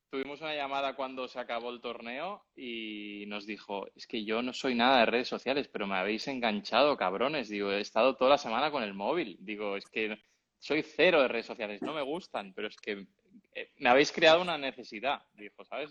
tuvimos 0.09 0.39
una 0.39 0.55
llamada 0.55 0.95
cuando 0.95 1.27
se 1.27 1.37
acabó 1.37 1.71
el 1.71 1.81
torneo 1.81 2.45
y 2.55 3.25
nos 3.27 3.45
dijo, 3.45 3.85
es 3.97 4.07
que 4.07 4.23
yo 4.23 4.41
no 4.41 4.53
soy 4.53 4.75
nada 4.75 5.01
de 5.01 5.07
redes 5.07 5.27
sociales, 5.27 5.67
pero 5.67 5.87
me 5.87 5.97
habéis 5.97 6.25
enganchado, 6.29 6.95
cabrones. 6.95 7.49
Digo, 7.49 7.69
he 7.69 7.81
estado 7.81 8.15
toda 8.15 8.29
la 8.29 8.37
semana 8.37 8.71
con 8.71 8.81
el 8.81 8.93
móvil. 8.93 9.35
Digo, 9.41 9.75
es 9.75 9.89
que 9.89 10.17
soy 10.57 10.83
cero 10.83 11.21
de 11.21 11.27
redes 11.27 11.47
sociales, 11.47 11.81
no 11.81 11.93
me 11.93 12.01
gustan, 12.01 12.53
pero 12.53 12.69
es 12.69 12.77
que 12.77 13.07
eh, 13.55 13.73
me 13.79 13.89
habéis 13.89 14.13
creado 14.13 14.41
una 14.41 14.57
necesidad, 14.57 15.21
dijo, 15.33 15.65
¿sabes? 15.65 15.89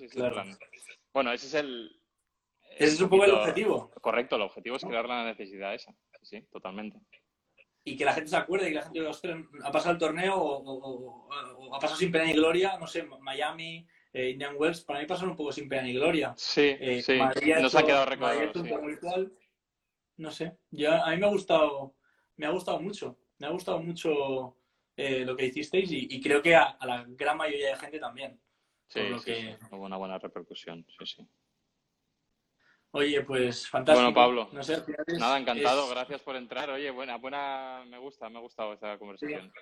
Bueno, 1.12 1.32
ese 1.32 1.48
es 1.48 1.54
el... 1.54 1.97
Ese 2.78 2.94
es 2.94 3.00
un 3.00 3.08
poco 3.08 3.24
el 3.24 3.32
objetivo. 3.32 3.90
Correcto, 4.00 4.36
el 4.36 4.42
objetivo 4.42 4.76
es 4.76 4.84
crear 4.84 5.06
la 5.06 5.24
necesidad 5.24 5.74
esa. 5.74 5.92
Sí, 6.22 6.42
totalmente. 6.50 6.98
Y 7.82 7.96
que 7.96 8.04
la 8.04 8.12
gente 8.12 8.30
se 8.30 8.36
acuerde 8.36 8.66
y 8.66 8.70
que 8.70 8.76
la 8.76 8.82
gente 8.82 9.00
ostras, 9.02 9.38
ha 9.64 9.72
pasado 9.72 9.92
el 9.92 9.98
torneo 9.98 10.36
o, 10.36 11.28
ha 11.74 11.78
pasado 11.78 11.98
sin 11.98 12.12
pena 12.12 12.26
ni 12.26 12.34
gloria, 12.34 12.78
no 12.78 12.86
sé, 12.86 13.04
Miami, 13.20 13.86
eh, 14.12 14.30
Indian 14.30 14.54
Wells, 14.56 14.82
para 14.82 15.00
mí 15.00 15.06
pasaron 15.06 15.30
un 15.30 15.36
poco 15.36 15.50
sin 15.52 15.68
pena 15.68 15.82
ni 15.82 15.94
gloria. 15.94 16.34
Sí, 16.36 16.76
eh, 16.78 17.02
sí, 17.02 17.18
nos 17.60 17.74
ha 17.74 17.82
quedado 17.82 18.06
recordado. 18.06 19.30
No 20.18 20.30
sé, 20.30 20.58
yo, 20.70 20.92
a 20.92 21.10
mí 21.10 21.16
me 21.16 21.26
ha 21.26 21.30
gustado, 21.30 21.94
me 22.36 22.46
ha 22.46 22.50
gustado 22.50 22.80
mucho, 22.80 23.18
me 23.38 23.46
ha 23.46 23.50
gustado 23.50 23.80
mucho 23.80 24.56
eh, 24.96 25.24
lo 25.24 25.36
que 25.36 25.46
hicisteis 25.46 25.90
y, 25.92 26.20
creo 26.20 26.42
que 26.42 26.56
a, 26.56 26.76
la 26.84 27.04
gran 27.08 27.36
mayoría 27.36 27.70
de 27.70 27.76
gente 27.76 27.98
también. 27.98 28.40
Sí, 28.88 29.00
sí, 29.24 29.56
hubo 29.70 29.84
una 29.84 29.96
buena 29.96 30.18
repercusión, 30.18 30.84
sí, 30.98 31.06
sí. 31.06 31.28
Oye, 32.92 33.22
pues 33.22 33.68
fantástico. 33.68 34.12
Bueno, 34.12 34.14
Pablo, 34.14 34.50
nada, 35.18 35.38
encantado, 35.38 35.88
gracias 35.88 36.22
por 36.22 36.36
entrar. 36.36 36.70
Oye, 36.70 36.90
buena, 36.90 37.16
buena, 37.16 37.84
me 37.86 37.98
gusta, 37.98 38.28
me 38.28 38.38
ha 38.38 38.40
gustado 38.40 38.72
esta 38.72 38.98
conversación. 38.98 39.52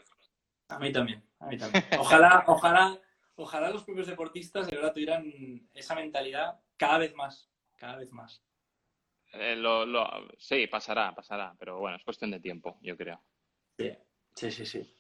A 0.68 0.78
mí 0.78 0.92
también, 0.92 1.22
a 1.40 1.46
mí 1.46 1.58
también. 1.58 1.84
Ojalá, 1.98 2.44
ojalá 2.46 3.00
ojalá 3.36 3.70
los 3.70 3.84
propios 3.84 4.06
deportistas 4.06 4.66
de 4.66 4.76
verdad 4.76 4.92
tuvieran 4.92 5.24
esa 5.74 5.94
mentalidad 5.94 6.60
cada 6.76 6.98
vez 6.98 7.14
más, 7.14 7.50
cada 7.76 7.96
vez 7.96 8.12
más. 8.12 8.42
Eh, 9.32 9.62
sí, 10.38 10.66
pasará, 10.66 11.14
pasará, 11.14 11.54
pero 11.58 11.78
bueno, 11.78 11.96
es 11.96 12.04
cuestión 12.04 12.30
de 12.30 12.40
tiempo, 12.40 12.78
yo 12.80 12.96
creo. 12.96 13.22
Sí, 14.34 14.50
sí, 14.50 14.66
sí. 14.66 14.92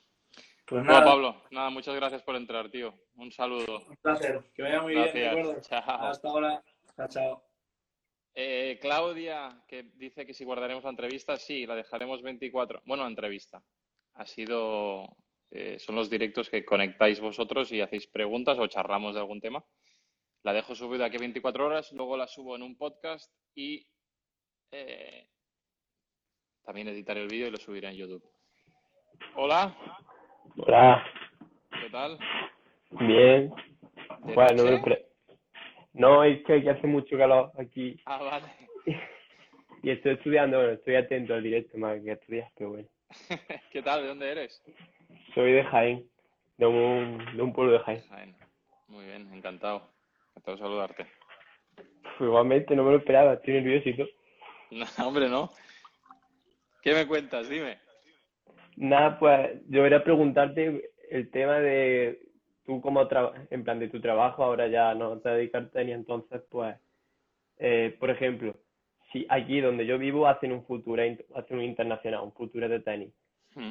Pues 0.66 0.84
nada. 0.84 1.04
Pablo, 1.04 1.42
nada, 1.50 1.70
muchas 1.70 1.94
gracias 1.94 2.22
por 2.22 2.36
entrar, 2.36 2.70
tío. 2.70 2.92
Un 3.14 3.30
saludo. 3.30 3.86
Un 3.88 3.96
placer, 3.96 4.50
que 4.54 4.62
vaya 4.62 4.82
muy 4.82 4.94
bien, 4.94 5.14
¿de 5.14 5.28
acuerdo? 5.28 5.56
Hasta 5.58 6.28
ahora. 6.28 6.62
Chao, 6.96 7.08
chao. 7.08 7.45
Eh, 8.38 8.78
Claudia, 8.82 9.64
que 9.66 9.84
dice 9.94 10.26
que 10.26 10.34
si 10.34 10.44
guardaremos 10.44 10.84
la 10.84 10.90
entrevista, 10.90 11.36
sí, 11.38 11.64
la 11.64 11.74
dejaremos 11.74 12.20
24. 12.22 12.82
Bueno, 12.84 13.06
entrevista. 13.06 13.62
Ha 14.12 14.26
sido 14.26 15.16
eh, 15.50 15.78
son 15.78 15.94
los 15.94 16.10
directos 16.10 16.50
que 16.50 16.64
conectáis 16.64 17.20
vosotros 17.20 17.70
y 17.72 17.80
hacéis 17.80 18.06
preguntas 18.08 18.58
o 18.58 18.66
charlamos 18.66 19.14
de 19.14 19.20
algún 19.20 19.40
tema. 19.40 19.64
La 20.42 20.52
dejo 20.52 20.74
subida 20.74 21.06
aquí 21.06 21.18
24 21.18 21.66
horas, 21.66 21.92
luego 21.92 22.16
la 22.16 22.26
subo 22.26 22.56
en 22.56 22.62
un 22.62 22.76
podcast 22.76 23.32
y 23.54 23.86
eh, 24.70 25.28
también 26.62 26.88
editaré 26.88 27.22
el 27.22 27.28
vídeo 27.28 27.48
y 27.48 27.50
lo 27.50 27.56
subiré 27.56 27.88
en 27.88 27.96
YouTube. 27.96 28.24
Hola. 29.34 29.76
Hola. 30.56 31.04
¿Qué 31.70 31.90
tal? 31.90 32.18
Bien. 32.90 33.52
Bueno, 34.34 34.64
no, 34.64 35.05
es 36.24 36.44
que 36.44 36.70
hace 36.70 36.86
mucho 36.86 37.16
calor 37.16 37.50
aquí. 37.58 37.98
Ah, 38.04 38.18
vale. 38.22 38.46
y 39.82 39.90
estoy 39.90 40.12
estudiando, 40.12 40.58
bueno, 40.58 40.72
estoy 40.74 40.96
atento 40.96 41.34
al 41.34 41.42
directo 41.42 41.78
más 41.78 42.00
que 42.02 42.12
estudiar, 42.12 42.50
pero 42.56 42.70
bueno. 42.70 42.88
¿Qué 43.72 43.82
tal? 43.82 44.02
¿De 44.02 44.08
dónde 44.08 44.30
eres? 44.30 44.62
Soy 45.34 45.52
de 45.52 45.64
Jaén, 45.64 46.06
de 46.58 46.66
un, 46.66 47.36
de 47.36 47.42
un 47.42 47.52
pueblo 47.52 47.72
de 47.72 47.78
Jaén. 47.80 48.36
Muy 48.88 49.06
bien, 49.06 49.32
encantado. 49.32 49.88
Encantado 50.36 50.56
de 50.56 50.62
saludarte. 50.62 51.06
igualmente, 52.20 52.76
no 52.76 52.84
me 52.84 52.90
lo 52.92 52.98
esperaba, 52.98 53.34
estoy 53.34 53.54
nerviosito. 53.54 54.06
No, 54.68 54.84
hombre, 55.06 55.28
no. 55.28 55.48
¿Qué 56.82 56.92
me 56.92 57.06
cuentas? 57.06 57.48
Dime. 57.48 57.78
Nada, 58.74 59.16
pues 59.16 59.60
yo 59.68 59.86
a 59.86 60.02
preguntarte 60.02 60.90
el 61.08 61.30
tema 61.30 61.60
de 61.60 62.25
tú 62.66 62.80
como 62.80 63.08
en 63.50 63.64
plan 63.64 63.78
de 63.78 63.88
tu 63.88 64.00
trabajo, 64.00 64.44
ahora 64.44 64.66
ya 64.66 64.94
no 64.94 65.18
te 65.18 65.30
dedicas 65.30 65.64
a 65.64 65.70
tenis, 65.70 65.94
entonces 65.94 66.42
pues, 66.50 66.76
eh, 67.58 67.96
por 67.98 68.10
ejemplo, 68.10 68.56
si 69.12 69.26
aquí 69.28 69.60
donde 69.60 69.86
yo 69.86 69.98
vivo 69.98 70.26
hacen 70.26 70.52
un 70.52 70.64
futuro, 70.64 71.02
hacen 71.34 71.58
un 71.58 71.64
internacional, 71.64 72.22
un 72.24 72.32
futuro 72.32 72.68
de 72.68 72.80
tenis, 72.80 73.12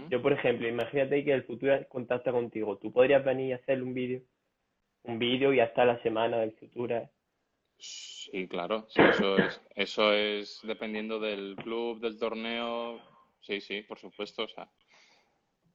yo, 0.10 0.20
por 0.20 0.34
ejemplo, 0.34 0.68
imagínate 0.68 1.24
que 1.24 1.32
el 1.32 1.44
futuro 1.44 1.78
contacta 1.90 2.32
contigo. 2.32 2.78
¿Tú 2.78 2.92
podrías 2.92 3.24
venir 3.24 3.54
a 3.54 3.58
hacer 3.58 3.84
un 3.84 3.94
vídeo? 3.94 4.22
Un 5.04 5.20
vídeo 5.20 5.54
y 5.54 5.60
hasta 5.60 5.86
la 5.86 6.02
semana 6.02 6.40
del 6.40 6.54
futuro. 6.54 7.08
Sí, 7.78 8.48
claro. 8.48 8.88
eso, 8.96 9.38
es, 9.38 9.62
eso 9.76 10.12
es 10.12 10.60
dependiendo 10.64 11.20
del 11.20 11.56
club, 11.58 12.00
del 12.00 12.18
torneo. 12.18 13.00
Sí, 13.42 13.62
sí, 13.62 13.84
por 13.84 14.00
supuesto. 14.00 14.46
O 14.46 14.48
sea, 14.48 14.68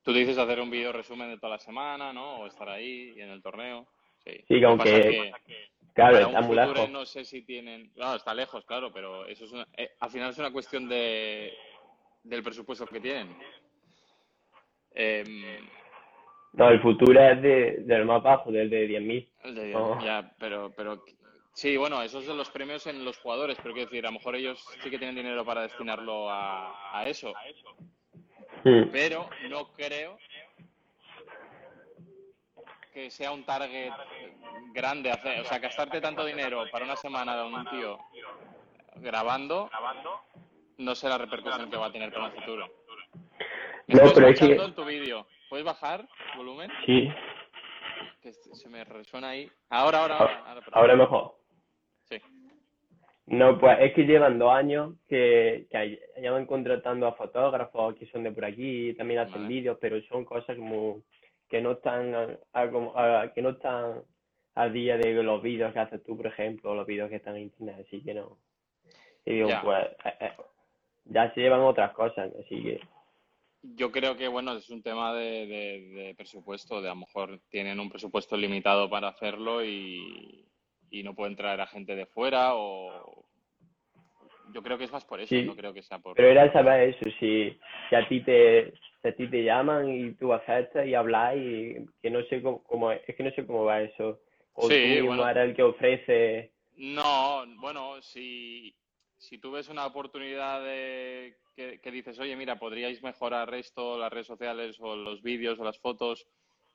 tú 0.02 0.12
dices 0.12 0.38
hacer 0.38 0.60
un 0.60 0.70
vídeo 0.70 0.92
resumen 0.92 1.30
de 1.30 1.38
toda 1.38 1.54
la 1.54 1.58
semana, 1.58 2.12
¿no? 2.12 2.40
O 2.40 2.46
estar 2.46 2.68
ahí 2.68 3.12
y 3.16 3.20
en 3.20 3.30
el 3.30 3.42
torneo. 3.42 3.86
Sí, 4.24 4.32
sí 4.48 4.64
aunque... 4.64 5.32
claro, 5.94 6.18
está 6.18 6.40
muy 6.42 6.56
lejos. 6.56 6.90
No 6.90 7.06
sé 7.06 7.24
si 7.24 7.42
tienen... 7.42 7.90
Claro, 7.90 8.16
está 8.16 8.34
lejos, 8.34 8.64
claro, 8.64 8.92
pero 8.92 9.26
eso 9.26 9.44
es 9.44 9.52
eh, 9.76 9.90
al 10.00 10.10
final 10.10 10.30
es 10.30 10.38
una 10.38 10.52
cuestión 10.52 10.88
de 10.88 11.52
del 12.22 12.42
presupuesto 12.42 12.86
que 12.86 13.00
tienen. 13.00 13.34
Em, 14.92 15.68
no, 16.52 16.68
el 16.68 16.80
futuro 16.80 17.20
es 17.20 17.40
de, 17.40 17.76
del 17.80 18.04
más 18.04 18.22
bajo, 18.22 18.50
del 18.50 18.68
de 18.68 18.88
10.000. 18.88 20.04
Ya, 20.04 20.32
pero, 20.38 20.72
pero 20.76 21.02
sí, 21.52 21.76
bueno, 21.76 22.02
esos 22.02 22.24
son 22.24 22.36
los 22.36 22.50
premios 22.50 22.86
en 22.86 23.04
los 23.04 23.18
jugadores, 23.18 23.56
pero 23.62 23.74
quiero 23.74 23.88
decir, 23.88 24.04
a 24.04 24.10
lo 24.10 24.18
mejor 24.18 24.36
ellos 24.36 24.62
sí 24.82 24.90
que 24.90 24.98
tienen 24.98 25.16
dinero 25.16 25.44
para 25.44 25.62
destinarlo 25.62 26.28
a, 26.28 26.98
a 26.98 27.08
eso. 27.08 27.32
Hmm. 28.64 28.90
Pero 28.92 29.28
no 29.48 29.68
creo 29.72 30.18
que 32.92 33.10
sea 33.10 33.32
un 33.32 33.44
target 33.44 33.92
grande 34.72 35.10
hacer, 35.10 35.40
o 35.40 35.44
sea, 35.44 35.58
gastarte 35.58 36.00
tanto 36.00 36.24
dinero 36.24 36.64
para 36.70 36.84
una 36.84 36.96
semana 36.96 37.36
de 37.36 37.44
un 37.44 37.64
tío 37.66 37.98
grabando 38.96 39.70
no 40.78 40.94
sé 40.94 41.08
la 41.08 41.18
repercusión 41.18 41.70
que 41.70 41.76
va 41.76 41.86
a 41.86 41.92
tener 41.92 42.12
para 42.12 42.26
el 42.26 42.32
futuro. 42.32 42.66
No, 43.86 44.12
pero 44.14 44.28
es 44.28 44.38
que... 44.38 44.56
tu 44.74 44.84
vídeo. 44.84 45.26
¿Puedes 45.48 45.64
bajar 45.64 46.06
volumen? 46.36 46.70
Sí. 46.86 47.12
Que 48.22 48.32
se 48.32 48.68
me 48.68 48.84
resuena 48.84 49.30
ahí. 49.30 49.50
Ahora, 49.68 50.02
ahora, 50.02 50.16
ahora. 50.16 50.62
Ahora, 50.72 50.96
mejor. 50.96 51.39
No, 53.30 53.60
pues 53.60 53.78
es 53.80 53.94
que 53.94 54.06
llevan 54.06 54.40
dos 54.40 54.52
años 54.52 54.96
que, 55.08 55.68
que 55.70 56.00
llevan 56.20 56.46
contratando 56.46 57.06
a 57.06 57.12
fotógrafos 57.12 57.94
que 57.94 58.06
son 58.06 58.24
de 58.24 58.32
por 58.32 58.44
aquí, 58.44 58.92
también 58.94 59.20
hacen 59.20 59.46
vídeos, 59.46 59.78
pero 59.80 60.02
son 60.02 60.24
cosas 60.24 60.56
como 60.56 61.02
que 61.48 61.60
no 61.60 61.72
están 61.72 62.38
a, 62.52 63.32
que 63.32 63.40
no 63.40 63.50
están 63.50 64.02
al 64.56 64.72
día 64.72 64.96
de 64.96 65.22
los 65.22 65.40
vídeos 65.42 65.72
que 65.72 65.78
haces 65.78 66.02
tú, 66.02 66.16
por 66.16 66.26
ejemplo, 66.26 66.72
o 66.72 66.74
los 66.74 66.88
vídeos 66.88 67.08
que 67.08 67.16
están 67.16 67.36
en 67.36 67.42
internet, 67.42 67.76
así 67.86 68.02
que 68.02 68.14
no. 68.14 68.36
Y 69.24 69.34
digo, 69.34 69.50
pues 69.62 69.86
eh, 70.04 70.14
eh, 70.22 70.32
ya 71.04 71.32
se 71.32 71.40
llevan 71.40 71.60
otras 71.60 71.92
cosas, 71.92 72.32
así 72.34 72.60
que 72.60 72.80
yo 73.62 73.92
creo 73.92 74.16
que, 74.16 74.26
bueno, 74.26 74.56
es 74.56 74.68
un 74.70 74.82
tema 74.82 75.14
de, 75.14 76.14
presupuesto, 76.16 76.82
de 76.82 76.88
a 76.88 76.94
lo 76.94 77.00
mejor 77.00 77.38
tienen 77.48 77.78
un 77.78 77.90
presupuesto 77.90 78.36
limitado 78.36 78.90
para 78.90 79.08
hacerlo 79.08 79.64
y, 79.64 80.49
no 81.02 81.14
pueden 81.14 81.36
traer 81.36 81.60
a 81.60 81.66
gente 81.66 81.94
de 81.94 82.06
fuera 82.06 82.54
o... 82.54 83.24
Yo 84.52 84.62
creo 84.62 84.76
que 84.76 84.84
es 84.84 84.92
más 84.92 85.04
por 85.04 85.20
eso, 85.20 85.34
no 85.44 85.54
creo 85.54 85.72
que 85.72 85.82
sea 85.82 86.00
por... 86.00 86.16
Pero 86.16 86.28
era 86.28 86.52
saber 86.52 86.90
eso, 86.90 87.08
si, 87.20 87.56
si 87.88 87.94
a 87.94 88.08
ti 88.08 88.20
te 88.22 88.72
a 89.02 89.12
ti 89.12 89.28
te 89.28 89.44
llaman 89.44 89.88
y 89.88 90.12
tú 90.14 90.32
aceptas 90.32 90.86
y 90.86 90.94
hablas 90.94 91.36
y 91.36 91.76
que 92.02 92.10
no 92.10 92.22
sé 92.24 92.42
cómo, 92.42 92.92
es 92.92 93.16
que 93.16 93.22
no 93.22 93.30
sé 93.30 93.46
cómo 93.46 93.64
va 93.64 93.82
eso. 93.82 94.20
O 94.52 94.68
tú 94.68 94.74
mismo 94.74 95.26
eres 95.26 95.48
el 95.48 95.56
que 95.56 95.62
ofrece... 95.62 96.52
No, 96.76 97.44
bueno, 97.58 98.00
si, 98.02 98.74
si 99.16 99.38
tú 99.38 99.52
ves 99.52 99.68
una 99.68 99.86
oportunidad 99.86 100.62
de 100.62 101.36
que, 101.54 101.90
dices, 101.90 102.18
oye, 102.18 102.36
mira, 102.36 102.56
podríais 102.58 103.02
mejorar 103.02 103.52
esto, 103.54 103.98
las 103.98 104.10
redes 104.10 104.26
sociales 104.26 104.76
o 104.80 104.96
los 104.96 105.22
vídeos 105.22 105.58
o 105.58 105.64
las 105.64 105.78
fotos, 105.78 106.26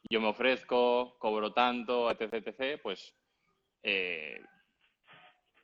yo 0.10 0.22
me 0.22 0.28
ofrezco, 0.28 1.16
cobro 1.18 1.54
tanto, 1.54 2.10
etc., 2.12 2.34
etc., 2.34 2.80
pues 2.82 3.16
eh, 3.86 4.42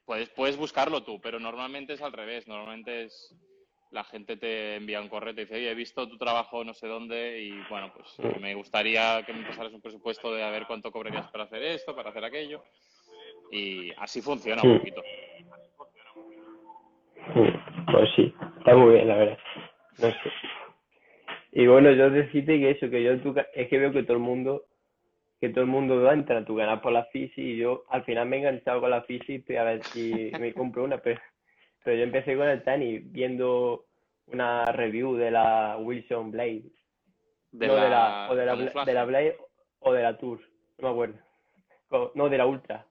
puedes, 0.06 0.30
puedes 0.30 0.58
buscarlo 0.58 1.04
tú, 1.04 1.20
pero 1.20 1.40
normalmente 1.40 1.94
es 1.94 2.02
al 2.02 2.14
revés, 2.14 2.48
normalmente 2.48 3.04
es 3.04 3.36
la 3.92 4.04
gente 4.06 4.38
te 4.38 4.76
envía 4.76 5.02
un 5.02 5.10
correo 5.10 5.34
y 5.34 5.36
te 5.36 5.42
dice, 5.42 5.56
oye, 5.56 5.72
he 5.72 5.76
visto 5.76 6.08
tu 6.08 6.18
trabajo 6.18 6.64
no 6.64 6.74
sé 6.74 6.88
dónde 6.88 7.42
y 7.42 7.52
bueno, 7.70 7.92
pues 7.94 8.40
me 8.40 8.56
gustaría 8.56 9.22
que 9.26 9.34
me 9.34 9.46
pasaras 9.46 9.74
un 9.74 9.82
presupuesto 9.82 10.34
de 10.34 10.44
a 10.44 10.50
ver 10.50 10.66
cuánto 10.66 10.92
cobrarías 10.92 11.30
para 11.30 11.44
hacer 11.44 11.62
esto, 11.64 11.96
para 11.96 12.12
hacer 12.12 12.24
aquello. 12.24 12.64
Y 13.52 13.92
así 13.98 14.22
funciona 14.22 14.62
un 14.64 14.78
poquito. 14.78 15.04
Pues 17.92 18.10
sí, 18.16 18.34
está 18.60 18.76
muy 18.76 18.94
bien, 18.94 19.08
la 19.10 19.16
verdad. 19.16 19.38
No 20.00 20.08
sé. 20.08 20.32
Y 21.52 21.68
bueno, 21.68 21.92
yo 21.92 22.10
decirte 22.10 22.60
que 22.60 22.72
eso, 22.72 22.90
que 22.90 23.04
yo 23.04 23.12
es 23.12 23.68
que 23.68 23.78
veo 23.78 23.92
que 23.92 24.04
todo 24.04 24.14
el 24.14 24.24
mundo 24.24 24.68
que 25.42 25.50
todo 25.50 25.64
el 25.64 25.72
mundo 25.72 26.10
entra 26.12 26.38
a 26.38 26.46
tu 26.46 26.56
canal 26.56 26.82
por 26.82 26.92
la 26.92 27.06
fisi 27.06 27.42
y 27.42 27.58
yo 27.58 27.84
al 27.90 28.04
final 28.04 28.30
me 28.30 28.38
he 28.38 28.40
enganchado 28.42 28.80
con 28.80 28.92
la 28.92 29.02
fisi 29.02 29.44
y 29.48 29.56
a 29.56 29.64
ver 29.64 29.84
si 29.86 30.32
me 30.40 30.54
compro 30.54 30.84
una, 30.84 31.00
pero, 31.00 31.20
pero 31.84 31.98
yo 31.98 32.04
empecé 32.04 32.38
con 32.38 32.48
el 32.48 32.62
tenis 32.62 33.02
viendo 33.12 33.88
una 34.28 34.66
review 34.66 35.16
de 35.16 35.32
la 35.32 35.78
Wilson 35.80 36.30
Blade. 36.30 36.66
De 37.52 37.68
no, 37.68 37.76
la, 37.76 37.84
de 37.84 37.90
la, 37.90 38.28
o 38.30 38.36
de 38.36 38.46
la, 38.46 38.86
de 38.86 38.94
la 38.94 39.06
Blade 39.06 39.38
o 39.80 39.92
de 39.92 40.04
la 40.04 40.16
Tour, 40.16 40.40
no 40.78 40.88
me 40.88 40.94
acuerdo. 40.94 42.12
No, 42.14 42.30
de 42.30 42.38
la 42.38 42.46
Ultra. 42.46 42.88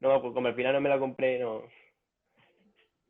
No 0.00 0.08
me 0.08 0.14
acuerdo, 0.16 0.34
como 0.34 0.48
al 0.48 0.54
final 0.56 0.74
no 0.74 0.80
me 0.80 0.88
la 0.88 0.98
compré, 0.98 1.38
no. 1.38 1.62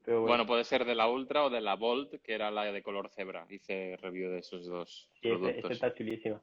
Pero 0.04 0.20
bueno, 0.20 0.28
Bueno, 0.28 0.46
puede 0.46 0.64
ser 0.64 0.84
de 0.84 0.94
la 0.94 1.08
Ultra 1.08 1.44
o 1.44 1.50
de 1.50 1.62
la 1.62 1.74
Bolt, 1.74 2.20
que 2.22 2.34
era 2.34 2.50
la 2.50 2.70
de 2.70 2.82
color 2.82 3.08
cebra. 3.08 3.46
Hice 3.48 3.96
review 3.96 4.30
de 4.30 4.40
esos 4.40 4.66
dos 4.66 5.08
sí, 5.14 5.28
este, 5.28 5.28
productos. 5.30 5.56
este 5.56 5.72
está 5.72 5.94
chulísima. 5.94 6.42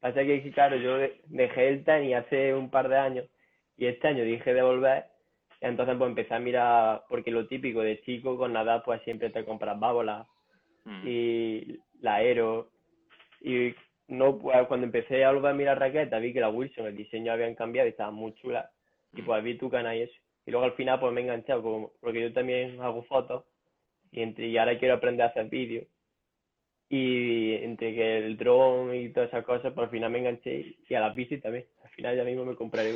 Pasa 0.00 0.22
que, 0.24 0.50
claro, 0.52 0.76
yo 0.76 0.96
de- 0.98 1.20
dejé 1.26 1.68
el 1.68 1.84
tenis 1.84 2.14
hace 2.16 2.54
un 2.54 2.70
par 2.70 2.88
de 2.88 2.96
años 2.96 3.26
y 3.76 3.86
este 3.86 4.08
año 4.08 4.24
dije 4.24 4.54
de 4.54 4.62
volver. 4.62 5.04
Entonces, 5.60 5.96
pues 5.96 6.08
empecé 6.08 6.34
a 6.34 6.38
mirar, 6.38 7.02
porque 7.08 7.30
lo 7.32 7.48
típico 7.48 7.80
de 7.80 8.00
chico 8.02 8.36
con 8.38 8.52
nada, 8.52 8.82
pues 8.84 9.02
siempre 9.02 9.30
te 9.30 9.44
compras 9.44 9.78
bábolas 9.78 10.26
Mm. 10.84 11.02
y 11.06 11.78
la 12.00 12.14
Aero. 12.16 12.70
Y 13.40 13.74
no, 14.06 14.38
pues 14.38 14.66
cuando 14.68 14.86
empecé 14.86 15.24
a 15.24 15.32
volver 15.32 15.50
a 15.50 15.54
mirar 15.54 15.78
raquetas, 15.80 16.22
vi 16.22 16.32
que 16.32 16.40
la 16.40 16.48
Wilson, 16.48 16.86
el 16.86 16.96
diseño 16.96 17.32
habían 17.32 17.54
cambiado 17.56 17.88
y 17.88 17.90
estaban 17.90 18.14
muy 18.14 18.32
chulas. 18.34 18.70
Y 19.12 19.22
pues 19.22 19.42
vi 19.42 19.58
tu 19.58 19.68
canal 19.68 19.96
y 19.96 20.02
eso. 20.02 20.14
Y 20.46 20.50
luego 20.52 20.64
al 20.64 20.72
final, 20.74 21.00
pues 21.00 21.12
me 21.12 21.20
he 21.20 21.24
enganchado, 21.24 21.62
como- 21.62 21.92
porque 22.00 22.20
yo 22.20 22.32
también 22.32 22.80
hago 22.80 23.02
fotos 23.02 23.44
y, 24.12 24.22
entre, 24.22 24.46
y 24.46 24.56
ahora 24.56 24.78
quiero 24.78 24.94
aprender 24.94 25.26
a 25.26 25.30
hacer 25.30 25.46
vídeos. 25.46 25.86
Y 26.90 27.52
entre 27.54 27.94
que 27.94 28.18
el 28.18 28.36
dron 28.38 28.94
y 28.94 29.10
todas 29.10 29.28
esas 29.28 29.44
cosas, 29.44 29.72
pues 29.74 29.84
al 29.86 29.90
final 29.90 30.10
me 30.10 30.20
enganché 30.20 30.76
y 30.88 30.94
a 30.94 31.00
las 31.00 31.14
bicis 31.14 31.42
también. 31.42 31.66
Al 31.84 31.90
final 31.90 32.16
ya 32.16 32.24
mismo 32.24 32.44
me 32.46 32.54
compraré. 32.54 32.94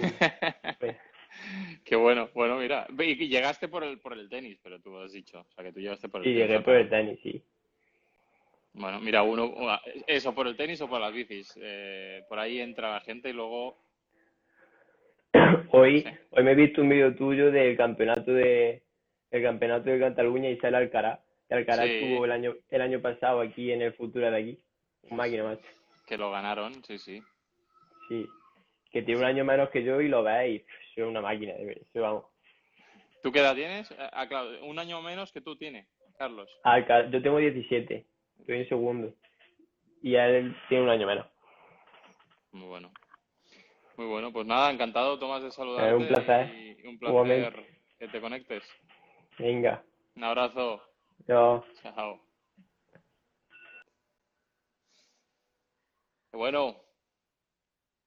Pues, 0.81 0.97
Qué 1.85 1.97
bueno. 1.97 2.31
Bueno, 2.35 2.57
mira. 2.59 2.87
Y 2.99 3.29
llegaste 3.29 3.69
por 3.69 3.85
el, 3.85 3.99
por 4.01 4.15
el 4.15 4.29
tenis, 4.31 4.59
pero 4.63 4.81
tú 4.81 4.97
has 4.99 5.13
dicho. 5.13 5.41
O 5.41 5.53
sea, 5.55 5.65
que 5.65 5.73
tú 5.73 5.81
llegaste 5.81 6.09
por 6.09 6.23
el 6.23 6.29
y 6.29 6.31
tenis. 6.35 6.43
llegué 6.47 6.59
¿no? 6.59 6.65
por 6.65 6.75
el 6.75 6.89
tenis, 6.89 7.19
sí. 7.23 7.43
Bueno, 8.75 8.99
mira, 9.01 9.23
uno, 9.23 9.47
una- 9.51 9.81
eso 10.07 10.35
por 10.35 10.47
el 10.47 10.57
tenis 10.57 10.81
o 10.81 10.89
por 10.89 11.01
las 11.01 11.13
bicis. 11.13 11.53
Eh, 11.61 12.23
por 12.29 12.39
ahí 12.39 12.61
entra 12.61 12.93
la 12.93 13.01
gente 13.01 13.29
y 13.29 13.33
luego. 13.35 13.77
Hoy, 15.73 16.01
Sí. 16.03 16.09
hoy 16.31 16.43
me 16.45 16.53
he 16.53 16.55
visto 16.55 16.81
un 16.83 16.89
vídeo 16.89 17.15
tuyo 17.15 17.51
del 17.51 17.77
campeonato 17.77 18.33
de 18.33 18.83
el 19.31 19.43
campeonato 19.43 19.91
de 19.91 19.99
Cataluña 19.99 20.49
y 20.51 20.57
sale 20.59 20.77
Alcaraz. 20.79 21.21
Y 21.51 21.55
Alcaraz 21.55 21.87
Sí. 21.87 21.93
estuvo 21.95 22.25
el 22.25 22.33
año 22.33 22.55
el 22.71 22.81
año 22.81 23.01
pasado 23.01 23.41
aquí 23.41 23.73
en 23.73 23.83
el 23.83 23.93
Futura 23.95 24.31
de 24.31 24.39
aquí. 24.41 24.65
Un 25.11 25.17
máquina 25.17 25.45
macho. 25.45 25.63
que 26.07 26.17
lo 26.19 26.31
ganaron, 26.31 26.83
sí, 26.85 26.99
sí. 26.99 27.23
Sí. 28.09 28.27
Que 28.91 29.03
tiene 29.03 29.21
un 29.21 29.27
año 29.27 29.45
menos 29.45 29.71
que 29.71 29.83
yo 29.83 30.01
y 30.01 30.09
lo 30.09 30.23
veis. 30.23 30.63
y 30.97 31.01
es 31.01 31.07
una 31.07 31.21
máquina. 31.23 31.53
Eso, 31.55 32.01
vamos. 32.03 32.25
¿Tú 33.23 33.33
qué 33.33 33.39
edad 33.39 33.55
tienes? 33.55 33.89
Ah, 34.13 34.27
claro, 34.29 34.51
un 34.67 34.79
año 34.79 35.01
menos 35.01 35.33
que 35.33 35.41
tú 35.41 35.57
tienes, 35.57 35.87
Carlos. 36.19 36.51
Alca- 36.65 37.09
yo 37.11 37.23
tengo 37.23 37.39
17. 37.39 38.05
Estoy 38.41 38.59
en 38.59 38.69
segundo. 38.69 39.15
Y 40.03 40.17
él 40.17 40.55
tiene 40.69 40.85
un 40.85 40.91
año 40.91 41.07
menos. 41.07 41.27
Muy 42.51 42.69
bueno. 42.69 42.93
Muy 43.97 44.07
bueno, 44.07 44.33
pues 44.33 44.47
nada, 44.47 44.71
encantado, 44.71 45.19
Tomás, 45.19 45.43
de 45.43 45.51
saludarte. 45.53 45.91
Eh, 45.91 45.95
un 45.95 46.09
placer. 46.09 46.55
Y 46.55 46.87
un 46.87 46.99
placer 46.99 47.09
Igualmente. 47.15 47.79
que 47.99 48.09
te 48.09 48.21
conectes. 48.21 48.65
Venga. 49.39 49.83
Un 50.17 50.25
abrazo. 50.25 50.83
Chao. 51.27 51.65
Qué 56.31 56.37
Bueno, 56.37 56.77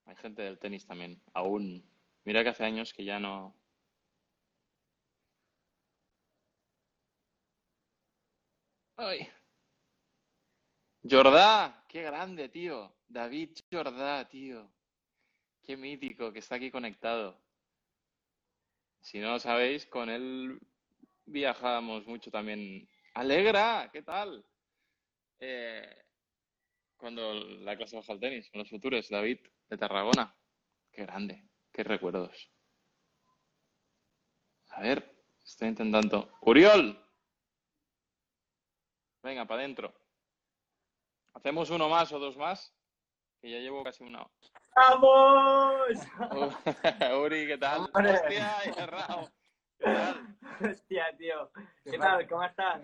hay 0.06 0.16
gente 0.16 0.41
del 0.41 0.60
tenis 0.60 0.86
también, 0.86 1.22
aún. 1.34 1.84
Mira 2.24 2.43
que 2.43 2.49
hace 2.49 2.64
años 2.66 2.93
que 2.93 3.03
ya 3.06 3.20
no. 3.20 3.56
Ay. 8.97 9.28
Jordá, 11.10 11.86
qué 11.88 12.01
grande, 12.03 12.49
tío. 12.49 12.93
David 13.08 13.51
Jordá, 13.72 14.28
tío. 14.28 14.72
Qué 15.64 15.78
mítico 15.78 16.32
que 16.32 16.39
está 16.39 16.56
aquí 16.56 16.72
conectado. 16.72 17.39
Si 19.01 19.20
no 19.20 19.32
lo 19.32 19.39
sabéis, 19.39 19.86
con 19.86 20.10
él 20.10 20.60
viajábamos 21.26 22.06
mucho 22.08 22.32
también. 22.32 22.88
Alegra, 23.16 23.89
¿qué 23.93 24.01
tal? 24.01 24.45
Eh, 25.39 26.05
cuando 26.97 27.34
la 27.34 27.78
clase 27.78 27.95
baja 27.95 28.11
al 28.11 28.20
tenis, 28.20 28.49
con 28.51 28.59
los 28.59 28.70
futuros, 28.70 29.09
David, 29.09 29.39
de 29.70 29.78
Tarragona. 29.78 30.36
Qué 30.91 31.03
grande, 31.03 31.47
qué 31.72 31.84
recuerdos. 31.86 32.51
A 34.72 34.82
ver, 34.82 35.18
estoy 35.45 35.70
intentando. 35.70 36.38
¡Uriol! 36.41 37.01
Venga, 39.24 39.45
para 39.45 39.61
adentro. 39.61 39.93
¿Hacemos 41.36 41.70
uno 41.70 41.88
más 41.88 42.11
o 42.11 42.20
dos 42.20 42.36
más? 42.36 42.76
Que 43.39 43.49
ya 43.49 43.59
llevo 43.59 43.82
casi 43.86 44.03
una. 44.03 44.30
¡Vamos! 44.76 45.99
Uri, 47.24 47.47
¿qué 47.47 47.57
tal? 47.57 47.89
Hombre. 47.93 48.11
¡Hostia, 48.11 48.57
Errao! 48.78 49.22
¿Qué 49.24 49.24
tal? 49.24 49.45
Hostia, 50.62 51.16
tío. 51.18 51.52
¿Qué 51.84 51.98
tal? 51.98 52.28
¿Cómo 52.28 52.44
estás? 52.44 52.82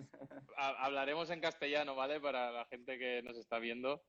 Ha- 0.57 0.85
Hablaremos 0.85 1.29
en 1.29 1.39
castellano, 1.41 1.95
¿vale? 1.95 2.19
Para 2.19 2.51
la 2.51 2.65
gente 2.65 2.97
que 2.99 3.21
nos 3.23 3.37
está 3.37 3.59
viendo. 3.59 4.03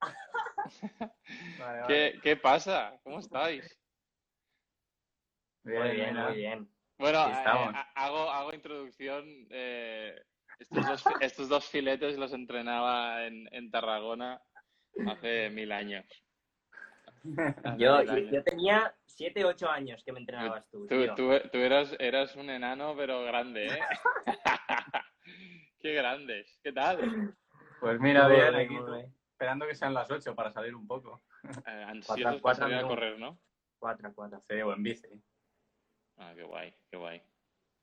Vale, 0.00 0.20
vale. 1.58 1.86
¿Qué, 1.86 2.20
qué 2.22 2.36
pasa? 2.36 2.98
¿Cómo 3.02 3.18
estáis? 3.20 3.78
Muy 5.64 5.90
bien, 5.90 6.14
muy 6.16 6.34
bien. 6.36 6.68
Bueno, 6.98 7.18
eh, 7.28 7.72
hago, 7.94 8.30
hago 8.30 8.54
introducción. 8.54 9.46
eh, 9.50 10.18
estos, 10.58 10.86
dos, 10.86 11.02
fi- 11.04 11.14
estos 11.20 11.48
dos 11.48 11.68
filetes 11.68 12.16
los 12.16 12.32
entrenaba 12.32 13.26
en, 13.26 13.46
en 13.52 13.70
Tarragona 13.70 14.40
hace 15.06 15.50
mil 15.50 15.70
años. 15.72 16.06
Yo, 17.78 18.02
yo, 18.02 18.42
tenía 18.42 18.94
7, 19.04 19.44
8 19.44 19.68
años 19.70 20.02
que 20.04 20.12
me 20.12 20.20
entrenabas 20.20 20.68
tú, 20.70 20.86
Tú, 20.86 21.06
tú- 21.14 21.48
tú 21.50 21.58
eras, 21.58 21.94
eras 21.98 22.36
un 22.36 22.50
enano, 22.50 22.94
pero 22.96 23.24
grande, 23.24 23.78
¿eh? 23.78 23.80
Qué 25.80 25.92
grandes. 25.94 26.58
¿Qué 26.62 26.72
tal? 26.72 27.34
Pues 27.80 28.00
mira, 28.00 28.28
bien, 28.28 28.54
bien, 28.54 28.54
aquí 28.54 28.76
esperando 29.30 29.66
que 29.66 29.74
sean 29.74 29.94
las 29.94 30.10
8 30.10 30.34
para 30.34 30.50
salir 30.50 30.74
un 30.74 30.86
poco. 30.86 31.22
Eh, 31.66 31.84
ansiosos 31.86 32.40
cuatro 32.40 32.64
salir 32.64 32.78
a 32.78 32.86
correr, 32.86 33.18
¿no? 33.18 33.38
4, 33.78 34.12
4. 34.14 34.42
Sí, 34.48 34.54
o 34.62 34.72
en 34.72 34.82
bici. 34.82 35.08
Ah, 36.16 36.32
qué 36.34 36.42
guay, 36.44 36.74
qué 36.90 36.96
guay. 36.96 37.22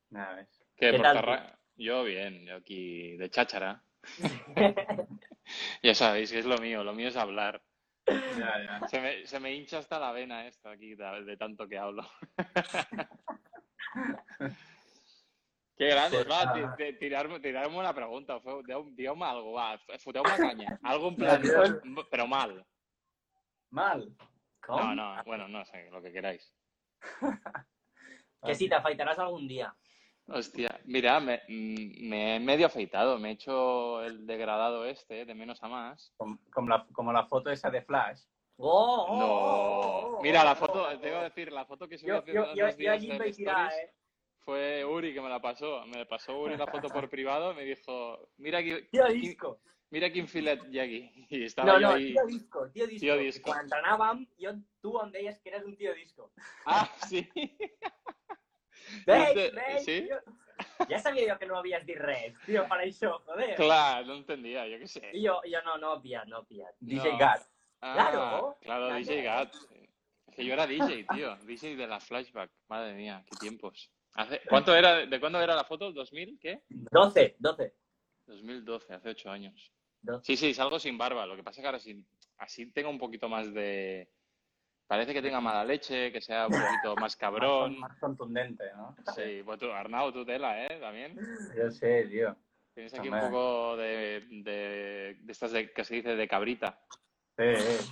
Nada, 0.09 0.35
ves. 0.35 0.63
¿Qué, 0.75 0.91
¿Qué 0.91 0.97
por 0.97 1.03
tal 1.03 1.59
Yo 1.75 2.03
bien, 2.03 2.45
yo 2.45 2.55
aquí 2.55 3.17
de 3.17 3.29
cháchara. 3.29 3.83
Ya 5.83 5.93
sabéis 5.93 6.31
que 6.31 6.39
es 6.39 6.45
lo 6.45 6.57
mío, 6.57 6.83
lo 6.83 6.93
mío 6.93 7.09
es 7.09 7.17
hablar. 7.17 7.61
Ya, 8.05 8.65
ya. 8.65 8.81
Se 8.89 8.99
me, 8.99 9.25
se 9.25 9.39
me 9.39 9.53
hincha 9.53 9.77
hasta 9.77 9.99
la 9.99 10.11
vena 10.11 10.47
esto 10.47 10.69
aquí 10.69 10.95
de, 10.95 11.23
de 11.23 11.37
tanto 11.37 11.67
que 11.67 11.77
hablo. 11.77 12.03
Qué 15.75 15.87
grande, 15.87 16.23
Pues 16.23 16.29
va, 16.29 16.53
tirarme, 16.99 17.39
tirarme 17.39 17.77
una 17.77 17.93
pregunta, 17.93 18.39
digue'm 18.91 19.23
algo, 19.23 19.53
va, 19.53 19.79
foteu 19.97 20.21
una 20.21 20.37
caña, 20.37 20.79
algo 20.83 21.07
en 21.09 21.15
plan, 21.15 21.41
pero 22.11 22.27
mal. 22.27 22.63
Mal. 23.71 24.15
No, 24.67 24.93
no, 24.93 25.23
bueno, 25.25 25.47
no 25.47 25.65
sé, 25.65 25.89
lo 25.89 26.01
que 26.01 26.11
queráis. 26.11 26.53
Que 28.45 28.55
si 28.55 28.67
te 28.67 28.75
afeitarás 28.75 29.17
algún 29.19 29.47
día. 29.47 29.73
Hostia, 30.27 30.79
mira, 30.85 31.19
me, 31.19 31.41
mm, 31.47 32.07
me 32.09 32.35
he 32.35 32.39
medio 32.39 32.67
afeitado, 32.67 33.19
me 33.19 33.29
he 33.29 33.33
hecho 33.33 34.01
el 34.03 34.25
degradado 34.25 34.85
este, 34.85 35.25
de 35.25 35.35
menos 35.35 35.61
a 35.63 35.67
más. 35.67 36.13
Com- 36.17 36.37
Como 36.51 36.69
la, 36.69 36.85
como 36.93 37.11
la 37.11 37.25
foto 37.27 37.49
esa 37.49 37.69
de 37.69 37.81
Flash. 37.81 38.21
¡Oh! 38.57 39.05
oh, 39.09 39.17
No. 39.19 39.27
oh, 39.27 40.17
oh, 40.17 40.21
Mira, 40.21 40.43
la 40.43 40.53
oh, 40.53 40.55
foto, 40.55 40.83
oh, 40.87 40.99
te 40.99 41.07
iba 41.09 41.17
a 41.17 41.21
oh. 41.21 41.23
decir, 41.25 41.51
la 41.51 41.65
foto 41.65 41.87
que 41.89 41.97
subí 41.97 42.09
Yo, 42.09 42.17
hace 42.19 42.33
yo, 42.33 42.43
unos 42.43 42.55
yo, 42.55 42.67
yo 42.69 42.75
días 42.77 42.93
allí 42.95 43.07
me 43.09 43.27
Stories 43.27 43.39
eh. 43.73 43.93
fue 44.39 44.85
Uri 44.85 45.13
que 45.13 45.21
me 45.21 45.29
la 45.29 45.41
pasó. 45.41 45.85
Me 45.87 46.05
pasó 46.05 46.39
Uri 46.39 46.55
la 46.55 46.67
foto 46.67 46.87
por 46.89 47.09
privado, 47.09 47.53
me 47.53 47.63
dijo, 47.65 48.29
mira 48.37 48.59
aquí, 48.59 48.75
Tío 48.91 49.05
disco. 49.07 49.59
mira 49.89 50.09
quin 50.11 50.27
filet 50.27 50.59
ha 50.61 50.83
aquí. 50.83 51.11
I 51.29 51.43
estava 51.43 51.73
No, 51.73 51.79
no, 51.79 51.89
ahí... 51.95 52.13
tío 52.13 52.25
disco, 52.27 52.69
tío 52.71 52.87
disco. 52.87 53.01
Tío 53.01 53.17
disco. 53.17 53.51
Cuando 53.51 53.75
entrenábamos, 53.75 54.27
yo, 54.37 54.51
tú 54.81 54.99
em 55.01 55.11
deies 55.11 55.39
que 55.41 55.49
eres 55.49 55.63
un 55.65 55.75
tío 55.75 55.93
disco. 55.93 56.31
Ah, 56.65 56.89
sí. 57.09 57.27
¿Veis? 59.05 59.29
Este- 59.35 60.01
tío? 60.01 60.15
Ya 60.87 60.99
sabía 60.99 61.27
yo 61.27 61.39
que 61.39 61.45
no 61.45 61.57
habías 61.57 61.85
dit 61.85 61.97
res, 61.97 62.33
tío, 62.45 62.67
para 62.67 62.83
això, 62.83 63.19
joder. 63.25 63.55
Clar, 63.55 64.05
no 64.05 64.15
entendía, 64.15 64.67
yo 64.67 64.77
qué 64.79 64.87
sé. 64.87 65.09
Y 65.13 65.23
yo, 65.23 65.41
yo 65.45 65.61
no, 65.63 65.77
no, 65.77 66.01
pillat, 66.01 66.25
no, 66.27 66.43
pillat. 66.45 66.73
DJ 66.79 67.11
No. 67.13 67.17
Gat. 67.17 67.41
Ah, 67.81 67.93
Claro. 67.95 68.57
Claro, 68.61 68.87
Claro. 68.87 68.95
DJ 68.95 69.23
Gat. 69.23 69.53
Es 70.27 70.35
que 70.35 70.45
yo 70.45 70.53
era 70.53 70.65
DJ, 70.67 71.05
tío. 71.13 71.35
DJ 71.43 71.75
de 71.75 71.87
la 71.87 71.99
Flashback. 71.99 72.51
Madre 72.67 72.93
mía, 72.93 73.23
qué 73.29 73.35
tiempos. 73.37 73.91
Hace- 74.15 74.41
¿Cuánto 74.47 74.75
era? 74.75 75.05
¿De 75.05 75.19
cuándo 75.19 75.41
era 75.41 75.55
la 75.55 75.63
foto? 75.63 75.91
¿2000? 75.91 76.39
¿Qué? 76.39 76.61
12, 76.69 77.35
12. 77.39 77.73
2012, 78.27 78.93
hace 78.93 79.09
ocho 79.09 79.29
años. 79.31 79.71
12. 80.01 80.23
Sí, 80.25 80.37
sí, 80.37 80.53
salgo 80.53 80.79
sin 80.79 80.97
barba. 80.97 81.25
Lo 81.25 81.35
que 81.35 81.43
pasa 81.43 81.59
es 81.59 81.63
que 81.63 81.67
ahora 81.67 81.79
sí, 81.79 82.05
así 82.37 82.71
tengo 82.71 82.89
un 82.89 82.97
poquito 82.99 83.27
más 83.27 83.53
de, 83.53 84.09
Parece 84.87 85.13
que 85.13 85.21
tenga 85.21 85.39
mala 85.41 85.63
leche, 85.63 86.11
que 86.11 86.21
sea 86.21 86.47
un 86.47 86.51
poquito 86.83 86.95
más 86.97 87.15
cabrón. 87.15 87.79
Más, 87.79 87.91
más 87.91 87.99
contundente, 87.99 88.65
¿no? 88.75 88.95
Sí, 89.15 89.41
pues 89.45 89.59
tú, 89.59 89.71
Arnau, 89.71 90.11
tú 90.11 90.25
tela, 90.25 90.65
¿eh? 90.65 90.79
También. 90.79 91.15
Yo 91.55 91.71
sé, 91.71 92.05
tío. 92.07 92.35
Tienes 92.73 92.93
aquí 92.93 93.07
un 93.07 93.19
poco 93.19 93.77
de, 93.77 94.25
de, 94.43 95.17
de 95.19 95.31
estas 95.31 95.51
de, 95.51 95.71
que 95.71 95.83
se 95.85 95.95
dice 95.95 96.15
de 96.15 96.27
cabrita. 96.27 96.79
Sí, 97.37 97.55
sí. 97.55 97.91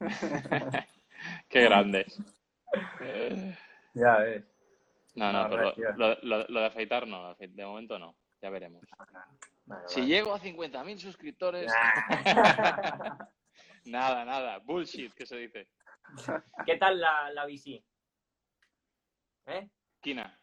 Qué 1.48 1.62
grande. 1.62 2.06
Ya 3.94 4.16
ves. 4.18 4.44
No, 5.14 5.32
no, 5.32 5.44
No, 5.44 5.50
pero 5.50 5.72
tío. 5.74 5.90
lo, 5.96 6.14
lo- 6.22 6.46
lo 6.48 6.60
de 6.60 6.66
afeitar 6.66 7.06
no, 7.06 7.34
de 7.34 7.66
momento 7.66 7.98
no. 7.98 8.16
Ya 8.40 8.50
veremos. 8.50 8.82
Vale, 9.66 9.82
Si 9.88 10.00
vale. 10.00 10.12
llego 10.12 10.34
a 10.34 10.40
50.000 10.40 10.98
suscriptores. 10.98 11.72
nada, 13.86 14.24
nada. 14.24 14.58
Bullshit, 14.58 15.12
que 15.14 15.26
se 15.26 15.36
dice. 15.36 15.68
¿Qué 16.66 16.76
tal 16.76 17.00
la, 17.00 17.30
la 17.32 17.46
bici? 17.46 17.84
¿Eh? 19.46 19.68
Quina. 20.00 20.38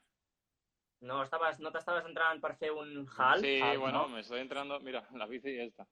No, 1.01 1.22
estabas, 1.22 1.59
no 1.59 1.72
te 1.72 1.78
estabas 1.78 2.05
entrant 2.05 2.41
per 2.41 2.55
fer 2.57 2.72
un 2.72 3.05
half? 3.18 3.41
Sí, 3.41 3.59
bueno, 3.78 4.03
no? 4.03 4.09
me 4.09 4.22
estoy 4.22 4.39
entrando. 4.39 4.80
Mira, 4.80 5.07
la 5.13 5.28
bici 5.28 5.49
y 5.49 5.59
esta. 5.59 5.88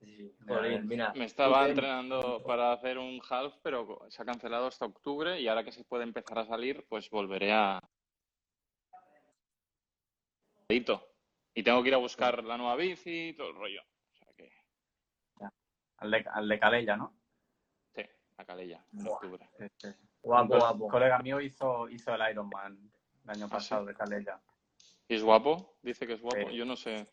Sí, 0.00 0.36
mira. 0.84 1.12
Me 1.14 1.24
estaba 1.24 1.68
entrenando 1.68 2.42
para 2.44 2.72
hacer 2.72 2.98
un 2.98 3.20
half, 3.28 3.54
pero 3.62 4.06
se 4.10 4.22
ha 4.22 4.26
cancelado 4.26 4.66
hasta 4.66 4.84
octubre 4.84 5.40
y 5.40 5.48
ahora 5.48 5.64
que 5.64 5.72
se 5.72 5.84
puede 5.84 6.04
empezar 6.04 6.38
a 6.38 6.46
salir, 6.46 6.84
pues 6.88 7.08
volveré 7.10 7.52
a... 7.52 7.80
Y 10.68 11.62
tengo 11.62 11.82
que 11.82 11.88
ir 11.88 11.94
a 11.94 11.98
buscar 11.98 12.44
la 12.44 12.58
nueva 12.58 12.76
bici 12.76 13.30
y 13.30 13.32
todo 13.34 13.48
el 13.48 13.56
rollo. 13.56 13.82
O 13.82 14.16
sea 14.16 14.28
que, 14.36 14.52
Al 15.96 16.10
de, 16.10 16.24
al 16.30 16.48
de 16.48 16.58
Calella, 16.60 16.96
¿no? 16.96 17.16
A 18.38 18.44
Calella, 18.44 18.82
en 18.92 19.04
Buah. 19.04 19.14
octubre. 19.14 19.50
Sí, 19.58 19.66
sí. 19.76 19.88
Guapo, 20.22 20.54
un 20.54 20.60
guapo. 20.60 20.88
colega 20.88 21.18
mío 21.18 21.40
hizo, 21.40 21.88
hizo 21.88 22.14
el 22.14 22.30
Ironman 22.30 22.90
el 23.24 23.30
año 23.30 23.46
¿Ah, 23.46 23.50
pasado 23.50 23.82
sí? 23.82 23.88
de 23.88 23.94
Calella. 23.94 24.40
¿Y 25.08 25.14
es 25.14 25.22
guapo? 25.22 25.76
Dice 25.82 26.06
que 26.06 26.14
es 26.14 26.20
guapo. 26.20 26.48
Sí. 26.48 26.56
Yo 26.56 26.64
no 26.64 26.76
sé. 26.76 27.08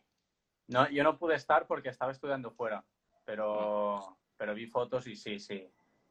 No, 0.67 0.89
yo 0.89 1.03
no 1.03 1.17
pude 1.17 1.35
estar 1.35 1.67
porque 1.67 1.89
estaba 1.89 2.11
estudiando 2.11 2.51
fuera, 2.51 2.83
pero, 3.23 4.17
pero 4.37 4.53
vi 4.53 4.67
fotos 4.67 5.07
y 5.07 5.15
sí, 5.15 5.39
sí, 5.39 5.67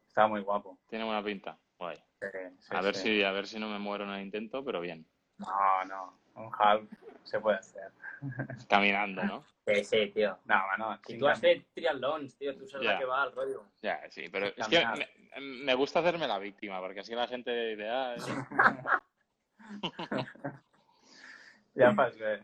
estaba 0.06 0.28
muy 0.28 0.40
guapo. 0.40 0.78
Tiene 0.86 1.04
buena 1.04 1.22
pinta. 1.22 1.58
Guay. 1.78 1.96
Sí, 2.20 2.26
sí, 2.58 2.68
A 2.70 2.80
ver 2.80 2.94
sí. 2.94 3.02
si, 3.02 3.22
a 3.22 3.32
ver 3.32 3.46
si 3.46 3.58
no 3.58 3.68
me 3.68 3.78
muero 3.78 4.04
en 4.04 4.10
el 4.10 4.22
intento, 4.22 4.64
pero 4.64 4.80
bien. 4.80 5.06
No, 5.38 5.84
no, 5.86 6.20
un 6.34 6.50
half 6.58 6.82
se 7.22 7.40
puede 7.40 7.58
hacer. 7.58 7.90
Caminando, 8.68 9.22
¿no? 9.24 9.44
Sí, 9.66 9.84
sí, 9.84 10.10
tío. 10.10 10.38
No, 10.44 10.60
no. 10.78 10.98
Y 11.08 11.18
tú 11.18 11.26
fet 11.40 11.66
triatlons, 11.74 12.36
tío. 12.36 12.54
Tú 12.56 12.66
sabes 12.66 12.86
Ya. 12.86 12.96
a 12.96 12.98
qué 12.98 13.04
va 13.06 13.24
el 13.24 13.32
rollo. 13.32 13.64
Ya, 13.82 14.00
sí, 14.10 14.28
pero 14.30 14.46
es 14.48 14.68
que 14.68 14.84
me, 14.86 15.40
me 15.64 15.74
gusta 15.74 16.00
hacerme 16.00 16.28
la 16.28 16.38
víctima, 16.38 16.80
porque 16.80 17.00
así 17.00 17.14
la 17.14 17.26
gente 17.26 17.50
dice, 17.70 17.88
ah, 17.88 18.14
Ya 21.74 21.92
pasé. 21.92 22.42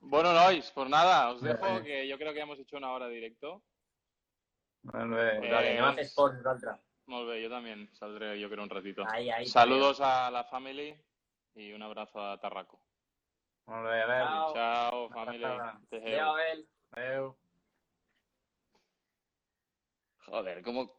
Bueno, 0.00 0.32
nois, 0.32 0.70
pues 0.70 0.88
nada, 0.88 1.30
os 1.30 1.42
dejo, 1.42 1.60
Vale. 1.60 1.84
que 1.84 2.08
yo 2.08 2.16
creo 2.18 2.32
que 2.32 2.40
hemos 2.40 2.58
hecho 2.58 2.76
una 2.76 2.92
hora 2.92 3.08
directo. 3.08 3.62
Bé. 4.82 5.00
Eh, 5.02 5.50
Vale, 5.50 5.70
anem 5.74 5.84
a 5.84 5.92
fer 5.92 6.04
esports 6.06 6.38
nosaltres. 6.38 6.78
Molt 7.08 7.28
bé, 7.28 7.42
yo 7.42 7.48
también 7.50 7.88
saldré, 7.94 8.38
yo 8.38 8.48
creo, 8.48 8.62
un 8.62 8.70
ratito. 8.70 9.04
Ahí, 9.10 9.28
ahí. 9.30 9.44
Saludos 9.46 10.00
a 10.00 10.30
la 10.30 10.44
family 10.44 10.94
y 11.54 11.72
un 11.72 11.82
abrazo 11.82 12.20
a 12.20 12.38
Tarraco. 12.38 12.80
Veure. 13.66 14.24
Chao. 14.24 14.54
Chao, 14.54 15.08
Adéu, 15.14 15.40
veo. 15.90 16.30
Abel. 16.92 17.32
Joder, 20.24 20.62
cómo 20.62 20.92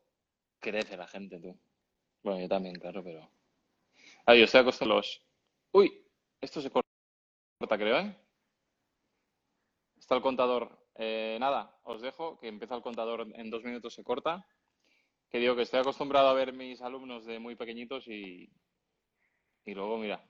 crece 0.59 0.97
la 0.97 1.07
gente, 1.07 1.39
tú. 1.39 1.59
Bueno, 2.23 2.41
yo 2.41 2.47
también, 2.47 2.75
claro, 2.75 3.03
pero... 3.03 3.29
Ah, 4.25 4.35
yo 4.35 4.43
estoy 4.43 4.61
acostumbrado 4.61 4.97
los... 4.97 5.25
Uy, 5.71 6.05
esto 6.41 6.61
se 6.61 6.69
corta, 6.69 6.87
creo, 7.77 7.99
¿eh? 7.99 8.15
Está 9.97 10.15
el 10.15 10.21
contador. 10.21 10.77
Eh, 10.95 11.37
nada, 11.39 11.79
os 11.83 12.01
dejo, 12.01 12.37
que 12.39 12.47
empieza 12.47 12.75
el 12.75 12.81
contador 12.81 13.27
en 13.33 13.49
dos 13.49 13.63
minutos, 13.63 13.93
se 13.93 14.03
corta. 14.03 14.45
Que 15.29 15.37
digo 15.37 15.55
que 15.55 15.61
estoy 15.61 15.79
acostumbrado 15.79 16.27
a 16.27 16.33
ver 16.33 16.53
mis 16.53 16.81
alumnos 16.81 17.25
de 17.25 17.39
muy 17.39 17.55
pequeñitos 17.55 18.07
y, 18.07 18.51
y 19.65 19.73
luego, 19.75 19.97
mira, 19.97 20.23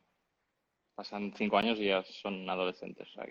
pasan 0.99 1.31
cinco 1.33 1.57
años 1.57 1.79
y 1.79 1.85
ya 1.85 2.03
son 2.03 2.49
adolescentes. 2.49 3.07
O. 3.15 3.21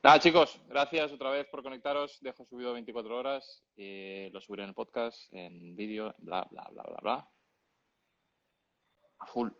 Nada, 0.00 0.20
chicos, 0.20 0.60
gracias 0.68 1.10
otra 1.10 1.30
vez 1.30 1.48
por 1.48 1.60
conectaros. 1.60 2.18
Dejo 2.20 2.44
subido 2.44 2.72
24 2.72 3.16
horas. 3.16 3.64
y 3.76 4.30
lo 4.30 4.40
subiré 4.40 4.62
en 4.62 4.68
el 4.68 4.74
podcast, 4.76 5.20
en 5.32 5.74
vídeo, 5.74 6.14
bla, 6.18 6.46
bla, 6.48 6.68
bla, 6.70 6.84
bla, 6.84 6.98
bla. 7.02 7.28
A 9.18 9.26
full. 9.26 9.50